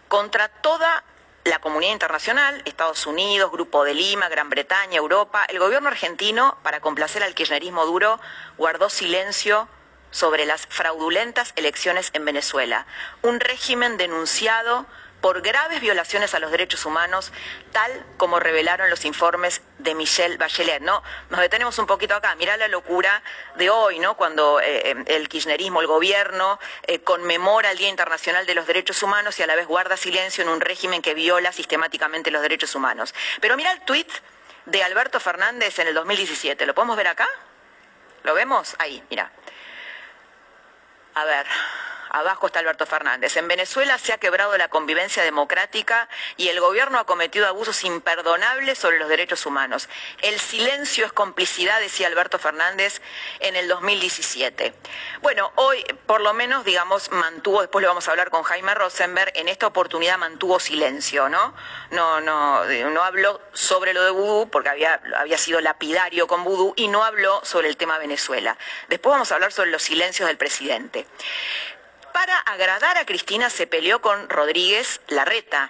Contra 0.08 0.48
toda 0.48 1.04
la 1.44 1.60
comunidad 1.60 1.94
internacional, 1.94 2.62
Estados 2.66 3.06
Unidos, 3.08 3.52
Grupo 3.52 3.84
de 3.84 3.94
Lima, 3.94 4.30
Gran 4.30 4.50
Bretaña, 4.50 4.98
Europa, 4.98 5.46
el 5.50 5.60
gobierno 5.60 5.90
argentino, 5.90 6.58
para 6.64 6.80
complacer 6.80 7.24
al 7.24 7.36
kirchnerismo 7.36 7.86
duro, 7.86 8.20
guardó 8.58 8.90
silencio 8.90 9.68
sobre 10.12 10.46
las 10.46 10.66
fraudulentas 10.68 11.54
elecciones 11.56 12.10
en 12.14 12.26
Venezuela. 12.26 12.86
Un 13.22 13.40
régimen 13.40 13.98
denunciado 13.98 14.86
por 15.22 15.42
graves 15.42 15.82
violaciones 15.82 16.34
a 16.34 16.40
los 16.40 16.52
derechos 16.52 16.86
humanos, 16.86 17.32
tal 17.72 17.92
como 18.18 18.40
revelaron 18.40 18.90
los 18.90 19.06
informes 19.06 19.62
de 19.80 19.96
Michelle 19.96 20.38
Bachelet. 20.38 20.82
¿no? 20.82 21.04
Nos 21.30 21.40
detenemos 21.40 21.78
un 21.80 21.88
poquito 21.88 22.16
acá. 22.16 22.36
Mirá 22.36 22.58
la 22.58 22.68
locura 22.68 23.22
de 23.56 23.70
hoy, 23.70 24.00
¿no? 24.00 24.16
cuando 24.16 24.60
eh, 24.60 24.92
eh, 24.92 25.04
el 25.08 25.28
kirchnerismo, 25.28 25.82
el 25.82 25.88
gobierno, 25.88 26.60
eh, 26.84 27.00
conmemora 27.00 27.72
el 27.72 27.78
Día 27.78 27.90
Internacional 27.90 28.46
de 28.46 28.56
los 28.56 28.68
Derechos 28.68 29.02
Humanos 29.02 29.40
y 29.40 29.44
a 29.44 29.48
la 29.48 29.56
vez 29.56 29.68
guarda 29.68 29.98
silencio 29.98 30.44
en 30.44 30.50
un 30.50 30.62
régimen 30.62 31.02
que 31.02 31.14
viola 31.14 31.52
sistemáticamente 31.52 32.32
los 32.32 32.42
derechos 32.42 32.76
humanos. 32.76 33.14
Pero 33.42 33.58
mira 33.58 33.72
el 33.72 33.82
tuit 33.82 34.10
de 34.66 34.84
Alberto 34.84 35.20
Fernández 35.20 35.80
en 35.80 35.88
el 35.88 35.94
2017. 35.94 36.66
¿Lo 36.66 36.76
podemos 36.76 36.98
ver 36.98 37.08
acá? 37.08 37.28
¿Lo 38.24 38.34
vemos? 38.34 38.76
Ahí, 38.80 39.04
mira. 39.10 39.32
A 41.16 41.26
ver, 41.26 41.48
Abajo 42.10 42.48
está 42.48 42.60
Alberto 42.60 42.86
Fernández. 42.86 43.36
En 43.38 43.48
Venezuela 43.48 43.98
se 43.98 44.14
ha 44.14 44.18
quebrado 44.18 44.58
la 44.58 44.68
convivencia 44.68 45.24
democrática 45.24 46.08
y 46.38 46.50
el 46.50 46.60
gobierno 46.60 47.00
ha 47.00 47.06
cometido 47.06 47.48
abusos 47.48 47.84
imperdonables 47.84 48.78
sobre 48.78 49.00
los 49.00 49.10
derechos 49.10 49.46
humanos. 49.46 49.90
El 50.22 50.40
silencio 50.40 51.06
es 51.06 51.14
complicidad, 51.14 51.80
decía 51.80 52.08
Alberto 52.08 52.40
Fernández 52.40 53.02
en 53.40 53.56
el 53.56 53.68
2017. 53.68 54.74
Bueno, 55.22 55.52
hoy 55.56 55.84
por 56.06 56.22
lo 56.22 56.34
menos, 56.34 56.64
digamos, 56.66 57.12
mantuvo, 57.12 57.62
después 57.62 57.82
le 57.82 57.88
vamos 57.88 58.08
a 58.08 58.12
hablar 58.12 58.30
con 58.30 58.44
Jaime 58.44 58.74
Rosenberg, 58.76 59.32
en 59.36 59.48
esta 59.48 59.68
oportunidad 59.68 60.18
mantuvo 60.18 60.60
silencio, 60.60 61.30
¿no? 61.30 61.54
No, 61.92 62.22
no, 62.22 62.66
no 62.66 63.04
habló 63.04 63.42
sobre 63.54 63.94
lo 63.94 64.04
de 64.04 64.12
Vudú, 64.12 64.50
porque 64.50 64.70
había, 64.70 65.02
había 65.18 65.38
sido 65.38 65.62
lapidario 65.62 66.28
con 66.28 66.44
Vudú, 66.44 66.74
y 66.76 66.88
no 66.88 67.04
habló 67.04 67.42
sobre 67.44 67.68
el 67.68 67.78
tema 67.78 67.98
Venezuela. 67.98 68.58
Después 68.88 69.12
vamos 69.12 69.32
a 69.32 69.36
hablar 69.36 69.52
sobre 69.52 69.72
los 69.72 69.84
silencios 69.84 70.28
del 70.28 70.38
presidente 70.38 71.06
para 72.18 72.40
agradar 72.40 72.98
a 72.98 73.06
Cristina 73.06 73.48
se 73.52 73.68
peleó 73.68 74.02
con 74.02 74.28
Rodríguez 74.28 75.02
Larreta 75.08 75.70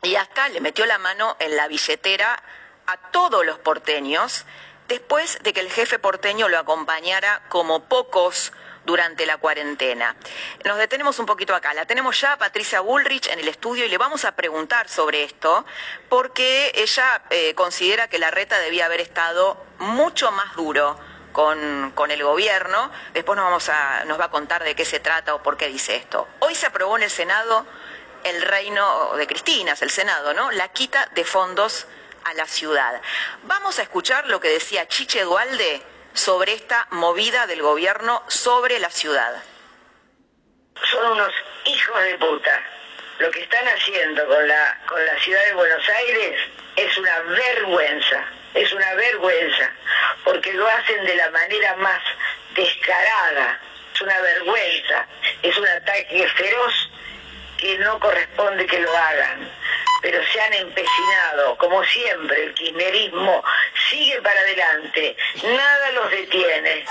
y 0.00 0.16
hasta 0.16 0.48
le 0.48 0.62
metió 0.62 0.86
la 0.86 0.96
mano 0.96 1.36
en 1.40 1.56
la 1.56 1.68
billetera 1.68 2.42
a 2.86 2.96
todos 3.10 3.44
los 3.44 3.58
porteños 3.58 4.46
después 4.88 5.38
de 5.42 5.52
que 5.52 5.60
el 5.60 5.70
jefe 5.70 5.98
porteño 5.98 6.48
lo 6.48 6.58
acompañara 6.58 7.42
como 7.50 7.84
pocos 7.84 8.50
durante 8.86 9.26
la 9.26 9.36
cuarentena. 9.36 10.16
Nos 10.64 10.78
detenemos 10.78 11.18
un 11.18 11.26
poquito 11.26 11.54
acá. 11.54 11.74
La 11.74 11.84
tenemos 11.84 12.18
ya 12.18 12.38
Patricia 12.38 12.80
Bullrich 12.80 13.26
en 13.26 13.38
el 13.38 13.48
estudio 13.48 13.84
y 13.84 13.90
le 13.90 13.98
vamos 13.98 14.24
a 14.24 14.34
preguntar 14.34 14.88
sobre 14.88 15.22
esto 15.22 15.66
porque 16.08 16.72
ella 16.76 17.24
eh, 17.28 17.54
considera 17.54 18.08
que 18.08 18.18
Larreta 18.18 18.58
debía 18.58 18.86
haber 18.86 19.02
estado 19.02 19.62
mucho 19.80 20.32
más 20.32 20.56
duro 20.56 20.98
con, 21.32 22.10
el 22.10 22.22
gobierno. 22.22 22.90
Después 23.12 23.36
nos, 23.36 23.44
vamos 23.44 23.68
a, 23.68 24.04
nos 24.04 24.18
va 24.18 24.26
a 24.26 24.30
contar 24.30 24.64
de 24.64 24.74
qué 24.74 24.84
se 24.84 25.00
trata 25.00 25.34
o 25.34 25.42
por 25.42 25.56
qué 25.56 25.68
dice 25.68 25.96
esto. 25.96 26.28
Hoy 26.40 26.54
se 26.54 26.66
aprobó 26.66 26.96
en 26.96 27.04
el 27.04 27.10
Senado 27.10 27.66
el 28.24 28.42
reino 28.42 29.14
de 29.16 29.26
Cristinas, 29.26 29.80
el 29.82 29.90
Senado, 29.90 30.34
¿no? 30.34 30.50
La 30.50 30.68
quita 30.68 31.08
de 31.14 31.24
fondos 31.24 31.86
a 32.24 32.34
la 32.34 32.46
ciudad. 32.46 33.00
Vamos 33.44 33.78
a 33.78 33.82
escuchar 33.82 34.26
lo 34.28 34.40
que 34.40 34.48
decía 34.48 34.88
Chiche 34.88 35.22
Dualde 35.22 35.82
sobre 36.12 36.52
esta 36.52 36.86
movida 36.90 37.46
del 37.46 37.62
gobierno 37.62 38.22
sobre 38.26 38.78
la 38.78 38.90
ciudad. 38.90 39.42
Son 40.90 41.12
unos 41.12 41.32
hijos 41.64 42.02
de 42.02 42.18
puta. 42.18 42.60
Lo 43.18 43.30
que 43.30 43.42
están 43.42 43.66
haciendo 43.66 44.26
con 44.26 44.46
la, 44.46 44.80
con 44.88 45.04
la 45.04 45.18
ciudad 45.20 45.44
de 45.46 45.54
Buenos 45.54 45.88
Aires 45.88 46.40
es 46.76 46.98
una 46.98 47.18
vergüenza 47.20 48.24
es 48.54 48.72
una 48.72 48.94
vergüenza, 48.94 49.72
porque 50.24 50.52
lo 50.52 50.66
hacen 50.66 51.04
de 51.04 51.14
la 51.14 51.30
manera 51.30 51.76
más 51.76 52.02
descarada, 52.54 53.60
es 53.94 54.00
una 54.00 54.20
vergüenza, 54.20 55.06
es 55.42 55.56
un 55.56 55.66
ataque 55.66 56.28
feroz 56.28 56.90
que 57.58 57.78
no 57.78 57.98
corresponde 57.98 58.66
que 58.66 58.78
lo 58.78 58.96
hagan, 58.96 59.50
pero 60.02 60.20
se 60.32 60.40
han 60.40 60.54
empecinado, 60.54 61.56
como 61.58 61.82
siempre, 61.84 62.44
el 62.44 62.54
kirchnerismo 62.54 63.44
sigue 63.90 64.20
para 64.22 64.40
adelante, 64.40 65.16
nada 65.42 65.92
los 65.92 66.10
detiene 66.10 66.84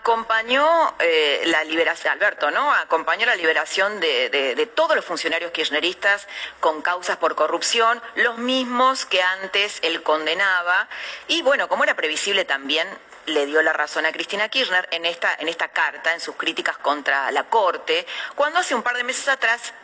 acompañó 0.00 0.94
eh, 0.98 1.42
la 1.46 1.62
liberación, 1.64 2.14
Alberto, 2.14 2.50
¿no? 2.50 2.72
Acompañó 2.72 3.26
la 3.26 3.36
liberación 3.36 4.00
de, 4.00 4.70
todos 4.74 4.96
los 4.96 5.04
funcionarios 5.04 5.52
kirchneristas 5.52 6.26
con 6.58 6.80
causas 6.80 7.18
por 7.18 7.34
corrupción, 7.34 8.00
los 8.14 8.38
mismos 8.38 9.04
que 9.04 9.22
antes 9.22 9.78
él 9.82 10.02
condenaba. 10.02 10.88
Y 11.28 11.42
bueno, 11.42 11.68
como 11.68 11.84
era 11.84 11.94
previsible 11.94 12.46
también, 12.46 12.88
le 13.26 13.44
dio 13.44 13.60
la 13.62 13.74
razón 13.74 14.06
a 14.06 14.12
Cristina 14.12 14.48
Kirchner 14.48 14.88
en 14.90 15.04
esta, 15.04 15.36
en 15.38 15.48
esta 15.48 15.68
carta, 15.68 16.14
en 16.14 16.20
sus 16.20 16.34
críticas 16.36 16.78
contra 16.78 17.30
la 17.30 17.44
Corte, 17.44 18.06
cuando 18.34 18.58
hace 18.58 18.74
un 18.74 18.82
par 18.82 18.96
de 18.96 19.04
meses 19.04 19.28
atrás 19.28 19.74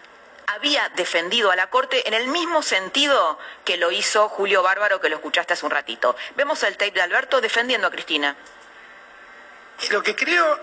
había 0.47 0.89
defendido 0.97 1.51
a 1.51 1.57
la 1.57 1.69
Corte 1.69 2.09
en 2.09 2.15
el 2.15 2.29
mismo 2.29 2.63
sentido 2.63 3.39
que 3.65 3.77
lo 3.77 3.91
hizo 3.91 4.31
Julio 4.31 4.63
Bárbaro, 4.63 5.01
que 5.01 5.11
lo 5.11 5.17
escuchaste 5.17 5.53
hace 5.53 5.67
un 5.67 5.73
ratito. 5.73 6.17
Vemos 6.37 6.63
el 6.63 6.79
tape 6.79 6.93
de 6.93 7.03
Alberto 7.03 7.41
defendiendo 7.43 7.89
a 7.89 7.91
Cristina. 7.91 8.35
Y 9.83 9.93
lo 9.93 10.03
que 10.03 10.15
creo 10.15 10.59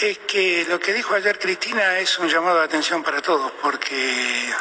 es 0.00 0.18
que 0.18 0.66
lo 0.68 0.78
que 0.78 0.92
dijo 0.92 1.14
ayer 1.14 1.38
Cristina 1.38 1.98
es 1.98 2.18
un 2.18 2.28
llamado 2.28 2.58
de 2.58 2.64
atención 2.64 3.02
para 3.02 3.20
todos, 3.20 3.52
porque, 3.62 4.52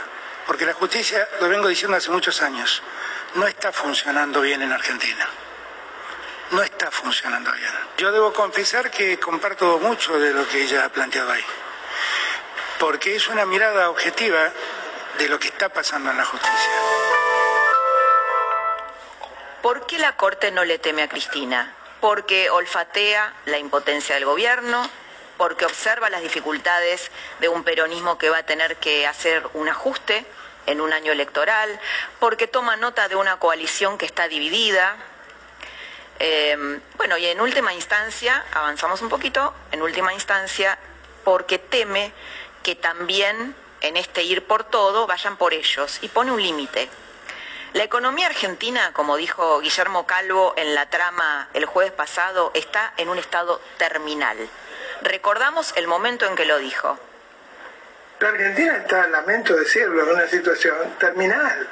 porque 0.46 0.66
la 0.66 0.74
justicia, 0.74 1.28
lo 1.40 1.50
vengo 1.50 1.68
diciendo 1.68 1.98
hace 1.98 2.10
muchos 2.10 2.42
años, 2.42 2.82
no 3.36 3.48
está 3.48 3.72
funcionando 3.72 4.42
bien 4.42 4.62
en 4.62 4.72
Argentina. 4.72 5.28
No 6.52 6.62
está 6.64 6.90
funcionando 6.90 7.52
bien. 7.52 7.72
Yo 7.98 8.12
debo 8.12 8.32
confesar 8.32 8.90
que 8.90 9.20
comparto 9.20 9.80
mucho 9.80 10.18
de 10.18 10.32
lo 10.32 10.48
que 10.48 10.64
ella 10.64 10.86
ha 10.86 10.90
planteado 10.90 11.32
ahí, 11.32 11.44
porque 12.80 13.16
es 13.16 13.28
una 13.28 13.46
mirada 13.46 13.90
objetiva 13.90 14.52
de 15.18 15.28
lo 15.28 15.40
que 15.40 15.48
está 15.48 15.70
pasando 15.70 16.10
en 16.10 16.18
la 16.18 16.26
justicia. 16.26 16.72
¿Por 19.62 19.86
qué 19.86 20.00
la 20.00 20.16
Corte 20.16 20.52
no 20.52 20.64
le 20.64 20.80
teme 20.80 21.04
a 21.04 21.10
Cristina? 21.10 21.76
Porque 22.02 22.50
olfatea 22.50 23.34
la 23.45 23.58
impotencia 23.58 24.16
del 24.16 24.26
gobierno, 24.26 24.89
porque 25.38 25.66
observa 25.66 26.10
las 26.10 26.22
dificultades 26.22 27.12
de 27.39 27.50
un 27.50 27.64
peronismo 27.64 28.18
que 28.18 28.30
va 28.30 28.39
a 28.39 28.43
tener 28.43 28.78
que 28.78 29.08
hacer 29.08 29.48
un 29.54 29.70
ajuste 29.70 30.26
en 30.66 30.82
un 30.82 30.91
año 30.93 31.12
electoral, 31.12 31.80
porque 32.20 32.48
toma 32.48 32.76
nota 32.76 33.08
de 33.08 33.16
una 33.16 33.38
coalición 33.38 33.98
que 33.98 34.06
está 34.06 34.28
dividida. 34.28 34.98
Em, 36.20 36.82
bueno, 36.98 37.18
y 37.18 37.28
en 37.28 37.39
última 37.39 37.74
instancia, 37.74 38.43
avanzamos 38.52 39.02
un 39.02 39.10
poquito, 39.10 39.54
en 39.72 39.82
última 39.82 40.14
instancia, 40.14 40.78
porque 41.24 41.60
teme 41.60 42.12
que 42.64 42.76
también 42.76 43.56
en 43.82 43.98
este 43.98 44.24
ir 44.24 44.43
por 44.43 44.64
todo 44.64 45.08
vayan 45.08 45.38
por 45.38 45.54
ellos 45.54 46.00
y 46.02 46.10
pone 46.10 46.32
un 46.32 46.41
límite. 46.41 46.89
La 47.74 47.84
economía 47.84 48.28
argentina, 48.28 48.91
como 48.93 49.18
dijo 49.18 49.59
Guillermo 49.59 50.07
Calvo 50.07 50.53
en 50.57 50.74
la 50.74 50.89
trama 50.89 51.49
el 51.53 51.65
jueves 51.65 51.91
pasado, 51.91 52.51
está 52.53 52.93
en 52.97 53.09
un 53.09 53.18
estado 53.18 53.61
terminal. 53.78 54.38
Recordamos 55.01 55.74
el 55.76 55.88
momento 55.88 56.26
en 56.26 56.36
que 56.36 56.45
lo 56.45 56.57
dijo. 56.59 56.97
La 58.20 58.30
Argentina 58.30 58.78
está, 58.78 59.07
lamento 59.07 59.55
decirlo, 59.55 60.03
en 60.03 60.09
una 60.09 60.28
situación 60.28 60.95
terminal. 60.97 61.68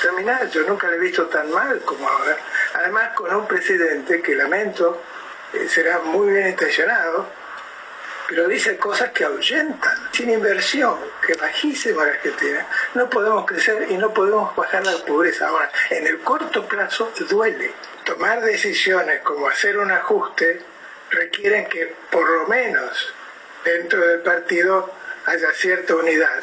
Terminal, 0.00 0.50
yo 0.50 0.62
nunca 0.62 0.88
la 0.88 0.96
he 0.96 0.98
visto 0.98 1.26
tan 1.26 1.50
mal 1.50 1.80
como 1.80 2.08
ahora. 2.08 2.36
Además, 2.74 3.10
con 3.14 3.34
un 3.34 3.46
presidente 3.46 4.22
que 4.22 4.34
lamento 4.34 5.02
eh, 5.52 5.68
será 5.68 5.98
muy 5.98 6.32
bien 6.32 6.48
intencionado, 6.48 7.28
pero 8.28 8.48
dice 8.48 8.76
cosas 8.76 9.10
que 9.10 9.24
ahuyentan. 9.24 10.08
Sin 10.12 10.30
inversión, 10.30 10.98
que 11.26 11.34
bajísima 11.34 12.04
la 12.04 12.12
Argentina, 12.12 12.66
no 12.94 13.08
podemos 13.10 13.46
crecer 13.46 13.90
y 13.90 13.96
no 13.96 14.12
podemos 14.12 14.54
bajar 14.56 14.84
la 14.84 14.96
pobreza. 15.04 15.48
Ahora, 15.48 15.70
en 15.90 16.06
el 16.06 16.20
corto 16.20 16.66
plazo 16.66 17.12
duele. 17.28 17.72
Tomar 18.04 18.42
decisiones 18.42 19.22
como 19.22 19.48
hacer 19.48 19.78
un 19.78 19.90
ajuste 19.90 20.60
requieren 21.10 21.66
que 21.68 21.94
por 22.10 22.28
lo 22.28 22.46
menos 22.48 23.14
dentro 23.64 24.06
del 24.06 24.20
partido 24.20 24.92
haya 25.26 25.52
cierta 25.52 25.94
unidad. 25.94 26.40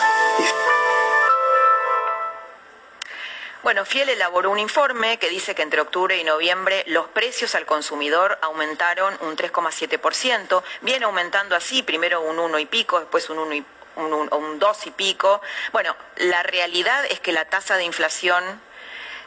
Bueno, 3.64 3.86
Fiel 3.86 4.10
elaboró 4.10 4.50
un 4.50 4.58
informe 4.58 5.20
que 5.20 5.30
dice 5.30 5.54
que 5.54 5.62
entre 5.62 5.82
octubre 5.82 6.18
y 6.18 6.24
noviembre 6.24 6.84
los 6.88 7.08
precios 7.10 7.54
al 7.54 7.68
consumidor 7.68 8.40
aumentaron 8.42 9.16
un 9.22 9.38
3,7%, 9.38 10.64
viene 10.82 11.06
aumentando 11.06 11.56
así, 11.56 11.84
primero 11.84 12.22
un 12.22 12.40
1 12.40 12.58
y 12.58 12.66
pico, 12.66 13.00
después 13.00 13.30
un 13.30 13.38
1 13.38 13.54
y 13.54 13.66
un, 13.98 14.58
2 14.58 14.88
y 14.88 14.92
pico. 14.92 15.42
Bueno, 15.72 15.96
la 16.16 16.42
realidad 16.42 17.06
es 17.06 17.20
que 17.20 17.32
la 17.32 17.46
tasa 17.46 17.76
de 17.78 17.84
inflación 17.84 18.44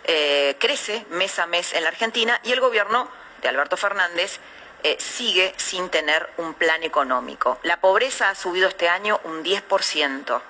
eh, 0.02 0.56
crece 0.58 1.06
mes 1.10 1.38
a 1.38 1.46
mes 1.46 1.72
en 1.72 1.84
la 1.84 1.90
Argentina 1.90 2.40
y 2.42 2.50
el 2.50 2.60
gobierno 2.60 3.08
de 3.40 3.48
Alberto 3.48 3.76
Fernández 3.76 4.40
eh, 4.82 4.96
sigue 4.98 5.54
sin 5.58 5.90
tener 5.90 6.28
un 6.38 6.54
plan 6.54 6.82
económico. 6.82 7.60
La 7.62 7.76
pobreza 7.76 8.30
ha 8.30 8.34
subido 8.34 8.66
este 8.66 8.88
año 8.88 9.20
un 9.22 9.44
10%. 9.44 10.42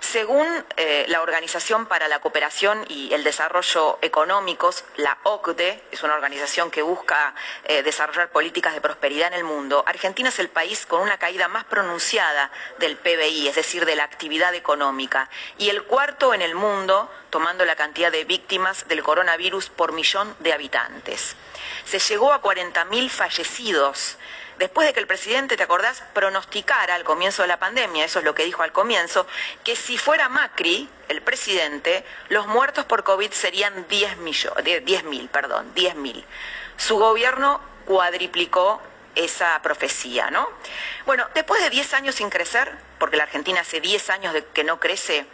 Según 0.00 0.46
eh, 0.76 1.06
la 1.08 1.22
Organización 1.22 1.86
para 1.86 2.08
la 2.08 2.20
Cooperación 2.20 2.84
y 2.88 3.12
el 3.14 3.24
Desarrollo 3.24 3.98
Económicos, 4.02 4.84
la 4.96 5.18
OCDE, 5.22 5.82
es 5.90 6.02
una 6.02 6.14
organización 6.14 6.70
que 6.70 6.82
busca 6.82 7.34
eh, 7.64 7.82
desarrollar 7.82 8.30
políticas 8.30 8.74
de 8.74 8.80
prosperidad 8.80 9.28
en 9.28 9.34
el 9.34 9.44
mundo, 9.44 9.84
Argentina 9.86 10.28
es 10.28 10.38
el 10.38 10.48
país 10.48 10.86
con 10.86 11.00
una 11.00 11.18
caída 11.18 11.48
más 11.48 11.64
pronunciada 11.64 12.50
del 12.78 12.96
PBI, 12.96 13.48
es 13.48 13.56
decir, 13.56 13.84
de 13.84 13.96
la 13.96 14.04
actividad 14.04 14.54
económica, 14.54 15.28
y 15.58 15.70
el 15.70 15.84
cuarto 15.84 16.34
en 16.34 16.42
el 16.42 16.54
mundo, 16.54 17.10
tomando 17.30 17.64
la 17.64 17.76
cantidad 17.76 18.12
de 18.12 18.24
víctimas 18.24 18.86
del 18.88 19.02
coronavirus 19.02 19.70
por 19.70 19.92
millón 19.92 20.34
de 20.40 20.52
habitantes. 20.52 21.36
Se 21.84 21.98
llegó 21.98 22.32
a 22.32 22.42
40.000 22.42 23.08
fallecidos 23.10 24.18
después 24.58 24.86
de 24.86 24.94
que 24.94 25.00
el 25.00 25.06
presidente, 25.06 25.56
¿te 25.56 25.62
acordás?, 25.62 26.02
pronosticara 26.12 26.94
al 26.94 27.04
comienzo 27.04 27.42
de 27.42 27.48
la 27.48 27.58
pandemia, 27.58 28.04
eso 28.04 28.18
es 28.18 28.24
lo 28.24 28.34
que 28.34 28.44
dijo 28.44 28.62
al 28.62 28.72
comienzo, 28.72 29.26
que 29.64 29.76
si 29.76 29.98
fuera 29.98 30.28
Macri, 30.28 30.88
el 31.08 31.22
presidente, 31.22 32.04
los 32.28 32.46
muertos 32.46 32.84
por 32.84 33.04
COVID 33.04 33.30
serían 33.32 33.86
10.000, 33.88 35.28
perdón, 35.28 35.72
10.000. 35.74 36.24
Su 36.76 36.98
gobierno 36.98 37.60
cuadriplicó 37.84 38.82
esa 39.14 39.60
profecía, 39.62 40.30
¿no? 40.30 40.48
Bueno, 41.06 41.26
después 41.34 41.62
de 41.62 41.70
10 41.70 41.94
años 41.94 42.14
sin 42.16 42.28
crecer, 42.28 42.70
porque 42.98 43.16
la 43.16 43.22
Argentina 43.24 43.60
hace 43.60 43.80
10 43.80 44.10
años 44.10 44.34
de 44.34 44.44
que 44.44 44.64
no 44.64 44.78
crece, 44.78 45.26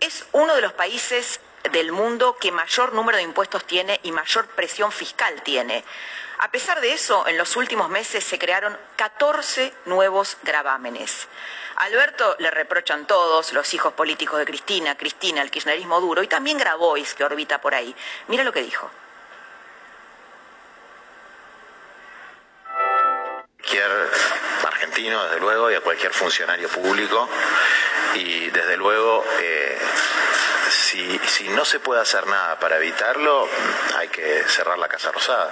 es 0.00 0.26
uno 0.32 0.54
de 0.54 0.60
los 0.60 0.72
países 0.74 1.40
del 1.72 1.90
mundo 1.90 2.36
que 2.36 2.52
mayor 2.52 2.92
número 2.92 3.18
de 3.18 3.24
impuestos 3.24 3.66
tiene 3.66 3.98
y 4.04 4.12
mayor 4.12 4.46
presión 4.48 4.92
fiscal 4.92 5.42
tiene. 5.42 5.84
A 6.38 6.50
pesar 6.50 6.80
de 6.80 6.92
eso, 6.92 7.26
en 7.26 7.38
los 7.38 7.56
últimos 7.56 7.88
meses 7.88 8.22
se 8.22 8.38
crearon 8.38 8.76
14 8.96 9.72
nuevos 9.86 10.36
gravámenes. 10.42 11.28
Alberto 11.76 12.36
le 12.38 12.50
reprochan 12.50 13.06
todos, 13.06 13.52
los 13.52 13.72
hijos 13.72 13.94
políticos 13.94 14.38
de 14.38 14.44
Cristina, 14.44 14.96
Cristina, 14.96 15.40
el 15.40 15.50
kirchnerismo 15.50 16.00
duro, 16.00 16.22
y 16.22 16.26
también 16.26 16.58
Grabois, 16.58 17.14
que 17.14 17.24
orbita 17.24 17.60
por 17.60 17.74
ahí. 17.74 17.94
Mira 18.28 18.44
lo 18.44 18.52
que 18.52 18.62
dijo. 18.62 18.90
Cualquier 23.58 23.90
argentino, 24.66 25.24
desde 25.24 25.40
luego, 25.40 25.70
y 25.70 25.74
a 25.74 25.80
cualquier 25.80 26.12
funcionario 26.12 26.68
público, 26.68 27.28
y 28.14 28.48
desde 28.50 28.76
luego, 28.76 29.24
eh, 29.40 29.78
si, 30.96 31.18
si 31.28 31.48
no 31.50 31.64
se 31.64 31.78
puede 31.80 32.00
hacer 32.00 32.26
nada 32.26 32.58
para 32.58 32.76
evitarlo, 32.78 33.46
hay 33.96 34.08
que 34.08 34.44
cerrar 34.44 34.78
la 34.78 34.88
Casa 34.88 35.12
Rosada. 35.12 35.50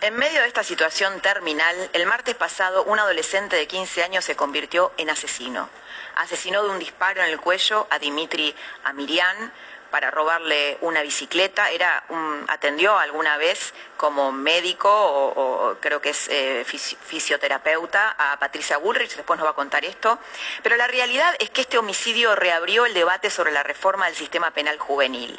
En 0.00 0.16
medio 0.16 0.40
de 0.40 0.48
esta 0.48 0.62
situación 0.62 1.20
terminal, 1.20 1.90
el 1.92 2.06
martes 2.06 2.34
pasado 2.34 2.84
un 2.84 2.98
adolescente 2.98 3.56
de 3.56 3.66
15 3.66 4.04
años 4.04 4.24
se 4.24 4.36
convirtió 4.36 4.92
en 4.96 5.10
asesino. 5.10 5.68
Asesinó 6.16 6.62
de 6.62 6.70
un 6.70 6.78
disparo 6.78 7.22
en 7.22 7.30
el 7.30 7.40
cuello 7.40 7.86
a 7.90 7.98
Dimitri 7.98 8.54
Amirian, 8.84 9.52
para 9.90 10.10
robarle 10.10 10.78
una 10.80 11.02
bicicleta. 11.02 11.70
Era 11.70 12.04
atendió 12.48 12.98
alguna 12.98 13.36
vez 13.36 13.74
como 13.96 14.32
médico 14.32 14.90
o, 14.90 15.76
creo 15.80 16.00
que 16.00 16.10
es 16.10 16.28
eh, 16.28 16.64
fisioterapeuta 16.64 18.16
a 18.18 18.38
Patricia 18.38 18.78
Bullrich, 18.78 19.16
después 19.16 19.38
nos 19.38 19.46
va 19.46 19.52
a 19.52 19.54
contar 19.54 19.84
esto. 19.84 20.18
Pero 20.62 20.76
la 20.76 20.86
realidad 20.86 21.34
es 21.38 21.50
que 21.50 21.62
este 21.62 21.78
homicidio 21.78 22.34
reabrió 22.34 22.86
el 22.86 22.94
debate 22.94 23.30
sobre 23.30 23.52
la 23.52 23.62
reforma 23.62 24.06
del 24.06 24.14
sistema 24.14 24.50
penal 24.50 24.78
juvenil, 24.78 25.38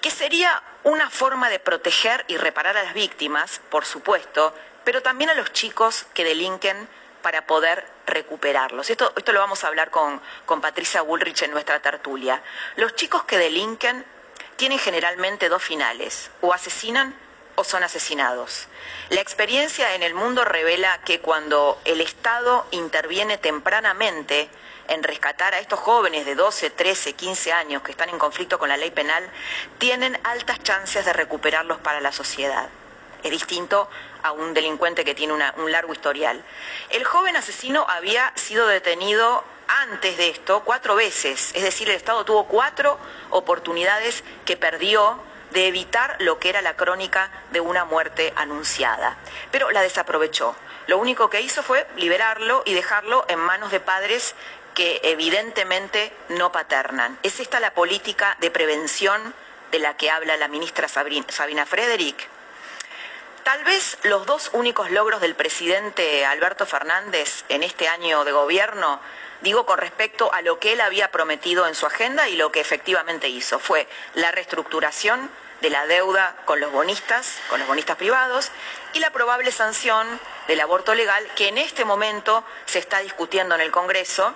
que 0.00 0.10
sería 0.10 0.62
una 0.82 1.10
forma 1.10 1.48
de 1.50 1.58
proteger 1.58 2.24
y 2.28 2.36
reparar 2.36 2.76
a 2.76 2.84
las 2.84 2.94
víctimas, 2.94 3.60
por 3.70 3.84
supuesto, 3.84 4.54
pero 4.84 5.02
también 5.02 5.30
a 5.30 5.34
los 5.34 5.52
chicos 5.52 6.06
que 6.14 6.24
delinquen 6.24 6.88
para 7.24 7.46
poder 7.46 7.86
recuperarlos. 8.06 8.90
Esto, 8.90 9.14
esto 9.16 9.32
lo 9.32 9.40
vamos 9.40 9.64
a 9.64 9.68
hablar 9.68 9.90
con, 9.90 10.20
con 10.44 10.60
Patricia 10.60 11.00
Bullrich 11.00 11.40
en 11.42 11.52
nuestra 11.52 11.80
tertulia. 11.80 12.42
Los 12.76 12.94
chicos 12.96 13.24
que 13.24 13.38
delinquen 13.38 14.04
tienen 14.56 14.78
generalmente 14.78 15.48
dos 15.48 15.62
finales, 15.62 16.30
o 16.42 16.52
asesinan 16.52 17.16
o 17.54 17.64
son 17.64 17.82
asesinados. 17.82 18.68
La 19.08 19.22
experiencia 19.22 19.94
en 19.94 20.02
el 20.02 20.12
mundo 20.12 20.44
revela 20.44 21.00
que 21.06 21.20
cuando 21.20 21.80
el 21.86 22.02
Estado 22.02 22.66
interviene 22.72 23.38
tempranamente 23.38 24.50
en 24.88 25.02
rescatar 25.02 25.54
a 25.54 25.60
estos 25.60 25.80
jóvenes 25.80 26.26
de 26.26 26.34
12, 26.34 26.68
13, 26.68 27.14
15 27.14 27.52
años 27.54 27.82
que 27.82 27.92
están 27.92 28.10
en 28.10 28.18
conflicto 28.18 28.58
con 28.58 28.68
la 28.68 28.76
ley 28.76 28.90
penal, 28.90 29.26
tienen 29.78 30.20
altas 30.24 30.62
chances 30.62 31.06
de 31.06 31.14
recuperarlos 31.14 31.78
para 31.78 32.02
la 32.02 32.12
sociedad. 32.12 32.68
Es 33.22 33.30
distinto 33.30 33.88
a 34.24 34.32
un 34.32 34.54
delincuente 34.54 35.04
que 35.04 35.14
tiene 35.14 35.34
un 35.34 35.70
largo 35.70 35.92
historial. 35.92 36.42
El 36.90 37.04
joven 37.04 37.36
asesino 37.36 37.86
había 37.88 38.32
sido 38.34 38.66
detenido 38.66 39.44
antes 39.68 40.16
de 40.16 40.30
esto 40.30 40.62
cuatro 40.64 40.96
veces, 40.96 41.52
es 41.54 41.62
decir, 41.62 41.88
el 41.88 41.96
Estado 41.96 42.24
tuvo 42.24 42.46
cuatro 42.46 42.98
oportunidades 43.30 44.24
que 44.44 44.56
perdió 44.56 45.20
de 45.52 45.68
evitar 45.68 46.16
lo 46.18 46.38
que 46.38 46.48
era 46.48 46.62
la 46.62 46.74
crónica 46.74 47.30
de 47.52 47.60
una 47.60 47.84
muerte 47.84 48.32
anunciada, 48.34 49.16
pero 49.50 49.70
la 49.70 49.82
desaprovechó. 49.82 50.56
Lo 50.86 50.98
único 50.98 51.30
que 51.30 51.40
hizo 51.40 51.62
fue 51.62 51.86
liberarlo 51.96 52.62
y 52.66 52.74
dejarlo 52.74 53.24
en 53.28 53.38
manos 53.38 53.70
de 53.70 53.80
padres 53.80 54.34
que 54.74 55.00
evidentemente 55.04 56.12
no 56.30 56.50
paternan. 56.50 57.18
¿Es 57.22 57.40
esta 57.40 57.60
la 57.60 57.72
política 57.72 58.36
de 58.40 58.50
prevención 58.50 59.34
de 59.70 59.78
la 59.78 59.96
que 59.96 60.10
habla 60.10 60.36
la 60.36 60.48
ministra 60.48 60.88
Sabina 60.88 61.66
Frederick? 61.66 62.33
Tal 63.44 63.62
vez 63.62 63.98
los 64.04 64.24
dos 64.24 64.48
únicos 64.54 64.90
logros 64.90 65.20
del 65.20 65.34
presidente 65.34 66.24
Alberto 66.24 66.64
Fernández 66.64 67.44
en 67.50 67.62
este 67.62 67.88
año 67.88 68.24
de 68.24 68.32
gobierno, 68.32 69.00
digo 69.42 69.66
con 69.66 69.78
respecto 69.78 70.32
a 70.32 70.40
lo 70.40 70.58
que 70.58 70.72
él 70.72 70.80
había 70.80 71.10
prometido 71.10 71.66
en 71.66 71.74
su 71.74 71.84
agenda 71.84 72.26
y 72.30 72.36
lo 72.36 72.50
que 72.50 72.60
efectivamente 72.60 73.28
hizo, 73.28 73.58
fue 73.58 73.86
la 74.14 74.32
reestructuración 74.32 75.30
de 75.60 75.68
la 75.68 75.86
deuda 75.86 76.34
con 76.46 76.58
los 76.58 76.72
bonistas, 76.72 77.38
con 77.50 77.58
los 77.58 77.68
bonistas 77.68 77.98
privados, 77.98 78.50
y 78.94 79.00
la 79.00 79.10
probable 79.10 79.52
sanción 79.52 80.18
del 80.48 80.62
aborto 80.62 80.94
legal 80.94 81.22
que 81.36 81.48
en 81.48 81.58
este 81.58 81.84
momento 81.84 82.44
se 82.64 82.78
está 82.78 83.00
discutiendo 83.00 83.54
en 83.54 83.60
el 83.60 83.70
Congreso 83.70 84.34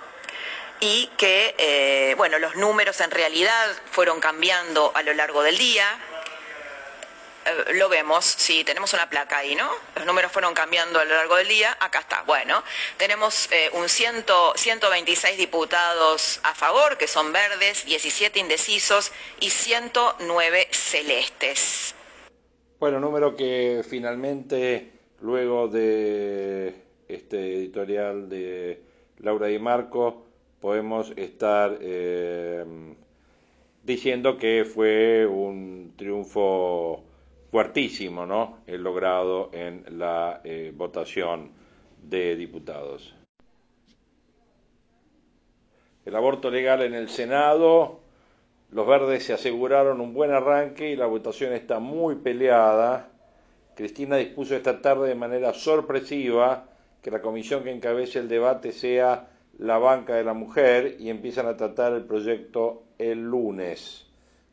y 0.81 1.07
que, 1.17 1.55
eh, 1.57 2.13
bueno, 2.15 2.37
los 2.37 2.55
números 2.55 3.01
en 3.01 3.09
realidad 3.09 3.75
fueron 3.91 4.19
cambiando 4.19 4.91
a 4.93 5.01
lo 5.01 5.13
largo 5.15 5.41
del 5.41 5.57
día. 5.57 5.85
Eh, 7.45 7.73
lo 7.73 7.89
vemos, 7.89 8.25
sí, 8.25 8.63
tenemos 8.63 8.93
una 8.93 9.09
placa 9.09 9.37
ahí, 9.37 9.55
¿no? 9.55 9.69
Los 9.95 10.05
números 10.05 10.31
fueron 10.31 10.53
cambiando 10.53 10.99
a 10.99 11.05
lo 11.05 11.15
largo 11.15 11.35
del 11.37 11.47
día, 11.47 11.75
acá 11.79 11.99
está, 11.99 12.23
bueno, 12.23 12.63
tenemos 12.97 13.49
eh, 13.51 13.69
un 13.73 13.87
126 13.87 15.37
diputados 15.37 16.39
a 16.43 16.53
favor, 16.53 16.97
que 16.97 17.07
son 17.07 17.31
verdes, 17.31 17.85
17 17.85 18.39
indecisos 18.39 19.11
y 19.39 19.49
109 19.49 20.67
celestes. 20.71 21.95
Bueno, 22.79 22.99
número 22.99 23.35
que 23.35 23.83
finalmente, 23.87 24.91
luego 25.21 25.67
de 25.67 26.75
este 27.07 27.55
editorial 27.55 28.29
de 28.29 28.81
Laura 29.19 29.47
Di 29.47 29.59
Marco, 29.59 30.25
podemos 30.61 31.11
estar 31.15 31.77
eh, 31.81 32.63
diciendo 33.83 34.37
que 34.37 34.65
fue 34.65 35.25
un 35.25 35.93
triunfo 35.97 37.03
fuertísimo, 37.51 38.25
¿no? 38.25 38.59
El 38.67 38.83
logrado 38.83 39.49
en 39.53 39.83
la 39.97 40.41
eh, 40.43 40.71
votación 40.75 41.51
de 42.01 42.35
diputados. 42.35 43.15
El 46.05 46.15
aborto 46.15 46.49
legal 46.49 46.81
en 46.81 46.93
el 46.93 47.09
Senado, 47.09 47.99
los 48.71 48.87
verdes 48.87 49.23
se 49.23 49.33
aseguraron 49.33 50.01
un 50.01 50.13
buen 50.13 50.31
arranque 50.31 50.91
y 50.91 50.95
la 50.95 51.07
votación 51.07 51.53
está 51.53 51.79
muy 51.79 52.15
peleada. 52.15 53.11
Cristina 53.75 54.17
dispuso 54.17 54.55
esta 54.55 54.81
tarde 54.81 55.07
de 55.09 55.15
manera 55.15 55.53
sorpresiva 55.53 56.65
que 57.01 57.11
la 57.11 57.21
comisión 57.21 57.63
que 57.63 57.71
encabece 57.71 58.19
el 58.19 58.27
debate 58.27 58.71
sea 58.71 59.29
la 59.57 59.77
banca 59.77 60.15
de 60.15 60.23
la 60.23 60.33
mujer 60.33 60.97
y 60.99 61.09
empiezan 61.09 61.47
a 61.47 61.57
tratar 61.57 61.93
el 61.93 62.05
proyecto 62.05 62.83
el 62.97 63.21
lunes. 63.21 64.05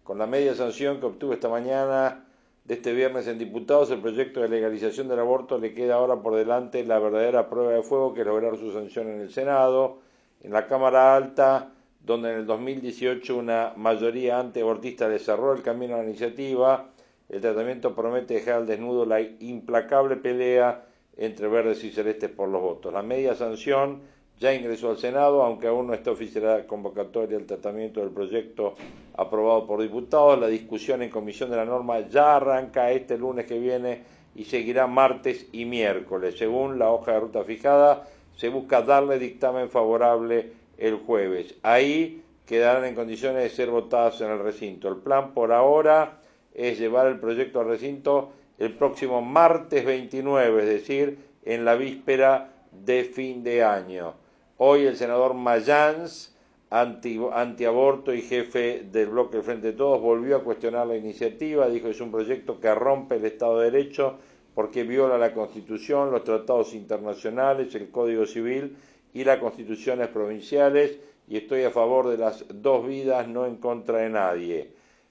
Con 0.02 0.18
la 0.18 0.26
media 0.26 0.54
sanción 0.54 1.00
que 1.00 1.06
obtuvo 1.06 1.32
esta 1.32 1.48
mañana 1.48 2.25
de 2.66 2.74
este 2.74 2.92
viernes 2.92 3.28
en 3.28 3.38
diputados, 3.38 3.92
el 3.92 4.00
proyecto 4.00 4.40
de 4.40 4.48
legalización 4.48 5.06
del 5.06 5.20
aborto 5.20 5.58
le 5.58 5.72
queda 5.72 5.94
ahora 5.94 6.16
por 6.16 6.34
delante 6.34 6.84
la 6.84 6.98
verdadera 6.98 7.48
prueba 7.48 7.72
de 7.72 7.82
fuego 7.82 8.12
que 8.12 8.22
es 8.22 8.26
lograr 8.26 8.56
su 8.56 8.72
sanción 8.72 9.08
en 9.08 9.20
el 9.20 9.30
Senado, 9.30 9.98
en 10.42 10.52
la 10.52 10.66
Cámara 10.66 11.14
Alta, 11.14 11.72
donde 12.04 12.32
en 12.32 12.38
el 12.40 12.46
2018 12.46 13.36
una 13.36 13.72
mayoría 13.76 14.40
antiabortista 14.40 15.08
le 15.08 15.16
el 15.16 15.62
camino 15.62 15.94
a 15.94 15.98
la 15.98 16.04
iniciativa, 16.04 16.90
el 17.28 17.40
tratamiento 17.40 17.94
promete 17.94 18.34
dejar 18.34 18.54
al 18.54 18.66
desnudo 18.66 19.06
la 19.06 19.20
implacable 19.20 20.16
pelea 20.16 20.84
entre 21.16 21.46
verdes 21.46 21.82
y 21.84 21.92
celestes 21.92 22.30
por 22.30 22.48
los 22.48 22.60
votos. 22.60 22.92
La 22.92 23.02
media 23.02 23.34
sanción 23.36 24.02
ya 24.38 24.52
ingresó 24.54 24.90
al 24.90 24.98
Senado, 24.98 25.42
aunque 25.42 25.66
aún 25.66 25.86
no 25.86 25.94
está 25.94 26.10
oficializada 26.10 26.66
convocatoria 26.66 27.38
del 27.38 27.46
tratamiento 27.46 28.00
del 28.00 28.10
proyecto 28.10 28.74
aprobado 29.16 29.66
por 29.66 29.80
diputados. 29.80 30.38
La 30.38 30.48
discusión 30.48 31.02
en 31.02 31.10
comisión 31.10 31.50
de 31.50 31.56
la 31.56 31.64
norma 31.64 32.00
ya 32.08 32.36
arranca 32.36 32.90
este 32.90 33.16
lunes 33.16 33.46
que 33.46 33.58
viene 33.58 34.02
y 34.34 34.44
seguirá 34.44 34.86
martes 34.86 35.46
y 35.52 35.64
miércoles. 35.64 36.36
Según 36.36 36.78
la 36.78 36.90
hoja 36.90 37.12
de 37.12 37.20
ruta 37.20 37.44
fijada, 37.44 38.08
se 38.36 38.50
busca 38.50 38.82
darle 38.82 39.18
dictamen 39.18 39.70
favorable 39.70 40.52
el 40.76 40.96
jueves. 40.96 41.54
Ahí 41.62 42.22
quedarán 42.44 42.84
en 42.84 42.94
condiciones 42.94 43.42
de 43.42 43.48
ser 43.48 43.70
votadas 43.70 44.20
en 44.20 44.30
el 44.30 44.38
recinto. 44.38 44.88
El 44.88 44.96
plan 44.96 45.32
por 45.32 45.52
ahora 45.52 46.18
es 46.54 46.78
llevar 46.78 47.06
el 47.06 47.18
proyecto 47.18 47.60
al 47.60 47.68
recinto 47.68 48.32
el 48.58 48.72
próximo 48.74 49.20
martes 49.22 49.84
29, 49.84 50.62
es 50.62 50.68
decir, 50.68 51.18
en 51.44 51.64
la 51.64 51.74
víspera 51.74 52.52
de 52.72 53.04
fin 53.04 53.42
de 53.42 53.62
año. 53.62 54.14
Hoy 54.58 54.86
el 54.86 54.96
senador 54.96 55.34
Mayans, 55.34 56.34
anti, 56.70 57.20
antiaborto 57.30 58.14
y 58.14 58.22
jefe 58.22 58.86
del 58.90 59.08
bloque 59.08 59.36
del 59.36 59.44
Frente 59.44 59.66
de 59.66 59.72
Todos, 59.74 60.00
volvió 60.00 60.36
a 60.36 60.44
cuestionar 60.44 60.86
la 60.86 60.96
iniciativa, 60.96 61.68
dijo 61.68 61.84
que 61.84 61.90
es 61.90 62.00
un 62.00 62.10
proyecto 62.10 62.58
que 62.58 62.74
rompe 62.74 63.16
el 63.16 63.26
Estado 63.26 63.60
de 63.60 63.70
Derecho 63.70 64.16
porque 64.54 64.84
viola 64.84 65.18
la 65.18 65.34
Constitución, 65.34 66.10
los 66.10 66.24
tratados 66.24 66.72
internacionales, 66.72 67.74
el 67.74 67.90
Código 67.90 68.24
Civil 68.24 68.78
y 69.12 69.24
las 69.24 69.40
constituciones 69.40 70.08
provinciales 70.08 70.98
y 71.28 71.36
estoy 71.36 71.64
a 71.64 71.70
favor 71.70 72.08
de 72.08 72.16
las 72.16 72.46
dos 72.48 72.86
vidas, 72.86 73.28
no 73.28 73.44
en 73.44 73.56
contra 73.56 73.98
de 73.98 74.08
nadie. 74.08 74.70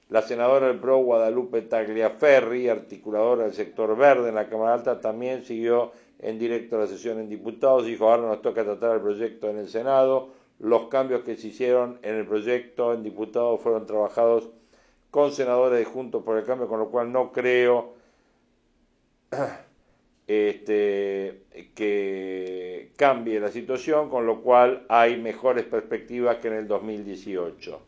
La 0.10 0.24
senadora 0.24 0.70
del 0.70 0.80
PRO, 0.80 0.98
Guadalupe 0.98 1.62
Tagliaferri, 1.62 2.70
articuladora 2.70 3.44
del 3.44 3.54
sector 3.54 3.96
verde 3.96 4.30
en 4.30 4.36
la 4.36 4.50
Cámara 4.50 4.74
Alta, 4.74 5.00
también 5.00 5.44
siguió 5.44 5.92
en 6.20 6.40
directo 6.40 6.78
la 6.78 6.88
sesión 6.88 7.20
en 7.20 7.30
diputados. 7.30 7.86
Dijo, 7.86 8.10
ahora 8.10 8.28
nos 8.28 8.42
toca 8.42 8.64
tratar 8.64 8.96
el 8.96 9.02
proyecto 9.02 9.50
en 9.50 9.58
el 9.58 9.68
Senado. 9.68 10.30
Los 10.60 10.88
cambios 10.88 11.24
que 11.24 11.36
se 11.36 11.48
hicieron 11.48 12.00
en 12.02 12.16
el 12.16 12.26
proyecto 12.26 12.94
en 12.94 13.04
diputados 13.04 13.62
fueron 13.62 13.86
trabajados 13.86 14.50
con 15.12 15.32
senadores 15.32 15.88
Juntos 15.88 16.24
por 16.24 16.38
el 16.38 16.46
Cambio, 16.46 16.68
con 16.68 16.80
lo 16.80 16.90
cual 16.90 17.12
no 17.12 17.32
creo 17.32 17.94
este, 20.28 21.44
que 21.74 22.92
cambie 22.96 23.40
la 23.40 23.50
situación, 23.50 24.10
con 24.10 24.26
lo 24.26 24.42
cual 24.42 24.86
hay 24.90 25.18
mejores 25.18 25.66
perspectivas 25.66 26.38
que 26.38 26.48
en 26.48 26.56
el 26.56 26.68
2018. 26.68 27.82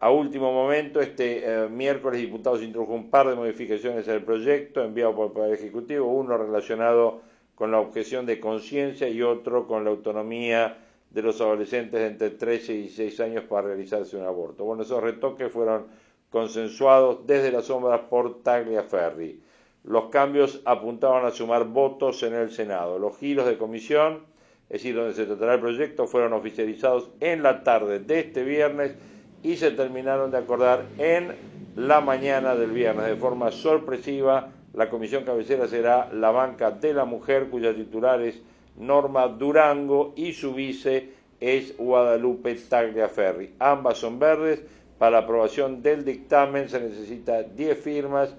A 0.00 0.10
último 0.10 0.52
momento, 0.52 1.00
este 1.00 1.44
eh, 1.44 1.68
miércoles, 1.68 2.20
diputados 2.20 2.60
introdujo 2.62 2.92
un 2.92 3.08
par 3.08 3.28
de 3.28 3.36
modificaciones 3.36 4.08
el 4.08 4.24
proyecto 4.24 4.82
enviado 4.82 5.14
por 5.14 5.26
el 5.26 5.32
Poder 5.32 5.54
Ejecutivo, 5.54 6.12
uno 6.12 6.36
relacionado 6.36 7.20
con 7.62 7.70
la 7.70 7.78
objeción 7.78 8.26
de 8.26 8.40
conciencia 8.40 9.08
y 9.08 9.22
otro 9.22 9.68
con 9.68 9.84
la 9.84 9.90
autonomía 9.90 10.78
de 11.10 11.22
los 11.22 11.40
adolescentes 11.40 12.00
de 12.00 12.08
entre 12.08 12.30
13 12.30 12.72
y 12.72 12.76
16 12.78 13.20
años 13.20 13.44
para 13.44 13.68
realizarse 13.68 14.16
un 14.16 14.24
aborto. 14.24 14.64
Bueno, 14.64 14.82
esos 14.82 15.00
retoques 15.00 15.52
fueron 15.52 15.86
consensuados 16.28 17.24
desde 17.24 17.52
las 17.52 17.66
sombras 17.66 18.00
por 18.10 18.42
Tagliaferri. 18.42 19.40
Los 19.84 20.06
cambios 20.06 20.60
apuntaban 20.64 21.24
a 21.24 21.30
sumar 21.30 21.66
votos 21.66 22.24
en 22.24 22.34
el 22.34 22.50
Senado. 22.50 22.98
Los 22.98 23.16
giros 23.18 23.46
de 23.46 23.56
comisión, 23.56 24.24
es 24.68 24.82
decir, 24.82 24.96
donde 24.96 25.14
se 25.14 25.26
tratará 25.26 25.54
el 25.54 25.60
proyecto, 25.60 26.08
fueron 26.08 26.32
oficializados 26.32 27.10
en 27.20 27.44
la 27.44 27.62
tarde 27.62 28.00
de 28.00 28.18
este 28.18 28.42
viernes 28.42 28.96
y 29.44 29.54
se 29.54 29.70
terminaron 29.70 30.32
de 30.32 30.38
acordar 30.38 30.86
en 30.98 31.36
la 31.76 32.00
mañana 32.00 32.56
del 32.56 32.72
viernes. 32.72 33.06
De 33.06 33.14
forma 33.14 33.52
sorpresiva, 33.52 34.50
la 34.74 34.88
comisión 34.88 35.24
cabecera 35.24 35.68
será 35.68 36.10
la 36.12 36.30
banca 36.30 36.70
de 36.70 36.94
la 36.94 37.04
mujer, 37.04 37.48
cuya 37.50 37.74
titular 37.74 38.20
es 38.22 38.40
Norma 38.76 39.28
Durango 39.28 40.14
y 40.16 40.32
su 40.32 40.54
vice 40.54 41.10
es 41.40 41.76
Guadalupe 41.76 42.54
Tagliaferri. 42.54 43.54
Ambas 43.58 43.98
son 43.98 44.18
verdes. 44.18 44.62
Para 44.98 45.18
aprobación 45.18 45.82
del 45.82 46.04
dictamen 46.04 46.68
se 46.68 46.80
necesita 46.80 47.42
10 47.42 47.78
firmas 47.78 48.34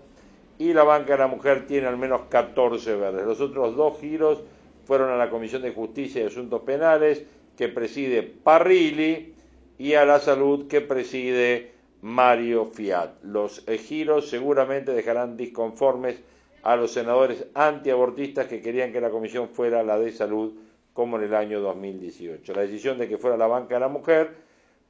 y 0.57 0.73
la 0.73 0.84
banca 0.84 1.13
de 1.13 1.19
la 1.19 1.27
mujer 1.27 1.67
tiene 1.67 1.88
al 1.88 1.97
menos 1.97 2.21
14 2.29 2.95
verdes. 2.95 3.25
Los 3.25 3.41
otros 3.41 3.75
dos 3.75 3.99
giros 3.99 4.39
fueron 4.86 5.09
a 5.11 5.17
la 5.17 5.29
Comisión 5.29 5.61
de 5.61 5.71
Justicia 5.71 6.23
y 6.23 6.27
Asuntos 6.27 6.61
Penales, 6.61 7.23
que 7.57 7.67
preside 7.67 8.23
Parrilli, 8.23 9.34
y 9.77 9.93
a 9.95 10.05
la 10.05 10.19
salud 10.19 10.67
que 10.67 10.81
preside 10.81 11.72
Mario 12.03 12.65
Fiat. 12.65 13.23
Los 13.23 13.65
giros 13.65 14.29
seguramente 14.29 14.91
dejarán 14.91 15.37
disconformes 15.37 16.21
a 16.61 16.75
los 16.75 16.91
senadores 16.91 17.45
antiabortistas 17.53 18.47
que 18.47 18.61
querían 18.61 18.91
que 18.91 18.99
la 18.99 19.09
comisión 19.09 19.47
fuera 19.47 19.83
la 19.83 19.97
de 19.97 20.11
salud 20.11 20.53
como 20.91 21.17
en 21.17 21.23
el 21.23 21.33
año 21.33 21.61
2018. 21.61 22.53
La 22.53 22.63
decisión 22.63 22.97
de 22.97 23.07
que 23.07 23.17
fuera 23.17 23.37
la 23.37 23.47
banca 23.47 23.75
de 23.75 23.79
la 23.79 23.87
mujer 23.87 24.35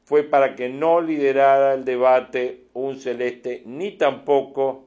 fue 0.03 0.24
para 0.24 0.55
que 0.55 0.70
no 0.70 1.01
liderara 1.01 1.76
el 1.76 1.86
debate 1.86 2.66
un 2.74 2.97
celeste 2.97 3.61
ni 3.66 3.91
tampoco 3.91 4.86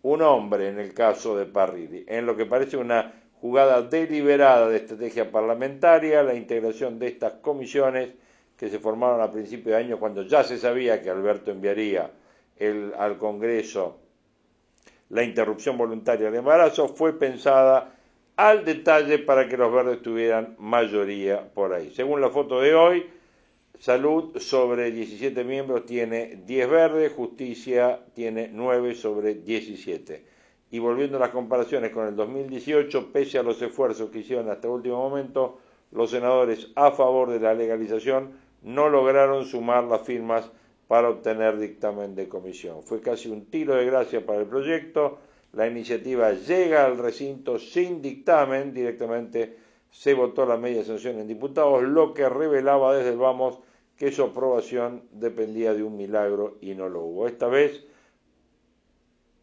un 0.00 0.22
hombre 0.22 0.70
en 0.70 0.78
el 0.78 0.94
caso 0.94 1.36
de 1.36 1.44
Parrilli. 1.44 2.04
En 2.08 2.24
lo 2.24 2.36
que 2.36 2.46
parece 2.46 2.78
una 2.78 3.12
jugada 3.40 3.82
deliberada 3.82 4.68
de 4.68 4.78
estrategia 4.78 5.30
parlamentaria, 5.30 6.22
la 6.22 6.34
integración 6.34 6.98
de 6.98 7.08
estas 7.08 7.34
comisiones 7.34 8.10
que 8.56 8.68
se 8.68 8.78
formaron 8.78 9.20
a 9.20 9.30
principio 9.30 9.72
de 9.72 9.78
año 9.78 9.98
cuando 9.98 10.22
ya 10.22 10.42
se 10.44 10.58
sabía 10.58 11.02
que 11.02 11.10
Alberto 11.10 11.50
enviaría 11.50 12.10
al 12.98 13.18
Congreso 13.18 13.98
la 15.10 15.22
interrupción 15.22 15.76
voluntaria 15.76 16.26
del 16.26 16.36
embarazo, 16.36 16.88
fue 16.88 17.18
pensada 17.18 17.94
al 18.36 18.64
detalle 18.64 19.18
para 19.18 19.48
que 19.48 19.56
los 19.56 19.72
verdes 19.72 20.02
tuvieran 20.02 20.56
mayoría 20.58 21.52
por 21.52 21.72
ahí. 21.72 21.92
Según 21.94 22.20
la 22.20 22.30
foto 22.30 22.60
de 22.60 22.74
hoy, 22.74 23.06
Salud 23.78 24.38
sobre 24.38 24.90
17 24.90 25.44
miembros 25.44 25.84
tiene 25.84 26.40
10 26.46 26.70
verdes, 26.70 27.12
Justicia 27.12 28.00
tiene 28.14 28.48
9 28.50 28.94
sobre 28.94 29.34
17. 29.34 30.24
Y 30.70 30.78
volviendo 30.78 31.18
a 31.18 31.20
las 31.20 31.28
comparaciones 31.28 31.90
con 31.90 32.06
el 32.06 32.16
2018, 32.16 33.12
pese 33.12 33.38
a 33.38 33.42
los 33.42 33.60
esfuerzos 33.60 34.08
que 34.10 34.20
hicieron 34.20 34.48
hasta 34.48 34.66
el 34.66 34.74
último 34.74 34.96
momento, 34.96 35.58
los 35.92 36.10
senadores 36.10 36.68
a 36.74 36.90
favor 36.90 37.30
de 37.30 37.38
la 37.38 37.52
legalización 37.52 38.32
no 38.66 38.88
lograron 38.88 39.44
sumar 39.44 39.84
las 39.84 40.02
firmas 40.02 40.50
para 40.88 41.08
obtener 41.08 41.56
dictamen 41.56 42.14
de 42.14 42.28
comisión. 42.28 42.82
Fue 42.82 43.00
casi 43.00 43.28
un 43.28 43.46
tiro 43.46 43.74
de 43.74 43.86
gracia 43.86 44.26
para 44.26 44.40
el 44.40 44.46
proyecto. 44.46 45.18
La 45.52 45.68
iniciativa 45.68 46.32
llega 46.32 46.84
al 46.84 46.98
recinto 46.98 47.58
sin 47.58 48.02
dictamen, 48.02 48.74
directamente 48.74 49.56
se 49.90 50.14
votó 50.14 50.44
la 50.44 50.56
media 50.56 50.84
sanción 50.84 51.18
en 51.18 51.28
diputados, 51.28 51.82
lo 51.84 52.12
que 52.12 52.28
revelaba 52.28 52.94
desde 52.94 53.10
el 53.10 53.18
vamos 53.18 53.60
que 53.96 54.12
su 54.12 54.24
aprobación 54.24 55.04
dependía 55.12 55.72
de 55.72 55.82
un 55.82 55.96
milagro 55.96 56.58
y 56.60 56.74
no 56.74 56.88
lo 56.88 57.02
hubo. 57.02 57.28
Esta 57.28 57.46
vez, 57.46 57.84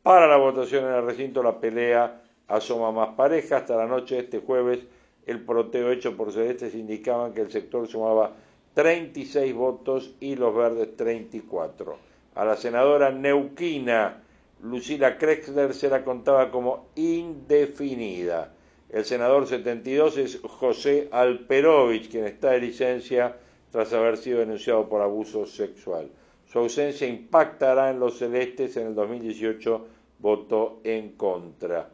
para 0.03 0.28
la 0.28 0.38
votación 0.38 0.86
en 0.86 0.95
el 0.95 1.05
recinto, 1.05 1.41
la 1.41 1.59
pelea 1.59 2.21
asoma 2.47 2.91
más 2.91 3.15
pareja. 3.15 3.57
Hasta 3.57 3.78
la 3.78 3.88
noche 3.88 4.15
de 4.15 4.21
este 4.21 4.39
jueves, 4.39 4.80
el 5.26 5.43
proteo 5.45 5.91
hecho 5.91 6.15
por 6.17 6.32
Celestes 6.34 6.76
indicaban 6.76 7.34
que 7.34 7.41
el 7.41 7.51
sector 7.51 7.88
sumaba 7.88 8.36
36 8.74 9.53
votos 9.53 10.15
y 10.19 10.36
los 10.36 10.55
verdes 10.55 10.95
34. 10.95 11.97
A 12.36 12.45
la 12.45 12.57
senadora 12.57 13.11
neuquina 13.11 14.24
Lucila 14.63 15.17
Krexler 15.17 15.74
se 15.74 15.89
la 15.89 16.03
contaba 16.03 16.49
como 16.49 16.88
indefinida. 16.95 18.53
El 18.89 19.05
senador 19.05 19.47
72 19.47 20.17
es 20.17 20.39
José 20.41 21.09
Alperovich, 21.11 22.09
quien 22.09 22.26
está 22.26 22.51
de 22.51 22.61
licencia 22.61 23.36
tras 23.71 23.91
haber 23.91 24.17
sido 24.17 24.39
denunciado 24.39 24.88
por 24.88 25.01
abuso 25.01 25.45
sexual. 25.45 26.09
Su 26.45 26.59
ausencia 26.59 27.07
impactará 27.07 27.89
en 27.89 27.99
los 27.99 28.19
celestes. 28.19 28.78
En 28.78 28.88
el 28.88 28.95
2018 28.95 29.88
votó 30.19 30.80
en 30.84 31.13
contra. 31.13 31.89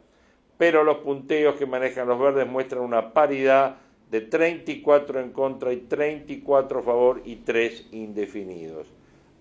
Pero 0.56 0.84
los 0.84 0.98
punteos 0.98 1.56
que 1.56 1.66
manejan 1.66 2.06
los 2.06 2.20
verdes 2.20 2.46
muestran 2.46 2.82
una 2.82 3.12
paridad 3.12 3.76
de 4.10 4.20
34 4.22 5.20
en 5.20 5.30
contra 5.30 5.72
y 5.72 5.78
34 5.78 6.80
a 6.80 6.82
favor 6.82 7.22
y 7.24 7.36
3 7.36 7.88
indefinidos. 7.92 8.86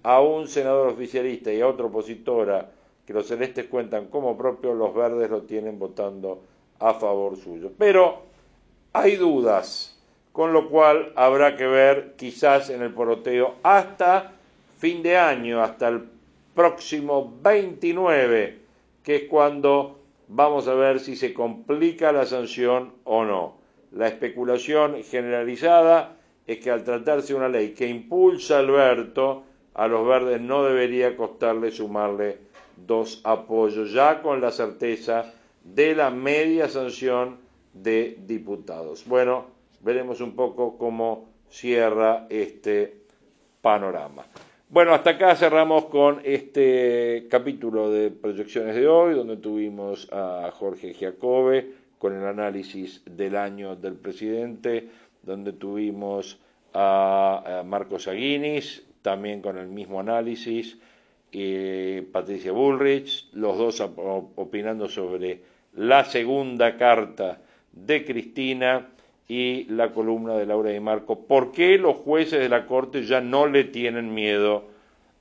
A 0.03 0.21
un 0.21 0.47
senador 0.47 0.89
oficialista 0.89 1.51
y 1.51 1.61
a 1.61 1.67
otra 1.67 1.87
opositora 1.87 2.71
que 3.05 3.13
los 3.13 3.27
celestes 3.27 3.65
cuentan 3.65 4.05
como 4.05 4.37
propio, 4.37 4.73
los 4.73 4.93
verdes 4.93 5.29
lo 5.29 5.41
tienen 5.41 5.79
votando 5.79 6.43
a 6.79 6.93
favor 6.93 7.35
suyo. 7.37 7.71
Pero 7.77 8.21
hay 8.93 9.15
dudas 9.15 9.99
con 10.31 10.53
lo 10.53 10.69
cual 10.69 11.11
habrá 11.15 11.57
que 11.57 11.67
ver 11.67 12.13
quizás 12.15 12.69
en 12.69 12.81
el 12.81 12.93
poroteo 12.93 13.55
hasta 13.63 14.33
fin 14.77 15.03
de 15.03 15.17
año, 15.17 15.61
hasta 15.61 15.89
el 15.89 16.03
próximo 16.55 17.33
29, 17.41 18.59
que 19.03 19.15
es 19.15 19.23
cuando 19.23 19.99
vamos 20.27 20.67
a 20.67 20.75
ver 20.75 20.99
si 20.99 21.15
se 21.15 21.33
complica 21.33 22.11
la 22.11 22.25
sanción 22.25 22.93
o 23.03 23.25
no. 23.25 23.58
La 23.91 24.07
especulación 24.07 25.03
generalizada 25.03 26.15
es 26.45 26.59
que 26.59 26.71
al 26.71 26.83
tratarse 26.83 27.33
de 27.33 27.39
una 27.39 27.49
ley 27.49 27.69
que 27.69 27.87
impulsa 27.87 28.59
Alberto, 28.59 29.43
a 29.73 29.87
los 29.87 30.07
verdes 30.07 30.41
no 30.41 30.63
debería 30.63 31.15
costarle 31.15 31.71
sumarle 31.71 32.37
dos 32.75 33.21
apoyos, 33.23 33.91
ya 33.91 34.21
con 34.21 34.41
la 34.41 34.51
certeza 34.51 35.33
de 35.63 35.95
la 35.95 36.09
media 36.09 36.67
sanción 36.67 37.37
de 37.73 38.17
diputados. 38.25 39.05
Bueno, 39.05 39.45
veremos 39.81 40.21
un 40.21 40.35
poco 40.35 40.77
cómo 40.77 41.29
cierra 41.49 42.27
este 42.29 43.01
panorama. 43.61 44.25
Bueno, 44.69 44.93
hasta 44.93 45.11
acá 45.11 45.35
cerramos 45.35 45.85
con 45.85 46.21
este 46.23 47.27
capítulo 47.29 47.89
de 47.89 48.11
proyecciones 48.11 48.75
de 48.75 48.87
hoy, 48.87 49.15
donde 49.15 49.37
tuvimos 49.37 50.07
a 50.11 50.51
Jorge 50.53 50.93
Giacobbe 50.93 51.78
con 51.99 52.15
el 52.15 52.25
análisis 52.25 53.03
del 53.05 53.35
año 53.35 53.75
del 53.75 53.93
presidente, 53.93 54.87
donde 55.21 55.53
tuvimos 55.53 56.39
a, 56.73 57.61
Marcos 57.65 58.07
Aguinis, 58.07 58.83
también 59.01 59.41
con 59.41 59.57
el 59.57 59.67
mismo 59.67 59.99
análisis, 59.99 60.79
y 61.31 62.01
Patricia 62.01 62.51
Bullrich, 62.51 63.27
los 63.33 63.57
dos 63.57 63.81
opinando 63.81 64.87
sobre 64.87 65.41
la 65.75 66.05
segunda 66.05 66.75
carta 66.77 67.39
de 67.71 68.03
Cristina 68.03 68.87
y 69.27 69.65
la 69.65 69.91
columna 69.91 70.35
de 70.35 70.47
Laura 70.47 70.73
y 70.73 70.79
Marco, 70.79 71.27
¿por 71.27 71.51
qué 71.51 71.77
los 71.77 71.97
jueces 71.97 72.39
de 72.39 72.49
la 72.49 72.65
Corte 72.65 73.03
ya 73.03 73.21
no 73.21 73.45
le 73.45 73.65
tienen 73.65 74.11
miedo 74.13 74.63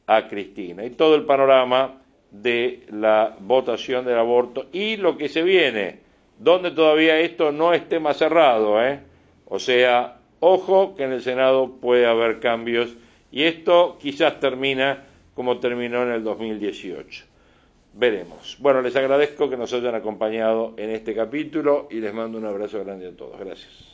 a 0.06 0.28
Cristina? 0.28 0.84
Y 0.84 0.90
todo 0.90 1.14
el 1.14 1.26
panorama 1.26 2.00
de 2.30 2.86
la 2.90 3.36
votación 3.38 4.06
del 4.06 4.18
aborto 4.18 4.66
y 4.72 4.96
lo 4.96 5.18
que 5.18 5.28
se 5.28 5.42
viene, 5.42 6.07
donde 6.39 6.70
todavía 6.70 7.20
esto 7.20 7.53
no 7.53 7.74
esté 7.74 8.01
más 8.01 8.16
cerrado, 8.16 8.82
¿eh? 8.82 9.01
O 9.47 9.59
sea, 9.59 10.18
ojo 10.41 10.95
que 10.95 11.05
en 11.05 11.12
el 11.12 11.22
Senado 11.22 11.76
puede 11.80 12.07
haber 12.07 12.41
cambios 12.41 12.97
y 13.30 13.45
esto 13.45 13.99
quizás 14.01 14.41
termina 14.41 15.05
como 15.34 15.59
terminó 15.59 16.03
en 16.03 16.11
el 16.11 16.24
2018. 16.24 17.24
Veremos. 17.95 18.57
Bueno, 18.61 18.82
les 18.82 18.95
agradezco 18.97 19.51
que 19.51 19.57
nos 19.57 19.72
hayan 19.72 19.95
acompañado 19.95 20.74
en 20.76 20.91
este 20.91 21.14
capítulo 21.14 21.89
y 21.91 22.01
les 22.01 22.12
mando 22.14 22.39
un 22.39 22.47
abrazo 22.47 22.84
grande 22.84 23.09
a 23.09 23.12
todos. 23.12 23.39
Gracias. 23.39 23.86